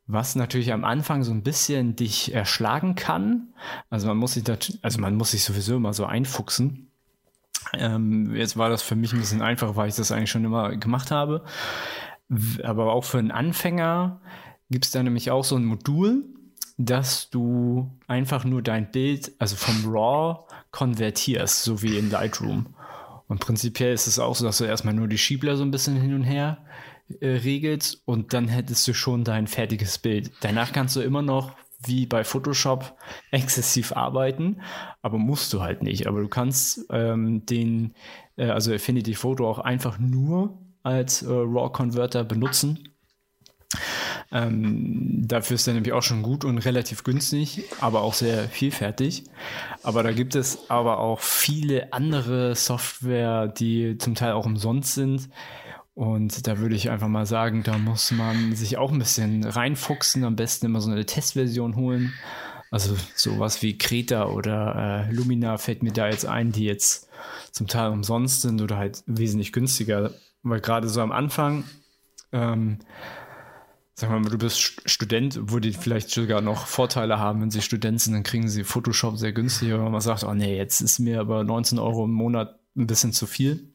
was 0.06 0.34
natürlich 0.34 0.72
am 0.72 0.84
Anfang 0.84 1.22
so 1.22 1.32
ein 1.32 1.42
bisschen 1.42 1.96
dich 1.96 2.34
erschlagen 2.34 2.94
kann. 2.94 3.54
Also 3.88 4.08
man 4.08 4.16
muss 4.16 4.34
sich 4.34 4.44
da, 4.44 4.56
also 4.82 5.00
man 5.00 5.14
muss 5.14 5.30
sich 5.30 5.44
sowieso 5.44 5.76
immer 5.76 5.92
so 5.92 6.04
einfuchsen. 6.04 6.90
Ähm, 7.74 8.34
jetzt 8.34 8.56
war 8.56 8.68
das 8.68 8.82
für 8.82 8.96
mich 8.96 9.12
ein 9.12 9.20
bisschen 9.20 9.42
einfacher, 9.42 9.76
weil 9.76 9.88
ich 9.88 9.94
das 9.94 10.12
eigentlich 10.12 10.30
schon 10.30 10.44
immer 10.44 10.76
gemacht 10.76 11.10
habe. 11.10 11.44
Aber 12.62 12.92
auch 12.92 13.04
für 13.04 13.18
einen 13.18 13.30
Anfänger 13.30 14.20
gibt 14.70 14.86
es 14.86 14.90
da 14.90 15.02
nämlich 15.02 15.30
auch 15.30 15.44
so 15.44 15.56
ein 15.56 15.64
Modul, 15.64 16.24
dass 16.78 17.30
du 17.30 17.90
einfach 18.08 18.44
nur 18.44 18.62
dein 18.62 18.90
Bild, 18.90 19.32
also 19.38 19.56
vom 19.56 19.94
RAW 19.94 20.46
konvertierst, 20.70 21.62
so 21.62 21.82
wie 21.82 21.98
in 21.98 22.10
Lightroom. 22.10 22.74
Und 23.28 23.40
prinzipiell 23.40 23.92
ist 23.92 24.06
es 24.06 24.18
auch 24.18 24.34
so, 24.34 24.44
dass 24.44 24.58
du 24.58 24.64
erstmal 24.64 24.94
nur 24.94 25.08
die 25.08 25.18
Schiebler 25.18 25.56
so 25.56 25.62
ein 25.62 25.70
bisschen 25.70 26.00
hin 26.00 26.14
und 26.14 26.24
her 26.24 26.58
äh, 27.20 27.78
und 28.04 28.32
dann 28.32 28.48
hättest 28.48 28.86
du 28.88 28.94
schon 28.94 29.24
dein 29.24 29.46
fertiges 29.46 29.98
Bild. 29.98 30.30
Danach 30.40 30.72
kannst 30.72 30.96
du 30.96 31.00
immer 31.00 31.22
noch 31.22 31.52
wie 31.84 32.06
bei 32.06 32.24
Photoshop 32.24 32.96
exzessiv 33.30 33.92
arbeiten, 33.92 34.60
aber 35.02 35.18
musst 35.18 35.52
du 35.52 35.62
halt 35.62 35.82
nicht. 35.82 36.06
Aber 36.06 36.20
du 36.20 36.28
kannst 36.28 36.86
ähm, 36.90 37.44
den, 37.46 37.94
äh, 38.36 38.46
also 38.46 38.72
Affinity 38.72 39.14
Photo 39.14 39.48
auch 39.50 39.58
einfach 39.58 39.98
nur 39.98 40.58
als 40.82 41.22
äh, 41.22 41.28
RAW 41.30 41.72
Converter 41.72 42.24
benutzen. 42.24 42.88
Ähm, 44.30 45.26
dafür 45.26 45.56
ist 45.56 45.66
er 45.66 45.74
nämlich 45.74 45.92
auch 45.92 46.02
schon 46.02 46.22
gut 46.22 46.44
und 46.44 46.58
relativ 46.58 47.04
günstig, 47.04 47.64
aber 47.80 48.00
auch 48.00 48.14
sehr 48.14 48.48
vielfältig. 48.48 49.24
Aber 49.82 50.02
da 50.02 50.12
gibt 50.12 50.34
es 50.34 50.70
aber 50.70 50.98
auch 50.98 51.20
viele 51.20 51.92
andere 51.92 52.54
Software, 52.54 53.48
die 53.48 53.98
zum 53.98 54.14
Teil 54.14 54.32
auch 54.32 54.46
umsonst 54.46 54.94
sind, 54.94 55.28
und 55.94 56.46
da 56.46 56.58
würde 56.58 56.74
ich 56.74 56.90
einfach 56.90 57.08
mal 57.08 57.26
sagen, 57.26 57.62
da 57.62 57.76
muss 57.76 58.10
man 58.12 58.54
sich 58.54 58.78
auch 58.78 58.92
ein 58.92 58.98
bisschen 58.98 59.44
reinfuchsen, 59.44 60.24
am 60.24 60.36
besten 60.36 60.66
immer 60.66 60.80
so 60.80 60.90
eine 60.90 61.04
Testversion 61.04 61.76
holen. 61.76 62.12
Also 62.70 62.96
sowas 63.14 63.60
wie 63.60 63.76
Kreta 63.76 64.26
oder 64.26 65.06
äh, 65.08 65.12
Lumina 65.12 65.58
fällt 65.58 65.82
mir 65.82 65.92
da 65.92 66.08
jetzt 66.08 66.24
ein, 66.24 66.52
die 66.52 66.64
jetzt 66.64 67.10
zum 67.50 67.66
Teil 67.66 67.90
umsonst 67.90 68.40
sind 68.40 68.62
oder 68.62 68.78
halt 68.78 69.02
wesentlich 69.06 69.52
günstiger. 69.52 70.12
Weil 70.42 70.60
gerade 70.60 70.88
so 70.88 71.02
am 71.02 71.12
Anfang, 71.12 71.64
ähm, 72.32 72.78
wir 74.00 74.08
mal, 74.08 74.30
du 74.30 74.38
bist 74.38 74.80
Student, 74.86 75.38
wo 75.42 75.58
die 75.58 75.74
vielleicht 75.74 76.08
sogar 76.08 76.40
noch 76.40 76.66
Vorteile 76.66 77.18
haben, 77.18 77.42
wenn 77.42 77.50
sie 77.50 77.60
Student 77.60 78.00
sind, 78.00 78.14
dann 78.14 78.22
kriegen 78.22 78.48
sie 78.48 78.64
Photoshop 78.64 79.18
sehr 79.18 79.32
günstig. 79.32 79.72
Aber 79.72 79.90
man 79.90 80.00
sagt, 80.00 80.24
oh 80.24 80.32
nee, 80.32 80.56
jetzt 80.56 80.80
ist 80.80 80.98
mir 80.98 81.20
aber 81.20 81.44
19 81.44 81.78
Euro 81.78 82.06
im 82.06 82.12
Monat 82.12 82.58
ein 82.74 82.86
bisschen 82.86 83.12
zu 83.12 83.26
viel, 83.26 83.71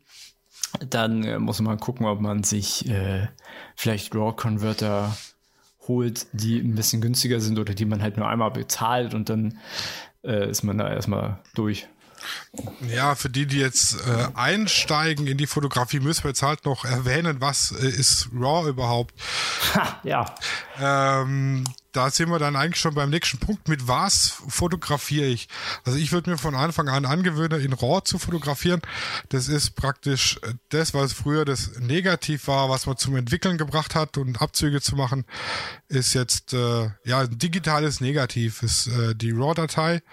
dann 0.89 1.23
äh, 1.23 1.39
muss 1.39 1.59
man 1.61 1.79
gucken, 1.79 2.05
ob 2.05 2.19
man 2.21 2.43
sich 2.43 2.87
äh, 2.89 3.27
vielleicht 3.75 4.13
RAW-Converter 4.15 5.15
holt, 5.87 6.27
die 6.33 6.59
ein 6.59 6.75
bisschen 6.75 7.01
günstiger 7.01 7.39
sind 7.39 7.59
oder 7.59 7.73
die 7.73 7.85
man 7.85 8.01
halt 8.01 8.17
nur 8.17 8.27
einmal 8.27 8.51
bezahlt 8.51 9.13
und 9.13 9.29
dann 9.29 9.59
äh, 10.23 10.49
ist 10.49 10.63
man 10.63 10.77
da 10.77 10.89
erstmal 10.89 11.39
durch. 11.55 11.87
Ja, 12.89 13.15
für 13.15 13.29
die, 13.29 13.45
die 13.45 13.59
jetzt 13.59 13.95
äh, 14.07 14.27
einsteigen 14.33 15.27
in 15.27 15.37
die 15.37 15.47
Fotografie, 15.47 15.99
müssen 15.99 16.23
wir 16.23 16.31
jetzt 16.31 16.41
halt 16.41 16.65
noch 16.65 16.83
erwähnen, 16.83 17.37
was 17.39 17.71
äh, 17.71 17.87
ist 17.87 18.29
RAW 18.33 18.67
überhaupt? 18.67 19.13
Ha, 19.75 19.99
ja. 20.03 20.35
Ähm, 20.79 21.63
da 21.97 22.11
sind 22.11 22.29
wir 22.29 22.37
dann 22.37 22.55
eigentlich 22.55 22.79
schon 22.79 22.93
beim 22.93 23.09
nächsten 23.09 23.39
Punkt. 23.39 23.67
Mit 23.67 23.87
was 23.87 24.37
fotografiere 24.47 25.25
ich? 25.25 25.49
Also 25.83 25.97
ich 25.97 26.11
würde 26.11 26.29
mir 26.29 26.37
von 26.37 26.53
Anfang 26.53 26.89
an 26.89 27.05
angewöhnen, 27.05 27.59
in 27.59 27.73
RAW 27.73 28.03
zu 28.03 28.19
fotografieren. 28.19 28.81
Das 29.29 29.47
ist 29.47 29.71
praktisch 29.71 30.39
das, 30.69 30.93
was 30.93 31.13
früher 31.13 31.43
das 31.43 31.79
Negativ 31.79 32.47
war, 32.47 32.69
was 32.69 32.85
man 32.85 32.97
zum 32.97 33.15
Entwickeln 33.15 33.57
gebracht 33.57 33.95
hat 33.95 34.19
und 34.19 34.39
Abzüge 34.39 34.79
zu 34.79 34.95
machen, 34.95 35.25
ist 35.87 36.13
jetzt 36.13 36.53
äh, 36.53 36.91
ja 37.03 37.21
ein 37.21 37.39
digitales 37.39 37.99
Negativ, 37.99 38.61
ist 38.61 38.87
äh, 38.87 39.15
die 39.15 39.31
RAW-Datei. 39.31 40.03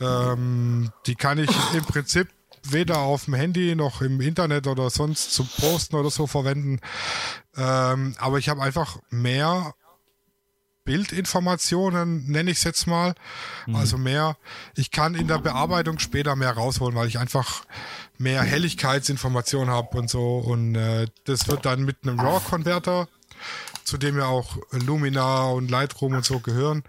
Ähm, 0.00 0.92
die 1.04 1.14
kann 1.14 1.36
ich 1.36 1.50
im 1.74 1.84
Prinzip 1.84 2.28
weder 2.62 3.00
auf 3.00 3.26
dem 3.26 3.34
Handy 3.34 3.74
noch 3.74 4.00
im 4.00 4.22
Internet 4.22 4.66
oder 4.66 4.88
sonst 4.88 5.34
zum 5.34 5.46
Posten 5.60 5.94
oder 5.96 6.10
so 6.10 6.26
verwenden. 6.26 6.80
Ähm, 7.54 8.14
aber 8.18 8.38
ich 8.38 8.48
habe 8.48 8.62
einfach 8.62 8.98
mehr 9.10 9.74
Bildinformationen, 10.84 12.26
nenne 12.30 12.50
ich 12.50 12.58
es 12.58 12.64
jetzt 12.64 12.86
mal. 12.86 13.14
Mhm. 13.66 13.76
Also 13.76 13.98
mehr, 13.98 14.36
ich 14.74 14.90
kann 14.90 15.14
in 15.14 15.28
der 15.28 15.38
Bearbeitung 15.38 15.98
später 15.98 16.36
mehr 16.36 16.52
rausholen, 16.52 16.96
weil 16.96 17.08
ich 17.08 17.18
einfach 17.18 17.64
mehr 18.18 18.42
Helligkeitsinformationen 18.42 19.70
habe 19.70 19.96
und 19.98 20.10
so. 20.10 20.38
Und 20.38 20.74
äh, 20.74 21.06
das 21.24 21.48
wird 21.48 21.64
dann 21.66 21.84
mit 21.84 21.98
einem 22.02 22.18
RAW-Converter, 22.18 23.08
zu 23.84 23.98
dem 23.98 24.18
ja 24.18 24.26
auch 24.26 24.56
Lumina 24.70 25.46
und 25.46 25.70
Lightroom 25.70 26.14
und 26.14 26.24
so 26.24 26.40
gehören, 26.40 26.82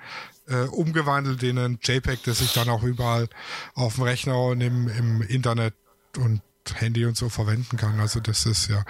äh, 0.47 0.63
umgewandelt 0.63 1.43
in 1.43 1.57
ein 1.57 1.79
JPEG, 1.81 2.23
das 2.23 2.41
ich 2.41 2.53
dann 2.53 2.69
auch 2.69 2.83
überall 2.83 3.27
auf 3.75 3.95
dem 3.95 4.03
Rechner 4.03 4.39
und 4.39 4.61
im, 4.61 4.87
im 4.87 5.21
Internet 5.21 5.73
und 6.17 6.41
Handy 6.75 7.05
und 7.05 7.17
so 7.17 7.29
verwenden 7.29 7.77
kann. 7.77 7.99
Also 7.99 8.19
das 8.19 8.45
ist 8.45 8.69
ja. 8.69 8.83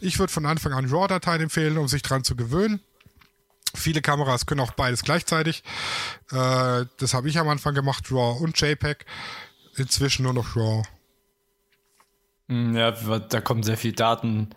Ich 0.00 0.18
würde 0.18 0.32
von 0.32 0.46
Anfang 0.46 0.72
an 0.72 0.86
RAW-Dateien 0.86 1.42
empfehlen, 1.42 1.78
um 1.78 1.88
sich 1.88 2.02
dran 2.02 2.24
zu 2.24 2.36
gewöhnen. 2.36 2.80
Viele 3.74 4.02
Kameras 4.02 4.46
können 4.46 4.60
auch 4.60 4.72
beides 4.72 5.02
gleichzeitig. 5.02 5.62
Äh, 6.32 6.86
das 6.98 7.14
habe 7.14 7.28
ich 7.28 7.38
am 7.38 7.48
Anfang 7.48 7.74
gemacht, 7.74 8.10
RAW 8.10 8.42
und 8.42 8.60
JPEG. 8.60 9.04
Inzwischen 9.76 10.24
nur 10.24 10.32
noch 10.32 10.56
RAW. 10.56 10.82
Hm, 12.48 12.76
ja, 12.76 12.90
da 12.90 13.40
kommen 13.40 13.62
sehr 13.62 13.76
viele 13.76 13.94
Daten 13.94 14.50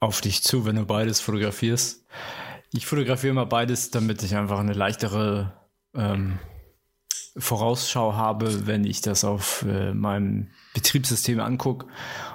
auf 0.00 0.20
dich 0.20 0.42
zu, 0.42 0.64
wenn 0.64 0.76
du 0.76 0.86
beides 0.86 1.20
fotografierst. 1.20 2.04
Ich 2.72 2.86
fotografiere 2.86 3.30
immer 3.30 3.46
beides, 3.46 3.90
damit 3.90 4.22
ich 4.22 4.36
einfach 4.36 4.58
eine 4.58 4.72
leichtere 4.72 5.52
ähm, 5.94 6.38
Vorausschau 7.36 8.14
habe, 8.14 8.66
wenn 8.66 8.84
ich 8.84 9.02
das 9.02 9.24
auf 9.24 9.64
äh, 9.68 9.92
meinem 9.92 10.48
Betriebssystem 10.74 11.40
angucke. 11.40 11.86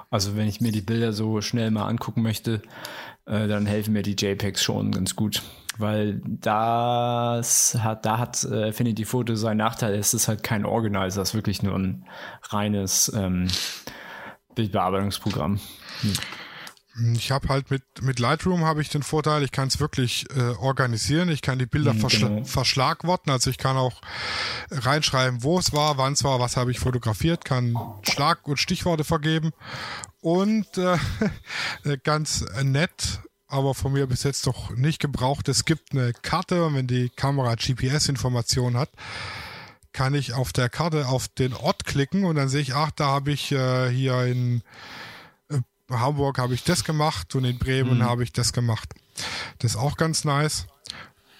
Also 0.10 0.36
wenn 0.36 0.48
ich 0.48 0.62
mir 0.62 0.72
die 0.72 0.82
Bilder 0.82 1.14
so 1.14 1.42
schnell 1.42 1.72
mal 1.72 1.88
angucken 1.88 2.22
möchte, 2.22 2.62
äh, 3.26 3.48
dann 3.48 3.66
helfen 3.66 3.94
mir 3.94 4.04
die 4.04 4.16
JPEGs 4.16 4.62
schon 4.62 4.92
ganz 4.92 5.16
gut. 5.16 5.42
Weil 5.82 6.22
das 6.26 7.76
hat, 7.80 8.06
da 8.06 8.18
hat 8.18 8.44
äh, 8.44 8.70
Affinity 8.70 9.06
Photo 9.06 9.36
seinen 9.36 9.58
Nachteil, 9.58 9.96
es 9.96 10.14
ist 10.14 10.28
halt 10.28 10.44
kein 10.44 10.66
Organizer, 10.66 11.22
es 11.22 11.30
ist 11.30 11.36
wirklich 11.36 11.64
nur 11.64 11.76
ein 11.76 12.06
reines 12.50 13.12
ähm, 13.14 13.48
Bildbearbeitungsprogramm. 14.56 15.60
Hm. 16.02 16.14
Ich 17.16 17.32
habe 17.32 17.48
halt 17.48 17.72
mit, 17.72 17.84
mit 18.02 18.20
Lightroom 18.20 18.66
habe 18.66 18.82
ich 18.82 18.90
den 18.90 19.02
Vorteil, 19.02 19.44
ich 19.44 19.54
kann 19.54 19.70
es 19.70 19.80
wirklich 19.80 20.26
äh, 20.36 20.56
organisieren, 20.60 21.30
ich 21.30 21.42
kann 21.42 21.58
die 21.58 21.66
Bilder 21.66 21.94
verschla 21.94 22.28
genau. 22.28 22.44
verschlagworten, 22.44 23.32
also 23.32 23.50
ich 23.50 23.58
kann 23.58 23.78
auch 23.78 24.02
reinschreiben, 24.70 25.42
wo 25.42 25.58
es 25.58 25.72
war, 25.72 25.98
wann 25.98 26.14
es 26.14 26.26
war, 26.26 26.42
was 26.42 26.58
habe 26.58 26.70
ich 26.70 26.80
fotografiert, 26.80 27.46
kann 27.46 27.78
Schlag- 28.04 28.46
und 28.46 28.60
Stichworte 28.60 29.06
vergeben 29.06 29.52
und 30.20 30.68
äh, 30.78 30.98
ganz 32.04 32.46
nett, 32.62 33.22
aber 33.52 33.76
von 33.76 33.94
mir 33.94 34.08
bis 34.08 34.24
jetzt 34.24 34.46
noch 34.46 34.72
nicht 34.72 35.00
gebraucht, 35.00 35.48
es 35.50 35.66
gibt 35.66 35.92
eine 35.92 36.14
Karte, 36.14 36.74
wenn 36.74 36.88
die 36.88 37.10
Kamera 37.10 37.56
GPS-Information 37.56 38.78
hat, 38.78 38.90
kann 39.94 40.16
ich 40.16 40.34
auf 40.34 40.54
der 40.54 40.70
Karte 40.70 41.08
auf 41.08 41.28
den 41.28 41.54
Ort 41.54 41.86
klicken 41.86 42.24
und 42.24 42.36
dann 42.36 42.50
sehe 42.50 42.62
ich, 42.62 42.74
ach, 42.74 42.92
da 42.92 43.08
habe 43.08 43.32
ich 43.32 43.52
äh, 43.52 43.90
hier 43.90 44.26
in 44.26 44.64
Hamburg 45.90 46.38
habe 46.38 46.54
ich 46.54 46.64
das 46.64 46.84
gemacht 46.84 47.36
und 47.36 47.44
in 47.44 47.60
Bremen 47.60 47.98
mhm. 47.98 48.04
habe 48.04 48.24
ich 48.24 48.32
das 48.32 48.54
gemacht. 48.54 48.94
Das 49.60 49.72
ist 49.72 49.78
auch 49.78 49.98
ganz 49.98 50.24
nice. 50.24 50.68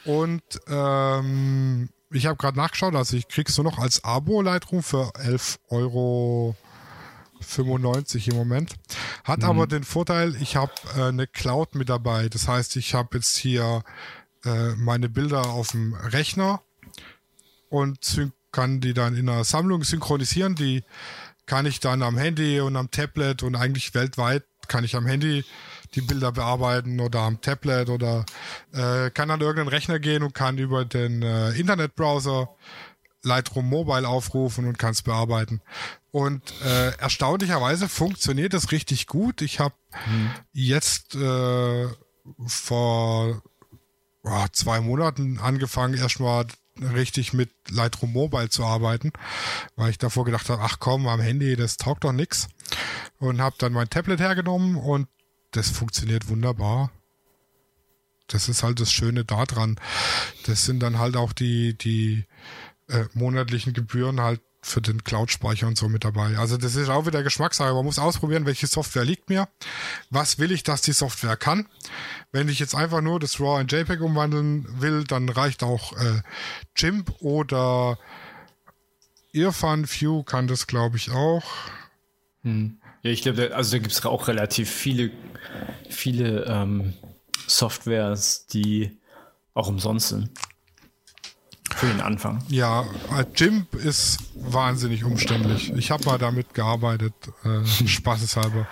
Und 0.04 0.44
ähm, 0.68 1.90
ich 2.10 2.26
habe 2.26 2.38
gerade 2.38 2.58
nachgeschaut, 2.58 2.96
also 2.96 3.16
ich 3.16 3.28
kriegst 3.28 3.58
du 3.58 3.64
noch 3.64 3.80
als 3.80 4.04
Abo 4.04 4.42
Lightroom 4.42 4.84
für 4.84 5.14
11 5.16 5.60
Euro 5.70 6.56
95 7.42 8.30
im 8.30 8.36
Moment. 8.36 8.74
Hat 9.24 9.40
mhm. 9.40 9.46
aber 9.46 9.68
den 9.68 9.84
Vorteil, 9.84 10.36
ich 10.42 10.56
habe 10.56 10.72
äh, 10.96 11.04
eine 11.04 11.28
Cloud 11.28 11.76
mit 11.76 11.90
dabei. 11.90 12.30
Das 12.30 12.48
heißt, 12.48 12.76
ich 12.76 12.94
habe 12.94 13.18
jetzt 13.18 13.38
hier 13.38 13.84
äh, 14.46 14.70
meine 14.76 15.10
Bilder 15.10 15.50
auf 15.50 15.72
dem 15.72 15.94
Rechner 15.94 16.62
und 17.70 18.22
kann 18.52 18.82
die 18.82 18.94
dann 18.94 19.16
in 19.16 19.30
einer 19.30 19.44
Sammlung 19.44 19.84
synchronisieren. 19.84 20.56
Die 20.56 20.84
kann 21.46 21.66
ich 21.66 21.80
dann 21.80 22.04
am 22.04 22.18
Handy 22.18 22.60
und 22.60 22.76
am 22.76 22.92
Tablet 22.92 23.44
und 23.44 23.56
eigentlich 23.56 23.94
weltweit 23.94 24.44
kann 24.68 24.84
ich 24.84 24.96
am 24.96 25.06
Handy 25.06 25.44
die 25.96 26.02
Bilder 26.02 26.32
bearbeiten 26.32 27.00
oder 27.00 27.22
am 27.22 27.42
Tablet 27.42 27.90
oder 27.90 28.26
äh, 28.74 29.10
kann 29.10 29.30
an 29.30 29.42
irgendeinen 29.42 29.68
Rechner 29.68 30.00
gehen 30.00 30.24
und 30.24 30.34
kann 30.34 30.58
über 30.58 30.86
den 30.86 31.22
äh, 31.22 31.52
Internetbrowser 31.52 32.50
Lightroom 33.24 33.70
Mobile 33.70 34.08
aufrufen 34.08 34.68
und 34.68 34.80
kann 34.80 34.92
es 34.92 35.02
bearbeiten. 35.02 35.62
Und 36.12 36.54
äh, 36.64 36.92
erstaunlicherweise 36.98 37.88
funktioniert 37.88 38.54
das 38.54 38.72
richtig 38.72 39.08
gut. 39.08 39.42
Ich 39.42 39.60
habe 39.60 39.76
hm. 39.92 40.30
jetzt 40.52 41.16
äh, 41.16 41.88
vor 42.48 43.42
oh, 44.24 44.46
zwei 44.52 44.82
Monaten 44.82 45.40
angefangen, 45.40 45.94
erstmal 45.94 46.48
richtig 46.80 47.34
mit 47.34 47.50
Lightroom 47.70 48.12
Mobile 48.12 48.50
zu 48.50 48.66
arbeiten, 48.66 49.12
weil 49.76 49.90
ich 49.90 49.98
davor 49.98 50.26
gedacht 50.26 50.50
habe, 50.50 50.62
ach 50.62 50.80
komm, 50.80 51.08
am 51.08 51.20
Handy, 51.20 51.56
das 51.56 51.78
taugt 51.78 52.04
doch 52.04 52.12
nix. 52.12 52.48
Und 53.20 53.40
habe 53.40 53.56
dann 53.60 53.74
mein 53.74 53.90
Tablet 53.90 54.20
hergenommen 54.20 54.76
und 54.76 55.08
das 55.52 55.70
funktioniert 55.70 56.28
wunderbar. 56.28 56.92
Das 58.28 58.50
ist 58.50 58.64
halt 58.64 58.80
das 58.80 58.92
Schöne 58.92 59.26
daran. 59.26 59.80
Das 60.46 60.66
sind 60.66 60.80
dann 60.80 60.98
halt 60.98 61.18
auch 61.18 61.34
die, 61.34 61.78
die 61.78 62.26
äh, 62.88 63.06
monatlichen 63.14 63.74
Gebühren 63.74 64.22
halt 64.22 64.42
für 64.62 64.82
den 64.82 65.04
Cloud-Speicher 65.04 65.68
und 65.68 65.78
so 65.78 65.90
mit 65.90 66.04
dabei. 66.04 66.38
Also 66.38 66.58
das 66.58 66.76
ist 66.76 66.90
auch 66.90 67.06
wieder 67.08 67.24
Geschmackssache. 67.24 67.74
Man 67.74 67.86
muss 67.86 68.00
ausprobieren, 68.00 68.46
welche 68.46 68.68
Software 68.68 69.04
liegt 69.04 69.30
mir. 69.30 69.48
Was 70.10 70.38
will 70.38 70.52
ich, 70.52 70.64
dass 70.64 70.82
die 70.82 70.92
Software 70.92 71.36
kann? 71.36 71.68
Wenn 72.32 72.48
ich 72.48 72.60
jetzt 72.60 72.76
einfach 72.76 73.02
nur 73.02 73.20
das 73.20 73.40
RAW 73.40 73.60
in 73.60 73.68
JPEG 73.68 74.02
umwandeln 74.02 74.68
will, 74.80 75.04
dann 75.04 75.30
reicht 75.30 75.64
auch 75.64 75.94
äh, 75.94 76.22
GIMP 76.76 77.12
oder 77.20 77.98
Irfan 79.34 79.90
View 79.90 80.24
kann 80.24 80.48
das, 80.48 80.68
glaube 80.68 80.98
ich, 80.98 81.12
auch. 81.12 81.44
Hm. 82.44 82.78
Ja, 83.04 83.12
ich 83.12 83.24
glaube, 83.24 83.56
also 83.56 83.72
da 83.72 83.78
gibt 83.80 83.92
es 83.92 84.06
auch 84.06 84.28
relativ 84.28 84.70
viele, 84.70 85.12
viele 85.90 86.46
ähm, 86.46 86.94
Softwares, 87.48 88.46
die 88.48 89.00
auch 89.54 89.68
umsonst 89.68 90.10
sind. 90.10 90.30
Für 91.76 91.88
den 91.88 92.02
Anfang. 92.02 92.44
Ja, 92.48 92.86
GIMP 93.34 93.76
ist 93.76 94.20
wahnsinnig 94.36 95.04
umständlich. 95.04 95.74
Ich 95.74 95.92
habe 95.92 96.06
mal 96.06 96.18
damit 96.18 96.54
gearbeitet, 96.54 97.14
äh, 97.44 97.66
spaßeshalber. 97.88 98.68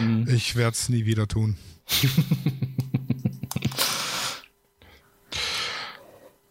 Mhm. 0.00 0.28
Ich 0.28 0.56
werde 0.56 0.72
es 0.72 0.88
nie 0.88 1.04
wieder 1.04 1.26
tun. 1.26 1.56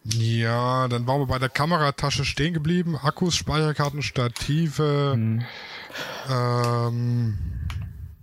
ja, 0.04 0.88
dann 0.88 1.06
waren 1.06 1.20
wir 1.20 1.26
bei 1.26 1.38
der 1.38 1.48
Kameratasche 1.48 2.24
stehen 2.24 2.54
geblieben. 2.54 2.96
Akkus, 2.96 3.36
Speicherkarten, 3.36 4.02
Stative. 4.02 5.14
Mhm. 5.16 5.44
Ähm, 6.30 7.38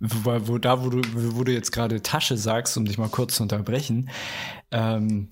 wo, 0.00 0.48
wo, 0.48 0.58
da, 0.58 0.84
wo 0.84 0.90
du, 0.90 1.00
wo 1.36 1.44
du 1.44 1.52
jetzt 1.52 1.70
gerade 1.70 2.02
Tasche 2.02 2.36
sagst, 2.36 2.76
um 2.76 2.84
dich 2.84 2.98
mal 2.98 3.08
kurz 3.08 3.36
zu 3.36 3.44
unterbrechen, 3.44 4.10
ähm, 4.72 5.28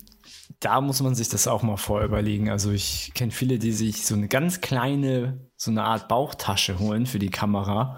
da 0.59 0.81
muss 0.81 1.01
man 1.01 1.15
sich 1.15 1.29
das 1.29 1.47
auch 1.47 1.63
mal 1.63 1.77
vorüberlegen. 1.77 2.49
Also 2.49 2.71
ich 2.71 3.11
kenne 3.13 3.31
viele, 3.31 3.59
die 3.59 3.71
sich 3.71 4.05
so 4.05 4.15
eine 4.15 4.27
ganz 4.27 4.61
kleine, 4.61 5.49
so 5.55 5.71
eine 5.71 5.83
Art 5.83 6.07
Bauchtasche 6.07 6.79
holen 6.79 7.05
für 7.05 7.19
die 7.19 7.29
Kamera. 7.29 7.97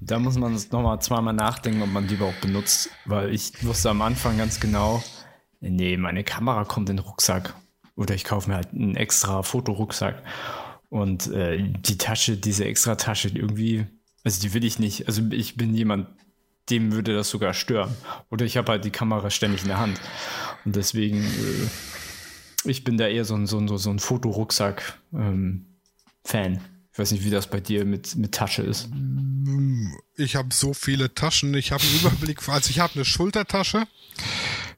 Und 0.00 0.10
da 0.10 0.18
muss 0.18 0.36
man 0.36 0.58
nochmal 0.70 1.00
zweimal 1.00 1.34
nachdenken, 1.34 1.82
ob 1.82 1.90
man 1.90 2.06
die 2.06 2.14
überhaupt 2.14 2.40
benutzt, 2.40 2.90
weil 3.04 3.32
ich 3.32 3.64
wusste 3.64 3.90
am 3.90 4.02
Anfang 4.02 4.38
ganz 4.38 4.60
genau, 4.60 5.02
nee, 5.60 5.96
meine 5.96 6.24
Kamera 6.24 6.64
kommt 6.64 6.90
in 6.90 6.96
den 6.96 7.04
Rucksack. 7.04 7.54
Oder 7.96 8.14
ich 8.14 8.24
kaufe 8.24 8.50
mir 8.50 8.56
halt 8.56 8.72
einen 8.72 8.96
extra 8.96 9.42
Fotorucksack. 9.42 10.22
Und 10.88 11.28
äh, 11.32 11.58
die 11.60 11.98
Tasche, 11.98 12.36
diese 12.36 12.64
extra 12.64 12.96
Tasche, 12.96 13.28
irgendwie, 13.28 13.86
also 14.24 14.40
die 14.40 14.52
will 14.54 14.64
ich 14.64 14.78
nicht. 14.78 15.06
Also 15.06 15.22
ich 15.30 15.56
bin 15.56 15.74
jemand, 15.74 16.08
dem 16.70 16.92
würde 16.92 17.14
das 17.14 17.30
sogar 17.30 17.54
stören. 17.54 17.94
Oder 18.30 18.44
ich 18.44 18.56
habe 18.56 18.72
halt 18.72 18.84
die 18.84 18.90
Kamera 18.90 19.30
ständig 19.30 19.62
in 19.62 19.68
der 19.68 19.78
Hand. 19.78 20.00
Und 20.64 20.76
deswegen, 20.76 21.22
äh, 21.24 21.68
ich 22.64 22.84
bin 22.84 22.96
da 22.96 23.06
eher 23.06 23.24
so 23.24 23.34
ein, 23.34 23.46
so 23.46 23.58
ein, 23.58 23.68
so 23.68 23.90
ein 23.90 23.98
Fotorucksack-Fan. 23.98 25.66
Ähm, 26.32 26.60
ich 26.92 26.98
weiß 26.98 27.10
nicht, 27.12 27.24
wie 27.24 27.30
das 27.30 27.48
bei 27.48 27.60
dir 27.60 27.84
mit, 27.84 28.14
mit 28.16 28.32
Tasche 28.32 28.62
ist. 28.62 28.88
Ich 30.16 30.36
habe 30.36 30.54
so 30.54 30.74
viele 30.74 31.12
Taschen. 31.12 31.52
Ich 31.54 31.72
habe 31.72 31.82
einen 31.82 31.96
Überblick. 31.96 32.48
Also 32.48 32.70
ich 32.70 32.78
habe 32.78 32.94
eine 32.94 33.04
Schultertasche. 33.04 33.86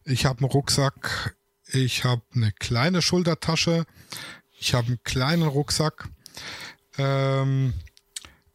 Ich 0.05 0.25
habe 0.25 0.41
einen 0.41 0.51
Rucksack. 0.51 1.37
Ich 1.67 2.05
habe 2.05 2.23
eine 2.35 2.53
kleine 2.53 3.03
Schultertasche. 3.03 3.85
Ich 4.59 4.73
habe 4.73 4.87
einen 4.87 5.03
kleinen 5.05 5.43
Rucksack. 5.43 6.09
Ähm, 6.97 7.75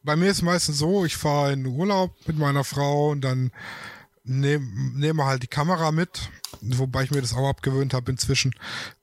bei 0.04 0.16
mir 0.16 0.32
ist 0.32 0.38
es 0.38 0.42
meistens 0.42 0.80
so, 0.80 1.06
ich 1.06 1.16
fahre 1.16 1.54
in 1.54 1.66
Urlaub 1.66 2.16
mit 2.26 2.38
meiner 2.38 2.64
Frau 2.64 3.12
und 3.12 3.22
dann 3.22 3.52
nehme 4.24 4.66
nehm 4.96 5.24
halt 5.24 5.44
die 5.44 5.48
Kamera 5.48 5.92
mit, 5.92 6.30
wobei 6.62 7.04
ich 7.04 7.12
mir 7.12 7.22
das 7.22 7.34
auch 7.34 7.50
abgewöhnt 7.50 7.94
habe 7.94 8.12
inzwischen. 8.12 8.54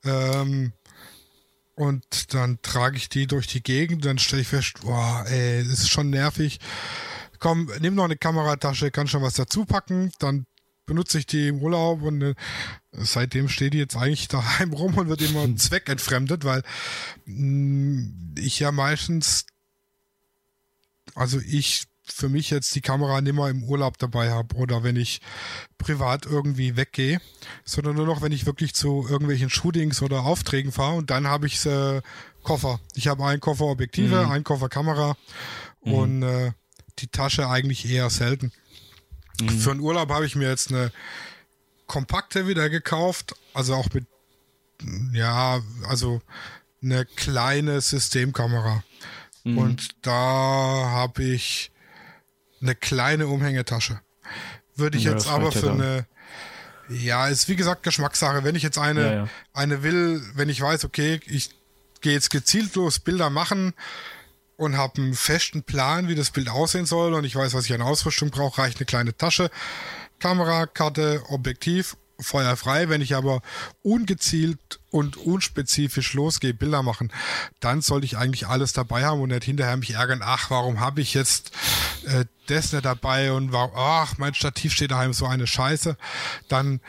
Ähm, 0.05 0.73
und 1.75 2.35
dann 2.35 2.61
trage 2.63 2.97
ich 2.97 3.09
die 3.09 3.27
durch 3.27 3.47
die 3.47 3.63
Gegend, 3.63 4.05
dann 4.05 4.19
stelle 4.19 4.43
ich 4.43 4.49
fest, 4.49 4.81
boah, 4.81 5.25
ey, 5.29 5.63
das 5.65 5.81
ist 5.81 5.91
schon 5.91 6.11
nervig. 6.11 6.59
Komm, 7.39 7.71
nimm 7.81 7.95
noch 7.95 8.05
eine 8.05 8.17
Kameratasche, 8.17 8.91
kann 8.91 9.07
schon 9.07 9.23
was 9.23 9.35
dazu 9.35 9.65
packen, 9.65 10.11
dann 10.19 10.47
benutze 10.87 11.19
ich 11.19 11.27
die 11.27 11.49
im 11.49 11.63
Urlaub 11.63 12.03
und 12.03 12.23
äh, 12.23 12.35
seitdem 12.91 13.49
steht 13.49 13.75
die 13.75 13.79
jetzt 13.79 13.95
eigentlich 13.95 14.27
daheim 14.27 14.73
rum 14.75 14.97
und 14.97 15.09
wird 15.09 15.23
immer 15.23 15.47
zweckentfremdet, 15.57 16.45
weil 16.45 16.63
mh, 17.27 18.03
mm, 18.03 18.35
ich 18.39 18.59
ja 18.59 18.73
meistens 18.73 19.47
also 21.15 21.41
ich 21.41 21.85
für 22.13 22.29
mich 22.29 22.51
jetzt 22.51 22.75
die 22.75 22.81
Kamera 22.81 23.21
nimmer 23.21 23.49
im 23.49 23.63
Urlaub 23.65 23.99
dabei 23.99 24.31
habe 24.31 24.57
oder 24.57 24.83
wenn 24.83 24.97
ich 24.97 25.21
privat 25.79 26.27
irgendwie 26.27 26.77
weggehe, 26.77 27.21
sondern 27.65 27.97
nur 27.97 28.07
noch, 28.07 28.23
wenn 28.23 28.33
ich 28.33 28.47
wirklich 28.47 28.75
zu 28.75 29.07
irgendwelchen 29.09 29.51
Shootings 29.51 30.03
oder 30.03 30.25
Aufträgen 30.25 30.73
fahre 30.73 30.97
und 30.97 31.11
dann 31.11 31.27
habe 31.27 31.47
ich 31.47 31.65
äh, 31.67 32.01
Koffer. 32.43 32.81
Ich 32.95 33.09
habe 33.09 33.25
einen 33.25 33.41
Koffer 33.41 33.67
Objektive, 33.67 34.25
mhm. 34.25 34.31
einen 34.31 34.45
Koffer 34.45 34.69
Kamera 34.69 35.17
mhm. 35.85 35.93
und 35.93 36.23
äh, 36.23 36.53
die 36.99 37.09
Tasche 37.09 37.49
eigentlich 37.49 37.89
eher 37.89 38.11
selten. 38.11 38.53
Mhm. 39.41 39.49
Für 39.49 39.71
einen 39.71 39.81
Urlaub 39.81 40.11
habe 40.11 40.27
ich 40.27 40.37
mir 40.37 40.49
jetzt 40.49 40.71
eine 40.73 40.93
kompakte 41.87 42.47
wieder 42.47 42.69
gekauft, 42.71 43.35
also 43.55 43.75
auch 43.75 43.89
mit 43.93 44.07
ja, 45.13 45.61
also 45.89 46.21
eine 46.83 47.05
kleine 47.05 47.81
Systemkamera. 47.81 48.83
Mhm. 49.45 49.59
Und 49.59 49.89
da 50.03 50.13
habe 50.13 51.25
ich 51.25 51.71
eine 52.61 52.75
kleine 52.75 53.27
Umhängetasche. 53.27 54.01
Würde 54.75 54.99
ich 54.99 55.05
ja, 55.05 55.13
jetzt 55.13 55.29
aber 55.29 55.53
für 55.53 55.73
eine, 55.73 56.07
ja, 56.89 57.29
ist 57.29 57.49
wie 57.49 57.57
gesagt 57.57 57.83
Geschmackssache. 57.83 58.45
Wenn 58.45 58.55
ich 58.55 58.63
jetzt 58.63 58.79
eine, 58.79 59.03
ja, 59.03 59.13
ja. 59.13 59.29
eine 59.53 59.83
will, 59.83 60.23
wenn 60.35 60.49
ich 60.49 60.61
weiß, 60.61 60.85
okay, 60.85 61.21
ich 61.27 61.51
gehe 62.01 62.13
jetzt 62.13 62.31
gezielt 62.31 62.75
los 62.77 62.99
Bilder 62.99 63.31
machen 63.31 63.75
und 64.57 64.77
habe 64.77 65.03
einen 65.03 65.15
festen 65.15 65.63
Plan, 65.63 66.09
wie 66.09 66.15
das 66.15 66.31
Bild 66.31 66.49
aussehen 66.49 66.87
soll 66.87 67.15
und 67.15 67.25
ich 67.25 67.35
weiß, 67.35 67.55
was 67.55 67.65
ich 67.65 67.73
an 67.73 67.83
Ausrüstung 67.83 68.31
brauche, 68.31 68.63
reicht 68.63 68.79
eine 68.79 68.87
kleine 68.87 69.17
Tasche, 69.17 69.51
Kamera, 70.19 70.67
Karte, 70.67 71.23
Objektiv 71.29 71.97
feuerfrei. 72.21 72.89
Wenn 72.89 73.01
ich 73.01 73.15
aber 73.15 73.43
ungezielt 73.83 74.81
und 74.91 75.17
unspezifisch 75.17 76.15
losgehe, 76.15 76.55
Bilder 76.55 76.83
machen, 76.83 77.13
dann 77.61 77.81
sollte 77.81 78.07
ich 78.07 78.17
eigentlich 78.17 78.47
alles 78.47 78.73
dabei 78.73 79.05
haben 79.05 79.21
und 79.21 79.31
nicht 79.31 79.45
hinterher 79.45 79.77
mich 79.77 79.95
ärgern, 79.95 80.21
ach, 80.23 80.51
warum 80.51 80.81
habe 80.81 81.01
ich 81.01 81.15
jetzt 81.15 81.53
äh, 82.07 82.25
das 82.47 82.73
nicht 82.73 82.85
dabei 82.85 83.33
und 83.33 83.53
warum, 83.53 83.73
ach, 83.77 84.19
mein 84.19 84.35
Stativ 84.35 84.73
steht 84.73 84.91
daheim, 84.91 85.13
so 85.13 85.27
eine 85.27 85.47
Scheiße. 85.47 85.97
Dann 86.49 86.81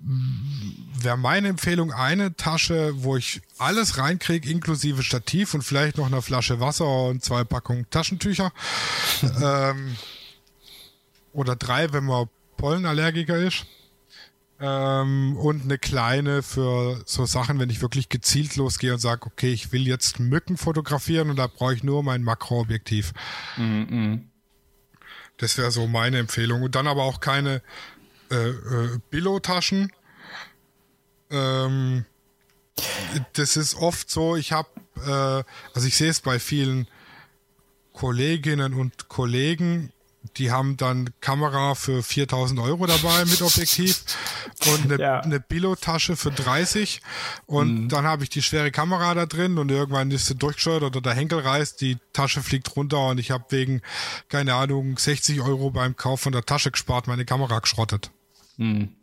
mm, 0.00 1.02
wäre 1.02 1.18
meine 1.18 1.48
Empfehlung 1.48 1.92
eine 1.92 2.36
Tasche, 2.36 2.92
wo 3.02 3.16
ich 3.16 3.42
alles 3.58 3.98
reinkriege, 3.98 4.48
inklusive 4.48 5.02
Stativ 5.02 5.54
und 5.54 5.62
vielleicht 5.62 5.98
noch 5.98 6.06
eine 6.06 6.22
Flasche 6.22 6.60
Wasser 6.60 6.86
und 6.86 7.24
zwei 7.24 7.44
Packungen 7.44 7.88
Taschentücher. 7.90 8.52
ähm, 9.42 9.96
oder 11.32 11.56
drei, 11.56 11.92
wenn 11.92 12.04
man 12.04 12.28
Pollenallergiker 12.56 13.36
ist. 13.36 13.66
Ähm, 14.60 15.36
und 15.36 15.62
eine 15.62 15.78
kleine 15.78 16.42
für 16.42 17.00
so 17.06 17.26
Sachen, 17.26 17.60
wenn 17.60 17.70
ich 17.70 17.80
wirklich 17.80 18.08
gezielt 18.08 18.56
losgehe 18.56 18.92
und 18.92 18.98
sage, 18.98 19.26
okay, 19.26 19.52
ich 19.52 19.70
will 19.70 19.86
jetzt 19.86 20.18
Mücken 20.18 20.56
fotografieren 20.56 21.30
und 21.30 21.36
da 21.36 21.46
brauche 21.46 21.74
ich 21.74 21.84
nur 21.84 22.02
mein 22.02 22.22
Makroobjektiv. 22.22 23.12
Mm 23.56 24.16
Das 25.36 25.56
wäre 25.58 25.70
so 25.70 25.86
meine 25.86 26.18
Empfehlung. 26.18 26.62
Und 26.62 26.74
dann 26.74 26.88
aber 26.88 27.04
auch 27.04 27.20
keine 27.20 27.62
äh, 28.30 28.48
äh, 28.48 28.98
Billo-Taschen. 29.10 29.92
Ähm, 31.30 32.04
das 33.34 33.56
ist 33.56 33.76
oft 33.76 34.10
so, 34.10 34.36
ich 34.36 34.52
habe, 34.52 34.68
äh, 34.96 35.44
also 35.74 35.86
ich 35.86 35.96
sehe 35.96 36.10
es 36.10 36.20
bei 36.20 36.38
vielen 36.38 36.88
Kolleginnen 37.92 38.74
und 38.74 39.08
Kollegen, 39.08 39.92
die 40.38 40.50
haben 40.50 40.76
dann 40.76 41.10
Kamera 41.20 41.74
für 41.74 42.02
4000 42.02 42.60
Euro 42.60 42.86
dabei 42.86 43.24
mit 43.24 43.42
Objektiv 43.42 44.04
und 44.66 44.90
eine, 44.90 45.02
ja. 45.02 45.20
eine 45.20 45.40
Billo-Tasche 45.40 46.16
für 46.16 46.30
30 46.30 47.00
und 47.46 47.82
mhm. 47.82 47.88
dann 47.88 48.04
habe 48.04 48.22
ich 48.22 48.30
die 48.30 48.42
schwere 48.42 48.70
Kamera 48.70 49.14
da 49.14 49.26
drin 49.26 49.58
und 49.58 49.70
irgendwann 49.70 50.10
ist 50.10 50.26
sie 50.26 50.34
durchgescheuert 50.34 50.82
oder 50.82 51.00
der 51.00 51.14
Henkel 51.14 51.40
reißt, 51.40 51.80
die 51.80 51.98
Tasche 52.12 52.42
fliegt 52.42 52.74
runter 52.76 53.08
und 53.08 53.18
ich 53.18 53.30
habe 53.30 53.44
wegen, 53.50 53.82
keine 54.28 54.54
Ahnung, 54.54 54.96
60 54.96 55.40
Euro 55.40 55.70
beim 55.70 55.96
Kauf 55.96 56.20
von 56.20 56.32
der 56.32 56.44
Tasche 56.44 56.70
gespart, 56.70 57.06
meine 57.06 57.24
Kamera 57.24 57.58
geschrottet. 57.58 58.10
Mhm. 58.56 58.94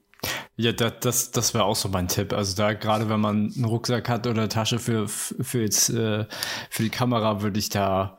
Ja, 0.57 0.71
das, 0.71 0.93
das, 1.01 1.31
das 1.31 1.53
wäre 1.53 1.65
auch 1.65 1.75
so 1.75 1.89
mein 1.89 2.07
Tipp. 2.07 2.33
Also 2.33 2.55
da 2.55 2.73
gerade 2.73 3.09
wenn 3.09 3.19
man 3.19 3.53
einen 3.55 3.65
Rucksack 3.65 4.09
hat 4.09 4.25
oder 4.25 4.41
eine 4.41 4.49
Tasche 4.49 4.79
für, 4.79 5.07
für 5.07 5.61
jetzt 5.61 5.89
äh, 5.89 6.25
für 6.69 6.83
die 6.83 6.89
Kamera, 6.89 7.41
würde 7.41 7.59
ich 7.59 7.69
da 7.69 8.17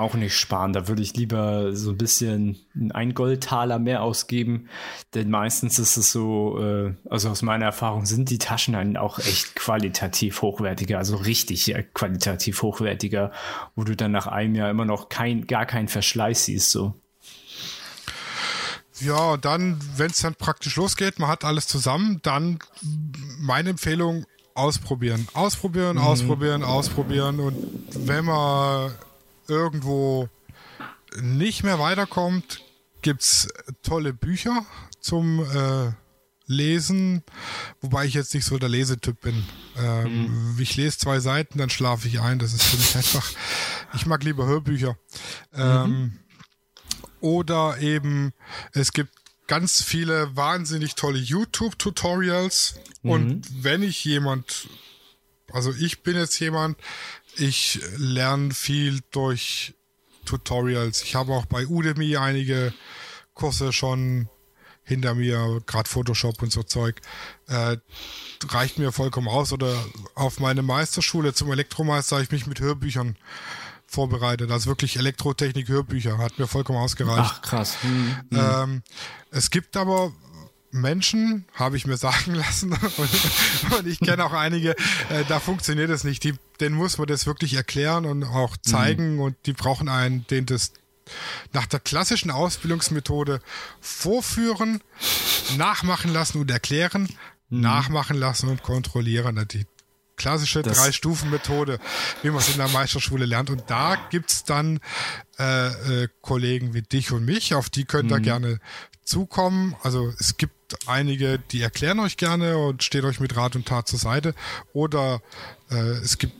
auch 0.00 0.14
nicht 0.14 0.36
sparen. 0.36 0.72
Da 0.72 0.88
würde 0.88 1.02
ich 1.02 1.14
lieber 1.14 1.74
so 1.76 1.90
ein 1.90 1.98
bisschen 1.98 2.58
ein 2.92 3.14
Goldtaler 3.14 3.78
mehr 3.78 4.02
ausgeben. 4.02 4.68
Denn 5.14 5.30
meistens 5.30 5.78
ist 5.78 5.96
es 5.96 6.12
so, 6.12 6.58
äh, 6.60 6.94
also 7.08 7.30
aus 7.30 7.42
meiner 7.42 7.66
Erfahrung 7.66 8.06
sind 8.06 8.30
die 8.30 8.38
Taschen 8.38 8.74
dann 8.74 8.96
auch 8.96 9.18
echt 9.18 9.54
qualitativ 9.54 10.42
hochwertiger, 10.42 10.98
also 10.98 11.16
richtig 11.16 11.72
qualitativ 11.94 12.62
hochwertiger, 12.62 13.32
wo 13.76 13.84
du 13.84 13.94
dann 13.94 14.12
nach 14.12 14.26
einem 14.26 14.54
Jahr 14.54 14.70
immer 14.70 14.84
noch 14.84 15.08
kein, 15.08 15.46
gar 15.46 15.66
keinen 15.66 15.88
Verschleiß 15.88 16.46
siehst. 16.46 16.70
So. 16.70 16.94
Ja, 19.00 19.36
dann, 19.36 19.78
wenn 19.96 20.10
es 20.10 20.18
dann 20.18 20.34
praktisch 20.34 20.76
losgeht, 20.76 21.18
man 21.18 21.28
hat 21.28 21.44
alles 21.44 21.66
zusammen, 21.66 22.20
dann 22.22 22.58
meine 23.38 23.70
Empfehlung, 23.70 24.26
ausprobieren. 24.54 25.26
Ausprobieren, 25.32 25.96
mhm. 25.96 26.02
ausprobieren, 26.02 26.64
ausprobieren. 26.64 27.40
Und 27.40 27.56
wenn 27.94 28.24
man 28.26 28.92
irgendwo 29.50 30.28
nicht 31.20 31.64
mehr 31.64 31.78
weiterkommt, 31.78 32.62
gibt 33.02 33.22
es 33.22 33.48
tolle 33.82 34.12
Bücher 34.12 34.64
zum 35.00 35.40
äh, 35.40 35.92
Lesen, 36.46 37.22
wobei 37.80 38.06
ich 38.06 38.14
jetzt 38.14 38.34
nicht 38.34 38.44
so 38.44 38.58
der 38.58 38.68
Lesetyp 38.68 39.20
bin. 39.20 39.44
Ähm, 39.78 40.54
mhm. 40.54 40.56
Ich 40.60 40.76
lese 40.76 40.98
zwei 40.98 41.20
Seiten, 41.20 41.58
dann 41.58 41.70
schlafe 41.70 42.08
ich 42.08 42.20
ein. 42.20 42.38
Das 42.38 42.52
ist 42.52 42.62
für 42.62 42.76
mich 42.76 42.96
einfach. 42.96 43.30
Ich 43.94 44.06
mag 44.06 44.24
lieber 44.24 44.46
Hörbücher. 44.46 44.96
Ähm, 45.54 45.90
mhm. 45.90 46.18
Oder 47.20 47.78
eben, 47.78 48.32
es 48.72 48.92
gibt 48.92 49.12
ganz 49.46 49.82
viele 49.82 50.34
wahnsinnig 50.36 50.94
tolle 50.94 51.18
YouTube-Tutorials. 51.18 52.74
Mhm. 53.02 53.10
Und 53.10 53.64
wenn 53.64 53.82
ich 53.82 54.04
jemand, 54.04 54.68
also 55.52 55.72
ich 55.72 56.02
bin 56.02 56.16
jetzt 56.16 56.38
jemand, 56.40 56.78
ich 57.40 57.80
lerne 57.96 58.52
viel 58.52 59.00
durch 59.10 59.74
Tutorials. 60.24 61.02
Ich 61.02 61.14
habe 61.14 61.32
auch 61.32 61.46
bei 61.46 61.66
Udemy 61.66 62.16
einige 62.16 62.72
Kurse 63.34 63.72
schon 63.72 64.28
hinter 64.84 65.14
mir, 65.14 65.62
gerade 65.66 65.88
Photoshop 65.88 66.42
und 66.42 66.52
so 66.52 66.62
Zeug. 66.62 67.00
Äh, 67.46 67.76
reicht 68.48 68.78
mir 68.78 68.92
vollkommen 68.92 69.28
aus. 69.28 69.52
Oder 69.52 69.74
auf 70.14 70.40
meine 70.40 70.62
Meisterschule 70.62 71.32
zum 71.32 71.50
Elektromeister 71.50 72.16
habe 72.16 72.24
ich 72.24 72.30
mich 72.32 72.46
mit 72.46 72.60
Hörbüchern 72.60 73.16
vorbereitet. 73.86 74.50
Also 74.50 74.68
wirklich 74.68 74.96
Elektrotechnik, 74.96 75.68
Hörbücher. 75.68 76.18
Hat 76.18 76.38
mir 76.38 76.46
vollkommen 76.46 76.78
ausgereicht. 76.78 77.32
Ach, 77.34 77.42
krass. 77.42 77.82
Hm, 77.82 78.16
hm. 78.30 78.38
Ähm, 78.38 78.82
es 79.30 79.50
gibt 79.50 79.76
aber 79.76 80.12
Menschen, 80.72 81.46
habe 81.54 81.76
ich 81.76 81.86
mir 81.86 81.96
sagen 81.96 82.34
lassen, 82.34 82.72
und, 82.96 83.72
und 83.78 83.86
ich 83.86 84.00
kenne 84.00 84.24
auch 84.24 84.32
einige, 84.32 84.70
äh, 85.08 85.24
da 85.28 85.40
funktioniert 85.40 85.90
es 85.90 86.04
nicht. 86.04 86.22
Die, 86.24 86.34
denen 86.60 86.76
muss 86.76 86.98
man 86.98 87.06
das 87.06 87.26
wirklich 87.26 87.54
erklären 87.54 88.06
und 88.06 88.24
auch 88.24 88.56
zeigen 88.56 89.14
mhm. 89.14 89.20
und 89.20 89.36
die 89.46 89.52
brauchen 89.52 89.88
einen, 89.88 90.26
den 90.28 90.46
das 90.46 90.72
nach 91.52 91.66
der 91.66 91.80
klassischen 91.80 92.30
Ausbildungsmethode 92.30 93.40
vorführen, 93.80 94.80
nachmachen 95.56 96.12
lassen 96.12 96.40
und 96.40 96.50
erklären. 96.50 97.08
mhm. 97.50 97.60
nachmachen 97.60 98.16
lassen 98.16 98.48
und 98.48 98.62
kontrollieren. 98.62 99.44
Die 99.52 99.66
klassische 100.16 100.62
Drei-Stufen-Methode, 100.62 101.78
wie 102.22 102.28
man 102.28 102.38
es 102.38 102.50
in 102.50 102.58
der 102.58 102.68
Meisterschule 102.68 103.24
lernt. 103.24 103.50
Und 103.50 103.64
da 103.68 103.96
gibt's 104.10 104.44
dann 104.44 104.80
äh, 105.38 106.02
äh, 106.02 106.08
Kollegen 106.20 106.74
wie 106.74 106.82
dich 106.82 107.10
und 107.10 107.24
mich, 107.24 107.54
auf 107.54 107.70
die 107.70 107.84
könnt 107.84 108.10
ihr 108.10 108.18
mhm. 108.18 108.22
gerne 108.22 108.60
zukommen. 109.10 109.74
Also 109.82 110.12
es 110.18 110.36
gibt 110.36 110.54
einige, 110.86 111.38
die 111.38 111.60
erklären 111.60 111.98
euch 112.00 112.16
gerne 112.16 112.56
und 112.56 112.82
stehen 112.82 113.04
euch 113.04 113.20
mit 113.20 113.36
Rat 113.36 113.56
und 113.56 113.66
Tat 113.66 113.88
zur 113.88 113.98
Seite. 113.98 114.34
Oder 114.72 115.20
äh, 115.70 115.74
es 115.74 116.18
gibt 116.18 116.34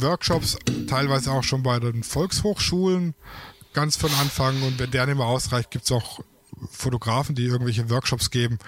Workshops, 0.00 0.58
teilweise 0.88 1.30
auch 1.30 1.44
schon 1.44 1.62
bei 1.62 1.78
den 1.78 2.02
Volkshochschulen, 2.02 3.14
ganz 3.72 3.96
von 3.96 4.12
Anfang. 4.20 4.62
Und 4.62 4.78
wenn 4.78 4.90
der 4.90 5.06
nicht 5.06 5.16
mehr 5.16 5.26
ausreicht, 5.26 5.70
gibt's 5.70 5.92
auch 5.92 6.20
Fotografen, 6.70 7.34
die 7.34 7.44
irgendwelche 7.44 7.88
Workshops 7.88 8.30
geben. 8.30 8.58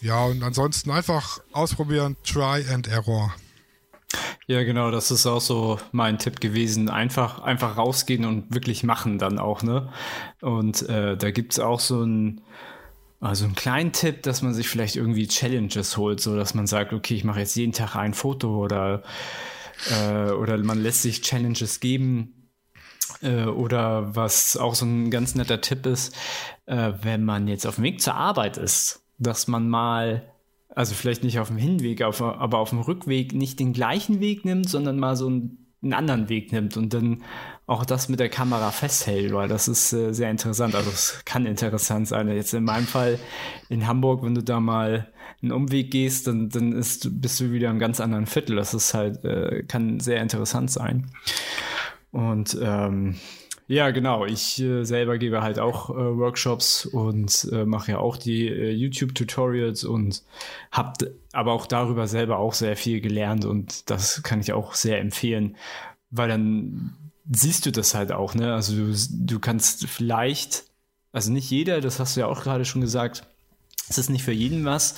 Ja, 0.00 0.24
und 0.24 0.42
ansonsten 0.42 0.90
einfach 0.90 1.40
ausprobieren, 1.52 2.16
try 2.24 2.64
and 2.72 2.86
error. 2.86 3.34
Ja, 4.46 4.62
genau, 4.62 4.90
das 4.90 5.10
ist 5.10 5.26
auch 5.26 5.40
so 5.40 5.78
mein 5.92 6.18
Tipp 6.18 6.40
gewesen. 6.40 6.90
Einfach, 6.90 7.40
einfach 7.40 7.76
rausgehen 7.76 8.24
und 8.24 8.54
wirklich 8.54 8.82
machen 8.82 9.18
dann 9.18 9.38
auch, 9.38 9.62
ne? 9.62 9.90
Und 10.42 10.88
äh, 10.88 11.16
da 11.16 11.30
gibt's 11.30 11.58
auch 11.58 11.80
so 11.80 12.02
ein, 12.04 12.42
also 13.20 13.46
einen 13.46 13.54
kleinen 13.54 13.92
Tipp, 13.92 14.22
dass 14.22 14.42
man 14.42 14.52
sich 14.52 14.68
vielleicht 14.68 14.96
irgendwie 14.96 15.26
Challenges 15.28 15.96
holt, 15.96 16.20
so 16.20 16.36
dass 16.36 16.54
man 16.54 16.66
sagt, 16.66 16.92
okay, 16.92 17.14
ich 17.14 17.24
mache 17.24 17.40
jetzt 17.40 17.56
jeden 17.56 17.72
Tag 17.72 17.96
ein 17.96 18.12
Foto 18.12 18.62
oder, 18.62 19.02
äh, 19.90 20.30
oder 20.30 20.58
man 20.58 20.82
lässt 20.82 21.02
sich 21.02 21.22
Challenges 21.22 21.80
geben. 21.80 22.50
Äh, 23.22 23.44
oder 23.44 24.14
was 24.14 24.56
auch 24.56 24.74
so 24.74 24.84
ein 24.84 25.10
ganz 25.10 25.34
netter 25.34 25.60
Tipp 25.60 25.86
ist, 25.86 26.14
äh, 26.66 26.92
wenn 27.02 27.24
man 27.24 27.48
jetzt 27.48 27.66
auf 27.66 27.76
dem 27.76 27.84
Weg 27.84 28.02
zur 28.02 28.14
Arbeit 28.14 28.58
ist, 28.58 29.02
dass 29.18 29.48
man 29.48 29.68
mal 29.68 30.33
also 30.74 30.94
vielleicht 30.94 31.24
nicht 31.24 31.38
auf 31.38 31.48
dem 31.48 31.56
Hinweg, 31.56 32.02
auf, 32.02 32.20
aber 32.20 32.58
auf 32.58 32.70
dem 32.70 32.80
Rückweg 32.80 33.32
nicht 33.32 33.60
den 33.60 33.72
gleichen 33.72 34.20
Weg 34.20 34.44
nimmt, 34.44 34.68
sondern 34.68 34.98
mal 34.98 35.16
so 35.16 35.26
einen, 35.26 35.72
einen 35.82 35.92
anderen 35.92 36.28
Weg 36.28 36.52
nimmt 36.52 36.76
und 36.76 36.92
dann 36.92 37.22
auch 37.66 37.84
das 37.84 38.08
mit 38.08 38.20
der 38.20 38.28
Kamera 38.28 38.70
festhält, 38.70 39.32
weil 39.32 39.48
das 39.48 39.68
ist 39.68 39.92
äh, 39.92 40.12
sehr 40.12 40.30
interessant. 40.30 40.74
Also 40.74 40.90
es 40.90 41.22
kann 41.24 41.46
interessant 41.46 42.08
sein. 42.08 42.28
Jetzt 42.28 42.52
in 42.52 42.64
meinem 42.64 42.86
Fall 42.86 43.18
in 43.68 43.86
Hamburg, 43.86 44.22
wenn 44.22 44.34
du 44.34 44.42
da 44.42 44.60
mal 44.60 45.12
einen 45.42 45.52
Umweg 45.52 45.90
gehst, 45.90 46.26
dann, 46.26 46.48
dann 46.48 46.72
ist, 46.72 47.20
bist 47.20 47.40
du 47.40 47.52
wieder 47.52 47.70
im 47.70 47.78
ganz 47.78 48.00
anderen 48.00 48.26
Viertel. 48.26 48.56
Das 48.56 48.74
ist 48.74 48.92
halt, 48.94 49.24
äh, 49.24 49.62
kann 49.62 50.00
sehr 50.00 50.20
interessant 50.20 50.70
sein. 50.70 51.10
Und 52.10 52.56
ähm, 52.62 53.16
ja, 53.66 53.90
genau. 53.90 54.26
Ich 54.26 54.60
äh, 54.60 54.84
selber 54.84 55.18
gebe 55.18 55.42
halt 55.42 55.58
auch 55.58 55.90
äh, 55.90 55.94
Workshops 55.94 56.84
und 56.84 57.48
äh, 57.50 57.64
mache 57.64 57.92
ja 57.92 57.98
auch 57.98 58.16
die 58.16 58.48
äh, 58.48 58.70
YouTube-Tutorials 58.72 59.84
und 59.84 60.22
habe 60.70 61.14
aber 61.32 61.52
auch 61.52 61.66
darüber 61.66 62.06
selber 62.06 62.38
auch 62.38 62.54
sehr 62.54 62.76
viel 62.76 63.00
gelernt 63.00 63.44
und 63.44 63.90
das 63.90 64.22
kann 64.22 64.40
ich 64.40 64.52
auch 64.52 64.74
sehr 64.74 65.00
empfehlen, 65.00 65.56
weil 66.10 66.28
dann 66.28 66.96
siehst 67.30 67.64
du 67.66 67.72
das 67.72 67.94
halt 67.94 68.12
auch, 68.12 68.34
ne? 68.34 68.54
Also 68.54 68.76
du, 68.76 68.94
du 69.10 69.40
kannst 69.40 69.86
vielleicht, 69.86 70.64
also 71.12 71.32
nicht 71.32 71.50
jeder, 71.50 71.80
das 71.80 71.98
hast 72.00 72.16
du 72.16 72.20
ja 72.20 72.26
auch 72.26 72.42
gerade 72.42 72.64
schon 72.64 72.82
gesagt, 72.82 73.26
es 73.88 73.98
ist 73.98 74.10
nicht 74.10 74.24
für 74.24 74.32
jeden 74.32 74.64
was. 74.64 74.96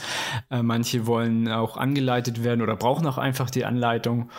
Äh, 0.51 0.63
manche 0.63 1.07
wollen 1.07 1.49
auch 1.49 1.77
angeleitet 1.77 2.45
werden 2.45 2.63
oder 2.63 2.77
brauchen 2.77 3.07
auch 3.07 3.19
einfach 3.19 3.51
die 3.51 3.65
Anleitung 3.65 4.31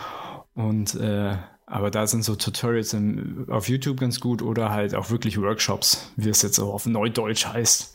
und 0.54 0.96
äh, 0.96 1.38
aber 1.68 1.92
da 1.92 2.08
sind 2.08 2.24
so 2.24 2.36
Tutorials 2.36 2.94
im, 2.94 3.46
auf 3.50 3.68
YouTube 3.68 4.00
ganz 4.00 4.20
gut 4.22 4.42
oder 4.42 4.72
halt 4.72 4.96
auch 4.96 5.10
wirklich 5.10 5.40
Workshops, 5.40 6.10
wie 6.16 6.30
es 6.30 6.42
jetzt 6.42 6.60
auch 6.60 6.74
auf 6.74 6.86
Neudeutsch 6.86 7.46
heißt. 7.46 7.94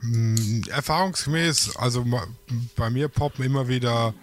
Hm, 0.00 0.62
erfahrungsgemäß, 0.70 1.76
also 1.76 2.06
bei 2.76 2.88
mir 2.88 3.08
poppen 3.08 3.44
immer 3.44 3.68
wieder 3.68 4.14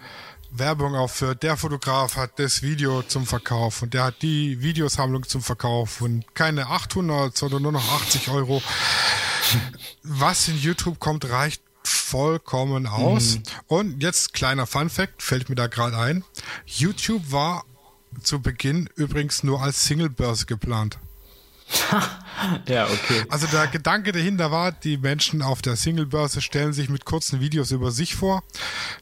Werbung 0.51 0.95
auf 0.95 1.11
für 1.11 1.35
der 1.35 1.57
Fotograf 1.57 2.15
hat 2.15 2.39
das 2.39 2.63
Video 2.63 3.03
zum 3.03 3.25
Verkauf 3.25 3.81
und 3.81 3.93
der 3.93 4.05
hat 4.05 4.21
die 4.21 4.61
Videosammlung 4.61 5.27
zum 5.27 5.41
Verkauf 5.41 6.01
und 6.01 6.33
keine 6.33 6.67
800, 6.67 7.37
sondern 7.37 7.61
nur 7.61 7.73
noch 7.73 8.01
80 8.01 8.29
Euro. 8.29 8.63
Was 10.03 10.47
in 10.47 10.57
YouTube 10.57 10.99
kommt, 10.99 11.29
reicht 11.29 11.61
vollkommen 11.83 12.87
aus. 12.87 13.35
Mhm. 13.35 13.43
Und 13.67 14.03
jetzt 14.03 14.33
kleiner 14.33 14.65
Fun 14.65 14.89
Fact, 14.89 15.21
fällt 15.21 15.49
mir 15.49 15.55
da 15.55 15.67
gerade 15.67 15.97
ein. 15.97 16.23
YouTube 16.65 17.31
war 17.31 17.63
zu 18.21 18.41
Beginn 18.41 18.89
übrigens 18.95 19.43
nur 19.43 19.61
als 19.61 19.85
Singlebörse 19.85 20.45
geplant. 20.45 20.99
ja, 22.67 22.85
okay. 22.85 23.23
Also 23.29 23.47
der 23.47 23.67
Gedanke 23.67 24.11
dahinter 24.11 24.51
war, 24.51 24.71
die 24.71 24.97
Menschen 24.97 25.41
auf 25.41 25.61
der 25.61 25.75
Singlebörse 25.75 26.41
stellen 26.41 26.73
sich 26.73 26.89
mit 26.89 27.05
kurzen 27.05 27.39
Videos 27.39 27.71
über 27.71 27.91
sich 27.91 28.15
vor. 28.15 28.43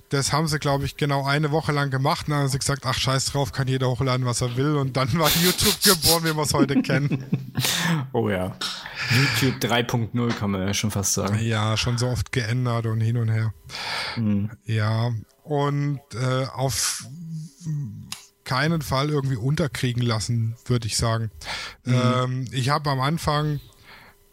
Das 0.10 0.34
haben 0.34 0.48
sie, 0.48 0.60
glaube 0.60 0.86
ich, 0.86 0.98
genau 0.98 1.26
eine 1.26 1.52
Woche 1.52 1.72
lang 1.72 1.92
gemacht. 1.92 2.28
Und 2.28 2.32
dann 2.32 2.42
haben 2.42 2.50
sie 2.50 2.60
gesagt, 2.60 2.86
ach 2.86 2.98
scheiß 2.98 3.26
drauf, 3.26 3.52
kann 3.52 3.68
jeder 3.68 3.90
hochladen, 3.90 4.26
was 4.26 4.42
er 4.42 4.58
will. 4.58 4.76
Und 4.76 4.98
dann 4.98 5.18
war 5.18 5.30
YouTube 5.42 5.82
geboren, 5.82 6.24
wie 6.26 6.36
wir 6.36 6.44
es 6.44 6.54
heute 6.54 6.82
kennen. 6.82 7.26
Oh 8.14 8.30
ja. 8.30 8.56
YouTube 9.42 9.60
3.0 9.62 10.34
kann 10.34 10.52
man 10.52 10.68
ja 10.68 10.74
schon 10.74 10.92
fast 10.92 11.14
sagen. 11.14 11.40
Ja, 11.40 11.76
schon 11.76 11.98
so 11.98 12.08
oft 12.08 12.32
geändert 12.32 12.86
und 12.86 13.02
hin 13.02 13.18
und 13.18 13.30
her. 13.30 13.54
Mhm. 14.16 14.52
Ja, 14.66 15.12
und 15.44 16.00
äh, 16.14 16.46
auf 16.54 17.04
keinen 18.48 18.82
Fall 18.82 19.10
irgendwie 19.10 19.36
unterkriegen 19.36 20.02
lassen, 20.02 20.56
würde 20.66 20.88
ich 20.88 20.96
sagen. 20.96 21.30
Mhm. 21.84 21.94
Ähm, 21.94 22.48
ich 22.52 22.70
habe 22.70 22.90
am 22.90 23.02
Anfang 23.02 23.60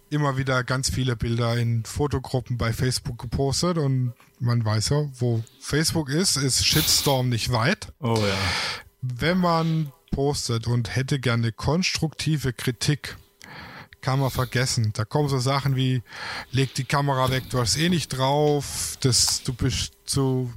immer 0.08 0.38
wieder 0.38 0.62
ganz 0.62 0.88
viele 0.88 1.16
Bilder 1.16 1.56
in 1.56 1.84
Fotogruppen 1.84 2.56
bei 2.56 2.72
Facebook 2.72 3.18
gepostet 3.18 3.76
und 3.76 4.14
man 4.38 4.64
weiß 4.64 4.90
ja, 4.90 5.08
wo 5.18 5.42
Facebook 5.58 6.08
ist, 6.08 6.36
ist 6.36 6.64
Shitstorm 6.64 7.28
nicht 7.28 7.50
weit. 7.50 7.92
Oh 7.98 8.16
ja. 8.16 8.36
Wenn 9.02 9.38
man 9.38 9.92
postet 10.12 10.68
und 10.68 10.94
hätte 10.94 11.18
gerne 11.18 11.50
konstruktive 11.50 12.52
Kritik, 12.52 13.16
kann 14.00 14.20
man 14.20 14.30
vergessen. 14.30 14.92
Da 14.94 15.04
kommen 15.04 15.28
so 15.28 15.38
Sachen 15.38 15.74
wie, 15.74 16.02
leg 16.52 16.72
die 16.74 16.84
Kamera 16.84 17.30
weg, 17.30 17.50
du 17.50 17.58
hast 17.58 17.76
eh 17.76 17.88
nicht 17.88 18.10
drauf, 18.10 18.96
das, 19.00 19.42
du 19.42 19.52
bist 19.52 19.94
zu 20.04 20.52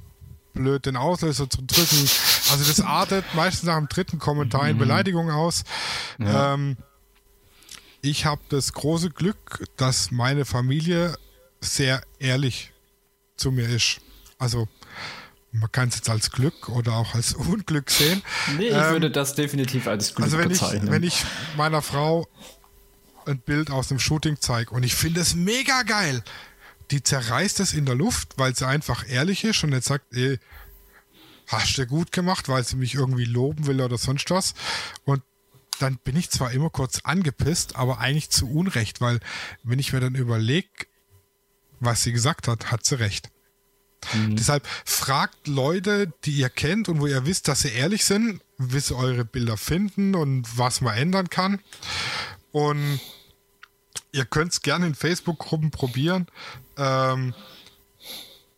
blöd, 0.54 0.86
den 0.86 0.96
Auslöser 0.96 1.48
zu 1.48 1.62
drücken. 1.62 2.08
Also 2.50 2.64
das 2.66 2.80
artet 2.80 3.24
meistens 3.34 3.64
nach 3.64 3.76
dem 3.76 3.88
dritten 3.88 4.18
Kommentar 4.18 4.68
in 4.68 4.76
mhm. 4.76 4.80
Beleidigung 4.80 5.30
aus. 5.30 5.64
Ja. 6.18 6.54
Ähm, 6.54 6.76
ich 8.00 8.26
habe 8.26 8.40
das 8.48 8.72
große 8.72 9.10
Glück, 9.10 9.64
dass 9.76 10.10
meine 10.10 10.44
Familie 10.44 11.16
sehr 11.60 12.02
ehrlich 12.18 12.72
zu 13.36 13.50
mir 13.50 13.68
ist. 13.68 14.00
Also 14.38 14.68
man 15.52 15.70
kann 15.72 15.88
es 15.88 15.96
jetzt 15.96 16.10
als 16.10 16.30
Glück 16.30 16.68
oder 16.68 16.94
auch 16.94 17.14
als 17.14 17.34
Unglück 17.34 17.90
sehen. 17.90 18.22
Nee, 18.56 18.68
ich 18.68 18.74
ähm, 18.74 18.90
würde 18.90 19.10
das 19.10 19.34
definitiv 19.34 19.86
als 19.86 20.14
Glück 20.14 20.26
also 20.26 20.38
wenn 20.38 20.48
bezeichnen. 20.48 20.84
Ich, 20.84 20.90
wenn 20.90 21.02
ich 21.02 21.24
meiner 21.56 21.82
Frau 21.82 22.26
ein 23.26 23.38
Bild 23.38 23.70
aus 23.70 23.90
einem 23.90 24.00
Shooting 24.00 24.36
zeige 24.40 24.70
und 24.70 24.82
ich 24.84 24.94
finde 24.94 25.20
es 25.20 25.34
mega 25.34 25.82
geil, 25.82 26.22
die 26.90 27.02
zerreißt 27.02 27.60
es 27.60 27.74
in 27.74 27.86
der 27.86 27.94
Luft, 27.94 28.34
weil 28.36 28.54
sie 28.54 28.66
einfach 28.66 29.08
ehrlich 29.08 29.44
ist 29.44 29.62
und 29.64 29.72
jetzt 29.72 29.88
sagt, 29.88 30.06
ey, 30.14 30.38
hast 31.46 31.78
du 31.78 31.86
gut 31.86 32.12
gemacht, 32.12 32.48
weil 32.48 32.64
sie 32.64 32.76
mich 32.76 32.94
irgendwie 32.94 33.24
loben 33.24 33.66
will 33.66 33.80
oder 33.80 33.98
sonst 33.98 34.30
was. 34.30 34.54
Und 35.04 35.22
dann 35.78 35.98
bin 35.98 36.16
ich 36.16 36.30
zwar 36.30 36.52
immer 36.52 36.70
kurz 36.70 37.00
angepisst, 37.04 37.76
aber 37.76 37.98
eigentlich 37.98 38.30
zu 38.30 38.50
Unrecht, 38.50 39.00
weil 39.00 39.20
wenn 39.62 39.78
ich 39.78 39.92
mir 39.92 40.00
dann 40.00 40.14
überlege, 40.14 40.68
was 41.80 42.02
sie 42.02 42.12
gesagt 42.12 42.48
hat, 42.48 42.70
hat 42.70 42.84
sie 42.84 42.98
recht. 42.98 43.30
Mhm. 44.14 44.36
Deshalb 44.36 44.66
fragt 44.84 45.46
Leute, 45.46 46.12
die 46.24 46.32
ihr 46.32 46.50
kennt 46.50 46.88
und 46.88 47.00
wo 47.00 47.06
ihr 47.06 47.26
wisst, 47.26 47.48
dass 47.48 47.60
sie 47.60 47.70
ehrlich 47.70 48.04
sind, 48.04 48.40
wie 48.58 48.80
sie 48.80 48.96
eure 48.96 49.24
Bilder 49.24 49.56
finden 49.56 50.14
und 50.14 50.46
was 50.58 50.80
man 50.80 50.96
ändern 50.96 51.30
kann. 51.30 51.60
Und 52.52 53.00
ihr 54.12 54.24
könnt 54.24 54.52
es 54.52 54.62
gerne 54.62 54.86
in 54.86 54.94
Facebook-Gruppen 54.94 55.70
probieren. 55.70 56.26
Ähm, 56.78 57.34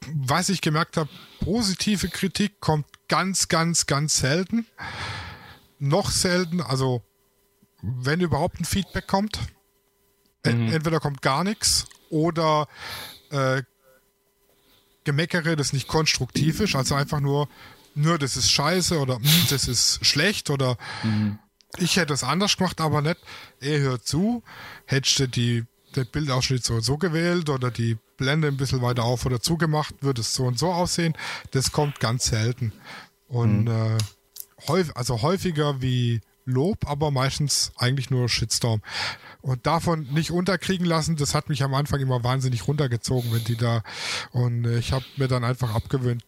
was 0.07 0.49
ich 0.49 0.61
gemerkt 0.61 0.97
habe, 0.97 1.11
positive 1.41 2.09
Kritik 2.09 2.61
kommt 2.61 2.87
ganz, 3.09 3.49
ganz, 3.49 3.87
ganz 3.87 4.19
selten. 4.19 4.67
Noch 5.79 6.11
selten, 6.11 6.61
also 6.61 7.03
wenn 7.83 8.21
überhaupt 8.21 8.61
ein 8.61 8.65
Feedback 8.65 9.07
kommt. 9.07 9.39
Mhm. 10.45 10.73
Entweder 10.73 11.01
kommt 11.01 11.23
gar 11.23 11.45
nichts 11.45 11.87
oder 12.09 12.69
äh, 13.31 13.63
Gemeckere, 15.05 15.57
das 15.57 15.73
nicht 15.73 15.89
konstruktiv 15.89 16.61
ist, 16.61 16.75
also 16.75 16.95
einfach 16.95 17.21
nur, 17.21 17.49
nur 17.95 18.19
das 18.19 18.37
ist 18.37 18.51
scheiße 18.51 18.99
oder 18.99 19.17
hm, 19.17 19.47
das 19.49 19.67
ist 19.67 20.05
schlecht 20.05 20.51
oder 20.51 20.77
mhm. 21.03 21.39
ich 21.79 21.97
hätte 21.97 22.13
es 22.13 22.23
anders 22.23 22.57
gemacht, 22.57 22.81
aber 22.81 23.01
nicht, 23.01 23.19
er 23.61 23.81
hört 23.81 24.07
zu, 24.07 24.43
hättest 24.87 25.19
du 25.19 25.29
die, 25.29 25.65
den 25.97 26.07
Bildausschnitt 26.07 26.65
so 26.65 26.75
und 26.75 26.83
so 26.83 26.99
gewählt 26.99 27.49
oder 27.49 27.71
die 27.71 27.99
Blende 28.21 28.49
ein 28.49 28.59
bisschen 28.59 28.83
weiter 28.83 29.05
auf 29.05 29.25
oder 29.25 29.41
zugemacht, 29.41 29.95
würde 30.03 30.21
es 30.21 30.35
so 30.35 30.45
und 30.45 30.59
so 30.59 30.71
aussehen. 30.71 31.15
Das 31.53 31.73
kommt 31.73 32.01
ganz 32.01 32.27
selten. 32.27 32.73
Und 33.29 33.65
mhm. 33.65 33.97
äh, 33.97 34.69
häufig, 34.69 34.95
also 34.97 35.23
häufiger 35.23 35.81
wie 35.81 36.21
Lob, 36.45 36.87
aber 36.87 37.11
meistens 37.11 37.73
eigentlich 37.77 38.11
nur 38.11 38.29
Shitstorm. 38.29 38.83
Und 39.41 39.67
davon 39.67 40.07
nicht 40.13 40.31
unterkriegen 40.31 40.87
lassen, 40.87 41.17
das 41.17 41.35
hat 41.35 41.49
mich 41.49 41.63
am 41.63 41.73
Anfang 41.73 42.01
immer 42.01 42.23
wahnsinnig 42.23 42.69
runtergezogen, 42.69 43.33
wenn 43.33 43.45
die 43.45 43.57
da. 43.57 43.83
Und 44.33 44.67
äh, 44.67 44.79
ich 44.79 44.93
habe 44.93 45.05
mir 45.17 45.29
dann 45.29 45.45
einfach 45.45 45.75
abgewöhnt, 45.75 46.23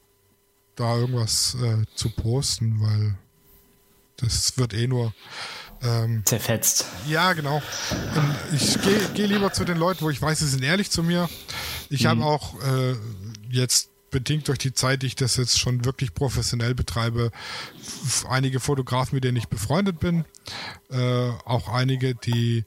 da 0.76 0.97
irgendwas 0.97 1.57
äh, 1.62 1.84
zu 1.95 2.09
posten, 2.09 2.80
weil 2.80 3.18
das 4.16 4.57
wird 4.57 4.72
eh 4.72 4.86
nur 4.86 5.12
ähm, 5.82 6.22
zerfetzt. 6.24 6.86
Ja, 7.07 7.32
genau. 7.32 7.57
Und 8.14 8.36
ich 8.55 8.80
gehe 8.80 9.01
geh 9.14 9.26
lieber 9.26 9.53
zu 9.53 9.64
den 9.64 9.76
Leuten, 9.76 10.05
wo 10.05 10.11
ich 10.11 10.22
weiß, 10.22 10.38
sie 10.38 10.47
sind 10.47 10.62
ehrlich 10.62 10.90
zu 10.90 11.03
mir. 11.03 11.28
Ich 11.93 12.05
mhm. 12.05 12.09
habe 12.09 12.24
auch 12.24 12.55
äh, 12.62 12.95
jetzt 13.51 13.90
bedingt 14.11 14.49
durch 14.49 14.59
die 14.59 14.72
Zeit, 14.72 15.03
die 15.03 15.07
ich 15.07 15.14
das 15.14 15.36
jetzt 15.36 15.59
schon 15.59 15.84
wirklich 15.84 16.14
professionell 16.14 16.74
betreibe, 16.74 17.30
einige 18.28 18.61
Fotografen, 18.61 19.16
mit 19.16 19.24
denen 19.24 19.36
ich 19.36 19.49
befreundet 19.49 20.01
bin. 20.01 20.24
Äh, 20.90 21.30
auch 21.45 21.68
einige, 21.68 22.14
die 22.14 22.64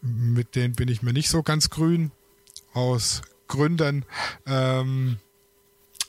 mit 0.00 0.56
denen 0.56 0.74
bin 0.74 0.88
ich 0.88 1.02
mir 1.02 1.12
nicht 1.12 1.28
so 1.28 1.42
ganz 1.42 1.70
grün 1.70 2.10
aus 2.72 3.22
Gründen. 3.46 4.04
Ähm, 4.46 5.18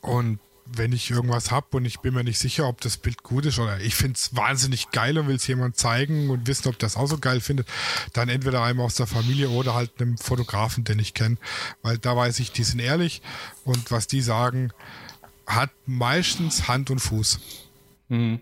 und 0.01 0.39
wenn 0.75 0.91
ich 0.91 1.11
irgendwas 1.11 1.51
habe 1.51 1.77
und 1.77 1.85
ich 1.85 1.99
bin 1.99 2.13
mir 2.13 2.23
nicht 2.23 2.39
sicher, 2.39 2.67
ob 2.67 2.81
das 2.81 2.97
Bild 2.97 3.23
gut 3.23 3.45
ist 3.45 3.59
oder 3.59 3.79
ich 3.79 3.95
finde 3.95 4.15
es 4.15 4.35
wahnsinnig 4.35 4.91
geil 4.91 5.17
und 5.17 5.27
will 5.27 5.35
es 5.35 5.47
jemand 5.47 5.77
zeigen 5.77 6.29
und 6.29 6.47
wissen, 6.47 6.67
ob 6.67 6.79
das 6.79 6.95
auch 6.95 7.07
so 7.07 7.17
geil 7.17 7.41
findet, 7.41 7.67
dann 8.13 8.29
entweder 8.29 8.63
einem 8.63 8.81
aus 8.81 8.95
der 8.95 9.07
Familie 9.07 9.49
oder 9.49 9.75
halt 9.75 10.01
einem 10.01 10.17
Fotografen, 10.17 10.83
den 10.83 10.99
ich 10.99 11.13
kenne. 11.13 11.37
Weil 11.81 11.97
da 11.97 12.15
weiß 12.15 12.39
ich, 12.39 12.51
die 12.51 12.63
sind 12.63 12.79
ehrlich 12.79 13.21
und 13.63 13.91
was 13.91 14.07
die 14.07 14.21
sagen, 14.21 14.71
hat 15.45 15.71
meistens 15.85 16.67
Hand 16.67 16.89
und 16.89 16.99
Fuß. 16.99 17.39
Mhm. 18.09 18.39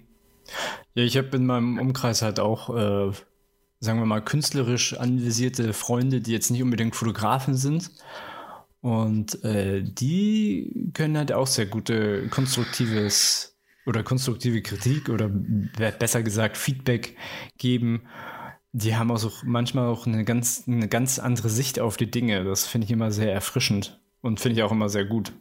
Ja, 0.94 1.04
ich 1.04 1.18
habe 1.18 1.36
in 1.38 1.46
meinem 1.46 1.80
Umkreis 1.80 2.22
halt 2.22 2.40
auch, 2.40 2.70
äh, 2.70 3.12
sagen 3.80 4.00
wir 4.00 4.06
mal, 4.06 4.22
künstlerisch 4.22 4.94
anvisierte 4.94 5.74
Freunde, 5.74 6.22
die 6.22 6.32
jetzt 6.32 6.52
nicht 6.52 6.62
unbedingt 6.62 6.96
Fotografen 6.96 7.56
sind 7.56 7.92
und 8.82 9.44
äh, 9.44 9.84
die 9.84 10.92
können 10.94 11.18
halt 11.18 11.32
auch 11.32 11.48
sehr 11.48 11.68
gute 11.68 12.28
konstruktives 12.30 13.56
oder 13.86 14.04
konstruktive 14.04 14.62
Kritik 14.62 15.10
oder 15.10 15.30
besser 15.30 16.24
gesagt 16.24 16.58
Feedback 16.58 17.16
geben. 17.58 18.04
Die 18.74 18.96
haben 18.96 19.12
auch 19.12 19.44
manchmal 19.44 19.88
auch 19.88 20.08
eine 20.08 20.24
ganz, 20.24 20.64
eine 20.68 20.88
ganz 20.88 21.20
andere 21.20 21.50
Sicht 21.50 21.80
auf 21.80 21.98
die 21.98 22.10
Dinge. 22.10 22.44
Das 22.44 22.66
finde 22.66 22.86
ich 22.86 22.92
immer 22.92 23.12
sehr 23.12 23.34
erfrischend 23.34 24.00
und 24.22 24.40
finde 24.40 24.60
ich 24.60 24.64
auch 24.64 24.72
immer 24.72 24.90
sehr 24.90 25.06
gut. 25.06 25.34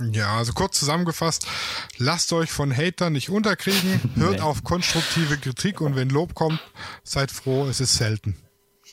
Ja, 0.00 0.36
also 0.36 0.52
kurz 0.52 0.78
zusammengefasst, 0.78 1.48
lasst 1.96 2.32
euch 2.32 2.52
von 2.52 2.76
Hatern 2.76 3.14
nicht 3.14 3.30
unterkriegen, 3.30 4.12
hört 4.14 4.36
nee. 4.36 4.40
auf 4.40 4.62
konstruktive 4.62 5.38
Kritik 5.38 5.80
und 5.80 5.96
wenn 5.96 6.08
Lob 6.08 6.34
kommt, 6.34 6.60
seid 7.02 7.32
froh, 7.32 7.66
es 7.66 7.80
ist 7.80 7.96
selten. 7.96 8.36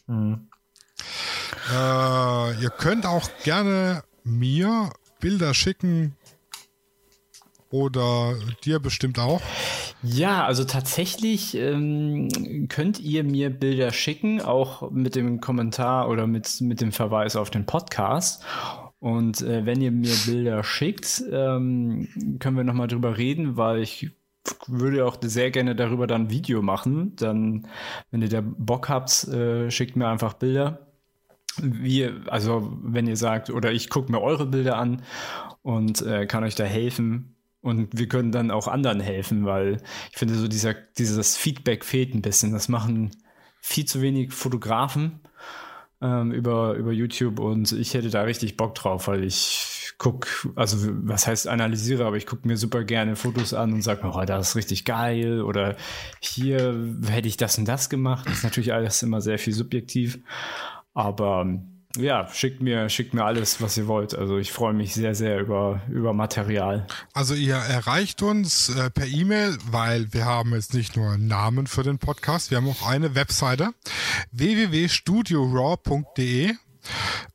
Mhm. 0.08 0.48
Äh, 1.72 2.62
ihr 2.62 2.70
könnt 2.70 3.06
auch 3.06 3.30
gerne 3.44 4.04
mir 4.24 4.92
Bilder 5.20 5.54
schicken 5.54 6.16
oder 7.72 8.36
dir 8.64 8.80
bestimmt 8.80 9.20
auch. 9.20 9.42
Ja, 10.04 10.46
also 10.46 10.64
tatsächlich 10.66 11.56
ähm, 11.56 12.68
könnt 12.70 13.00
ihr 13.00 13.24
mir 13.24 13.50
Bilder 13.50 13.92
schicken, 13.92 14.42
auch 14.42 14.92
mit 14.92 15.16
dem 15.16 15.42
Kommentar 15.42 16.10
oder 16.10 16.28
mit, 16.28 16.62
mit 16.62 16.82
dem 16.82 16.92
Verweis 16.92 17.36
auf 17.36 17.50
den 17.50 17.66
Podcast. 17.66 18.44
Und 19.00 19.42
äh, 19.42 19.66
wenn 19.66 19.82
ihr 19.82 19.92
mir 19.92 20.14
Bilder 20.26 20.64
schickt, 20.64 21.24
ähm, 21.32 22.38
können 22.40 22.58
wir 22.58 22.64
nochmal 22.64 22.88
drüber 22.88 23.18
reden, 23.18 23.58
weil 23.58 23.82
ich 23.82 24.12
würde 24.68 25.06
auch 25.06 25.18
sehr 25.22 25.50
gerne 25.50 25.76
darüber 25.76 26.06
dann 26.08 26.24
ein 26.24 26.30
Video 26.30 26.62
machen. 26.62 27.16
Dann, 27.16 27.68
wenn 28.12 28.22
ihr 28.22 28.30
da 28.30 28.42
Bock 28.42 28.90
habt, 28.90 29.28
äh, 29.28 29.72
schickt 29.72 29.96
mir 29.96 30.08
einfach 30.08 30.34
Bilder 30.34 30.86
wie, 31.62 32.10
also 32.28 32.78
wenn 32.82 33.08
ihr 33.08 33.18
sagt, 33.18 33.50
oder 33.50 33.72
ich 33.72 33.90
gucke 33.90 34.12
mir 34.12 34.22
eure 34.22 34.46
Bilder 34.46 34.78
an 34.78 35.02
und 35.62 36.02
äh, 36.02 36.26
kann 36.26 36.44
euch 36.44 36.56
da 36.56 36.64
helfen 36.64 37.36
und 37.62 37.98
wir 37.98 38.08
können 38.08 38.32
dann 38.32 38.52
auch 38.52 38.68
anderen 38.68 39.00
helfen, 39.00 39.46
weil 39.46 39.82
ich 40.12 40.18
finde 40.18 40.36
so 40.36 40.48
dieser, 40.48 40.74
dieses 40.74 41.38
Feedback 41.38 41.84
fehlt 41.84 42.14
ein 42.14 42.22
bisschen. 42.22 42.52
Das 42.52 42.70
machen 42.70 43.12
viel 43.60 43.86
zu 43.86 44.02
wenig 44.02 44.34
Fotografen 44.34 45.22
ähm, 46.02 46.32
über, 46.32 46.76
über 46.76 46.92
YouTube 46.92 47.40
und 47.40 47.72
ich 47.72 47.94
hätte 47.96 48.10
da 48.10 48.22
richtig 48.22 48.58
Bock 48.58 48.76
drauf, 48.76 49.08
weil 49.08 49.24
ich 49.24 49.94
gucke, 49.98 50.28
also 50.56 50.78
was 51.04 51.26
heißt 51.26 51.48
analysiere, 51.48 52.06
aber 52.06 52.18
ich 52.18 52.26
gucke 52.26 52.48
mir 52.48 52.58
super 52.58 52.84
gerne 52.84 53.16
Fotos 53.16 53.54
an 53.54 53.74
und 53.74 53.82
sage 53.82 54.06
mir, 54.06 54.14
oh, 54.14 54.26
das 54.26 54.50
ist 54.50 54.56
richtig 54.56 54.86
geil 54.86 55.42
oder 55.42 55.76
hier 56.20 56.96
hätte 57.08 57.28
ich 57.28 57.38
das 57.38 57.58
und 57.58 57.66
das 57.66 57.90
gemacht. 57.90 58.28
Das 58.28 58.40
ist 58.40 58.44
natürlich 58.44 58.74
alles 58.74 59.02
immer 59.04 59.22
sehr 59.22 59.40
viel 59.40 59.54
subjektiv. 59.54 60.20
Aber 60.96 61.46
ja, 61.98 62.28
schickt 62.34 62.62
mir, 62.62 62.90
schickt 62.90 63.14
mir 63.14 63.24
alles, 63.24 63.62
was 63.62 63.78
ihr 63.78 63.88
wollt. 63.88 64.14
Also 64.16 64.38
ich 64.38 64.52
freue 64.52 64.74
mich 64.74 64.94
sehr, 64.94 65.16
sehr 65.16 65.40
über, 65.40 65.82
über 65.90 66.12
Material. 66.14 66.86
Also 67.14 67.34
ihr 67.36 67.56
erreicht 67.56 68.22
uns 68.22 68.68
äh, 68.70 68.90
per 68.90 69.06
E-Mail, 69.06 69.58
weil 69.70 70.12
wir 70.14 70.26
haben 70.26 70.54
jetzt 70.54 70.74
nicht 70.74 70.98
nur 70.98 71.12
einen 71.12 71.28
Namen 71.28 71.68
für 71.68 71.84
den 71.84 72.00
Podcast, 72.00 72.52
wir 72.52 72.58
haben 72.58 72.68
auch 72.68 72.86
eine 72.88 73.16
Webseite 73.16 73.70
www.studioraw.de 74.32 76.54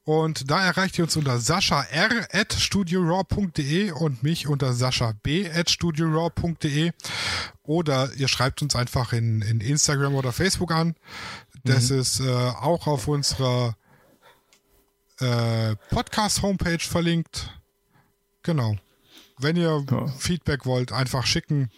und 0.04 0.50
da 0.50 0.64
erreicht 0.64 0.98
ihr 0.98 1.04
uns 1.04 1.16
unter 1.16 1.38
sascha 1.38 1.82
r 1.82 2.11
studioraw.de 2.56 3.92
und 3.92 4.22
mich 4.22 4.48
unter 4.48 4.72
sascha 4.72 5.12
b 5.22 5.48
studioraw.de 5.66 6.92
oder 7.62 8.11
ihr 8.16 8.28
schreibt 8.28 8.62
uns 8.62 8.74
einfach 8.74 9.12
in, 9.12 9.42
in 9.42 9.61
Instagram 9.61 10.14
oder 10.14 10.32
Facebook 10.32 10.72
an. 10.72 10.94
Das 11.64 11.90
mhm. 11.90 12.00
ist 12.00 12.20
äh, 12.20 12.30
auch 12.30 12.86
auf 12.86 13.08
unserer 13.08 13.76
äh, 15.20 15.76
Podcast-Homepage 15.90 16.80
verlinkt. 16.80 17.54
Genau. 18.42 18.76
Wenn 19.38 19.56
ihr 19.56 19.84
ja. 19.90 20.06
Feedback 20.06 20.66
wollt, 20.66 20.92
einfach 20.92 21.26
schicken. 21.26 21.70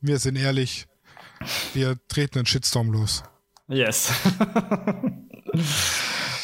Wir 0.00 0.18
sind 0.18 0.36
ehrlich. 0.36 0.86
Wir 1.74 1.98
treten 2.08 2.38
einen 2.38 2.46
Shitstorm 2.46 2.90
los. 2.90 3.22
Yes. 3.68 4.12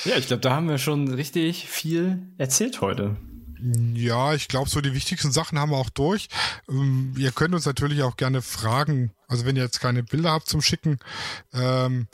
ja, 0.04 0.16
ich 0.16 0.26
glaube, 0.26 0.40
da 0.40 0.52
haben 0.52 0.68
wir 0.68 0.78
schon 0.78 1.12
richtig 1.12 1.68
viel 1.68 2.22
erzählt 2.38 2.80
heute. 2.80 3.16
Ja, 3.60 4.34
ich 4.34 4.48
glaube, 4.48 4.70
so 4.70 4.80
die 4.80 4.94
wichtigsten 4.94 5.32
Sachen 5.32 5.58
haben 5.58 5.70
wir 5.70 5.78
auch 5.78 5.90
durch. 5.90 6.28
Ähm, 6.68 7.14
ihr 7.16 7.32
könnt 7.32 7.54
uns 7.54 7.66
natürlich 7.66 8.02
auch 8.02 8.16
gerne 8.16 8.42
fragen. 8.42 9.12
Also 9.26 9.44
wenn 9.44 9.56
ihr 9.56 9.62
jetzt 9.62 9.80
keine 9.80 10.04
Bilder 10.04 10.30
habt 10.30 10.48
zum 10.48 10.62
Schicken, 10.62 10.98
ähm, 11.52 12.06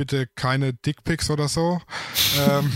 bitte 0.00 0.26
keine 0.34 0.72
Dickpics 0.72 1.28
oder 1.28 1.46
so. 1.46 1.78
ähm, 2.38 2.72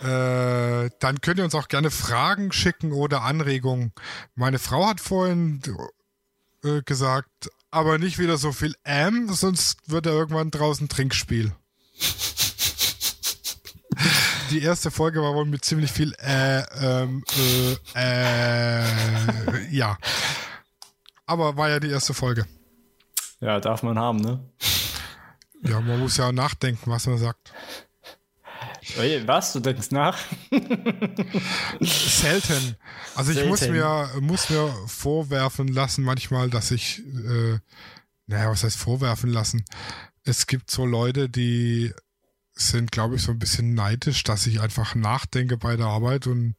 äh, 0.00 0.88
dann 1.00 1.20
könnt 1.20 1.36
ihr 1.36 1.44
uns 1.44 1.54
auch 1.54 1.68
gerne 1.68 1.90
Fragen 1.90 2.50
schicken 2.50 2.92
oder 2.92 3.24
Anregungen. 3.24 3.92
Meine 4.34 4.58
Frau 4.58 4.86
hat 4.86 5.00
vorhin 5.00 5.60
äh, 6.64 6.80
gesagt, 6.80 7.50
aber 7.70 7.98
nicht 7.98 8.18
wieder 8.18 8.38
so 8.38 8.52
viel 8.52 8.74
M, 8.84 9.28
sonst 9.30 9.90
wird 9.90 10.06
er 10.06 10.12
irgendwann 10.12 10.50
draußen 10.50 10.88
Trinkspiel. 10.88 11.52
Die 14.50 14.62
erste 14.62 14.90
Folge 14.90 15.20
war 15.20 15.34
wohl 15.34 15.44
mit 15.44 15.62
ziemlich 15.62 15.92
viel 15.92 16.14
äh, 16.20 16.62
ähm, 16.80 17.22
äh, 17.94 18.80
äh, 18.80 18.84
ja. 19.70 19.98
Aber 21.26 21.58
war 21.58 21.68
ja 21.68 21.80
die 21.80 21.90
erste 21.90 22.14
Folge. 22.14 22.46
Ja, 23.40 23.60
darf 23.60 23.82
man 23.82 23.98
haben, 23.98 24.20
ne? 24.20 24.40
Ja, 25.68 25.80
man 25.80 26.00
muss 26.00 26.16
ja 26.16 26.32
nachdenken, 26.32 26.90
was 26.90 27.06
man 27.06 27.18
sagt. 27.18 27.52
Was? 29.26 29.52
Du 29.52 29.60
denkst 29.60 29.90
nach? 29.90 30.18
Selten. 31.80 32.76
Also 33.14 33.32
ich 33.32 33.36
Selten. 33.36 33.48
muss 33.48 33.68
mir 33.68 34.10
muss 34.20 34.48
mir 34.48 34.72
vorwerfen 34.86 35.68
lassen 35.68 36.04
manchmal, 36.04 36.50
dass 36.50 36.70
ich 36.70 37.00
äh, 37.00 37.58
naja, 38.26 38.50
was 38.50 38.64
heißt 38.64 38.76
vorwerfen 38.76 39.30
lassen? 39.30 39.64
Es 40.24 40.46
gibt 40.46 40.70
so 40.70 40.84
Leute, 40.84 41.28
die 41.28 41.92
sind, 42.54 42.90
glaube 42.90 43.16
ich, 43.16 43.22
so 43.22 43.32
ein 43.32 43.38
bisschen 43.38 43.74
neidisch, 43.74 44.24
dass 44.24 44.46
ich 44.46 44.60
einfach 44.60 44.94
nachdenke 44.94 45.56
bei 45.56 45.76
der 45.76 45.86
Arbeit 45.86 46.26
und 46.26 46.56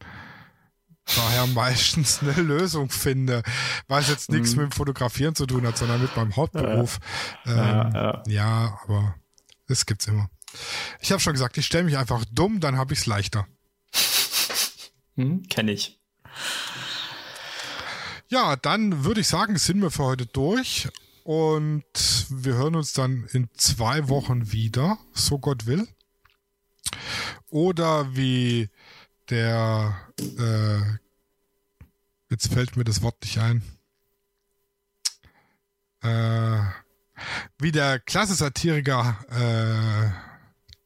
daher 1.15 1.47
meistens 1.47 2.19
eine 2.21 2.33
Lösung 2.33 2.89
finde, 2.89 3.43
was 3.87 4.09
jetzt 4.09 4.29
nichts 4.29 4.51
mhm. 4.51 4.63
mit 4.63 4.71
dem 4.71 4.75
Fotografieren 4.75 5.35
zu 5.35 5.45
tun 5.45 5.65
hat, 5.65 5.77
sondern 5.77 6.01
mit 6.01 6.15
meinem 6.15 6.35
Hauptberuf. 6.35 6.99
Ja, 7.45 7.85
ähm, 7.85 7.93
ja, 7.93 8.23
ja 8.27 8.79
aber 8.83 9.15
das 9.67 9.85
gibt's 9.85 10.07
immer. 10.07 10.29
Ich 11.01 11.11
habe 11.11 11.19
schon 11.19 11.33
gesagt, 11.33 11.57
ich 11.57 11.65
stelle 11.65 11.83
mich 11.83 11.97
einfach 11.97 12.23
dumm, 12.31 12.59
dann 12.59 12.77
habe 12.77 12.93
ich 12.93 12.99
es 12.99 13.05
leichter. 13.05 13.47
Hm, 15.15 15.43
Kenne 15.49 15.71
ich. 15.71 15.99
Ja, 18.29 18.55
dann 18.55 19.05
würde 19.05 19.21
ich 19.21 19.27
sagen, 19.27 19.57
sind 19.57 19.81
wir 19.81 19.91
für 19.91 20.03
heute 20.03 20.25
durch 20.25 20.89
und 21.23 21.83
wir 22.29 22.55
hören 22.55 22.75
uns 22.75 22.93
dann 22.93 23.27
in 23.31 23.49
zwei 23.55 24.09
Wochen 24.09 24.51
wieder, 24.51 24.97
so 25.13 25.39
Gott 25.39 25.65
will. 25.65 25.87
Oder 27.49 28.15
wie 28.15 28.69
der, 29.29 29.95
äh, 30.19 30.81
jetzt 32.29 32.51
fällt 32.51 32.77
mir 32.77 32.83
das 32.83 33.01
Wort 33.01 33.21
nicht 33.23 33.37
ein. 33.39 33.61
Äh, 36.01 36.61
wie 37.59 37.71
der 37.71 37.99
klasse 37.99 38.35
Satiriker 38.35 39.17
äh, 39.31 40.09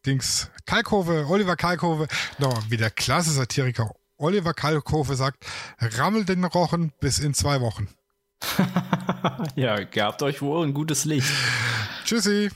Dings 0.05 0.49
Kalkhove, 0.65 1.27
Oliver 1.27 1.55
Kalkhove, 1.55 2.07
no, 2.39 2.57
wie 2.69 2.77
der 2.77 2.89
klasse 2.89 3.31
Satiriker 3.31 3.91
Oliver 4.17 4.53
Kalkhove 4.53 5.15
sagt, 5.15 5.45
rammel 5.79 6.25
den 6.25 6.43
Rochen 6.43 6.91
bis 6.99 7.19
in 7.19 7.33
zwei 7.33 7.59
Wochen. 7.59 7.87
ja, 9.55 9.83
gehabt 9.83 10.23
euch 10.23 10.41
wohl 10.41 10.65
ein 10.65 10.73
gutes 10.73 11.05
Licht. 11.05 11.31
Tschüssi. 12.05 12.49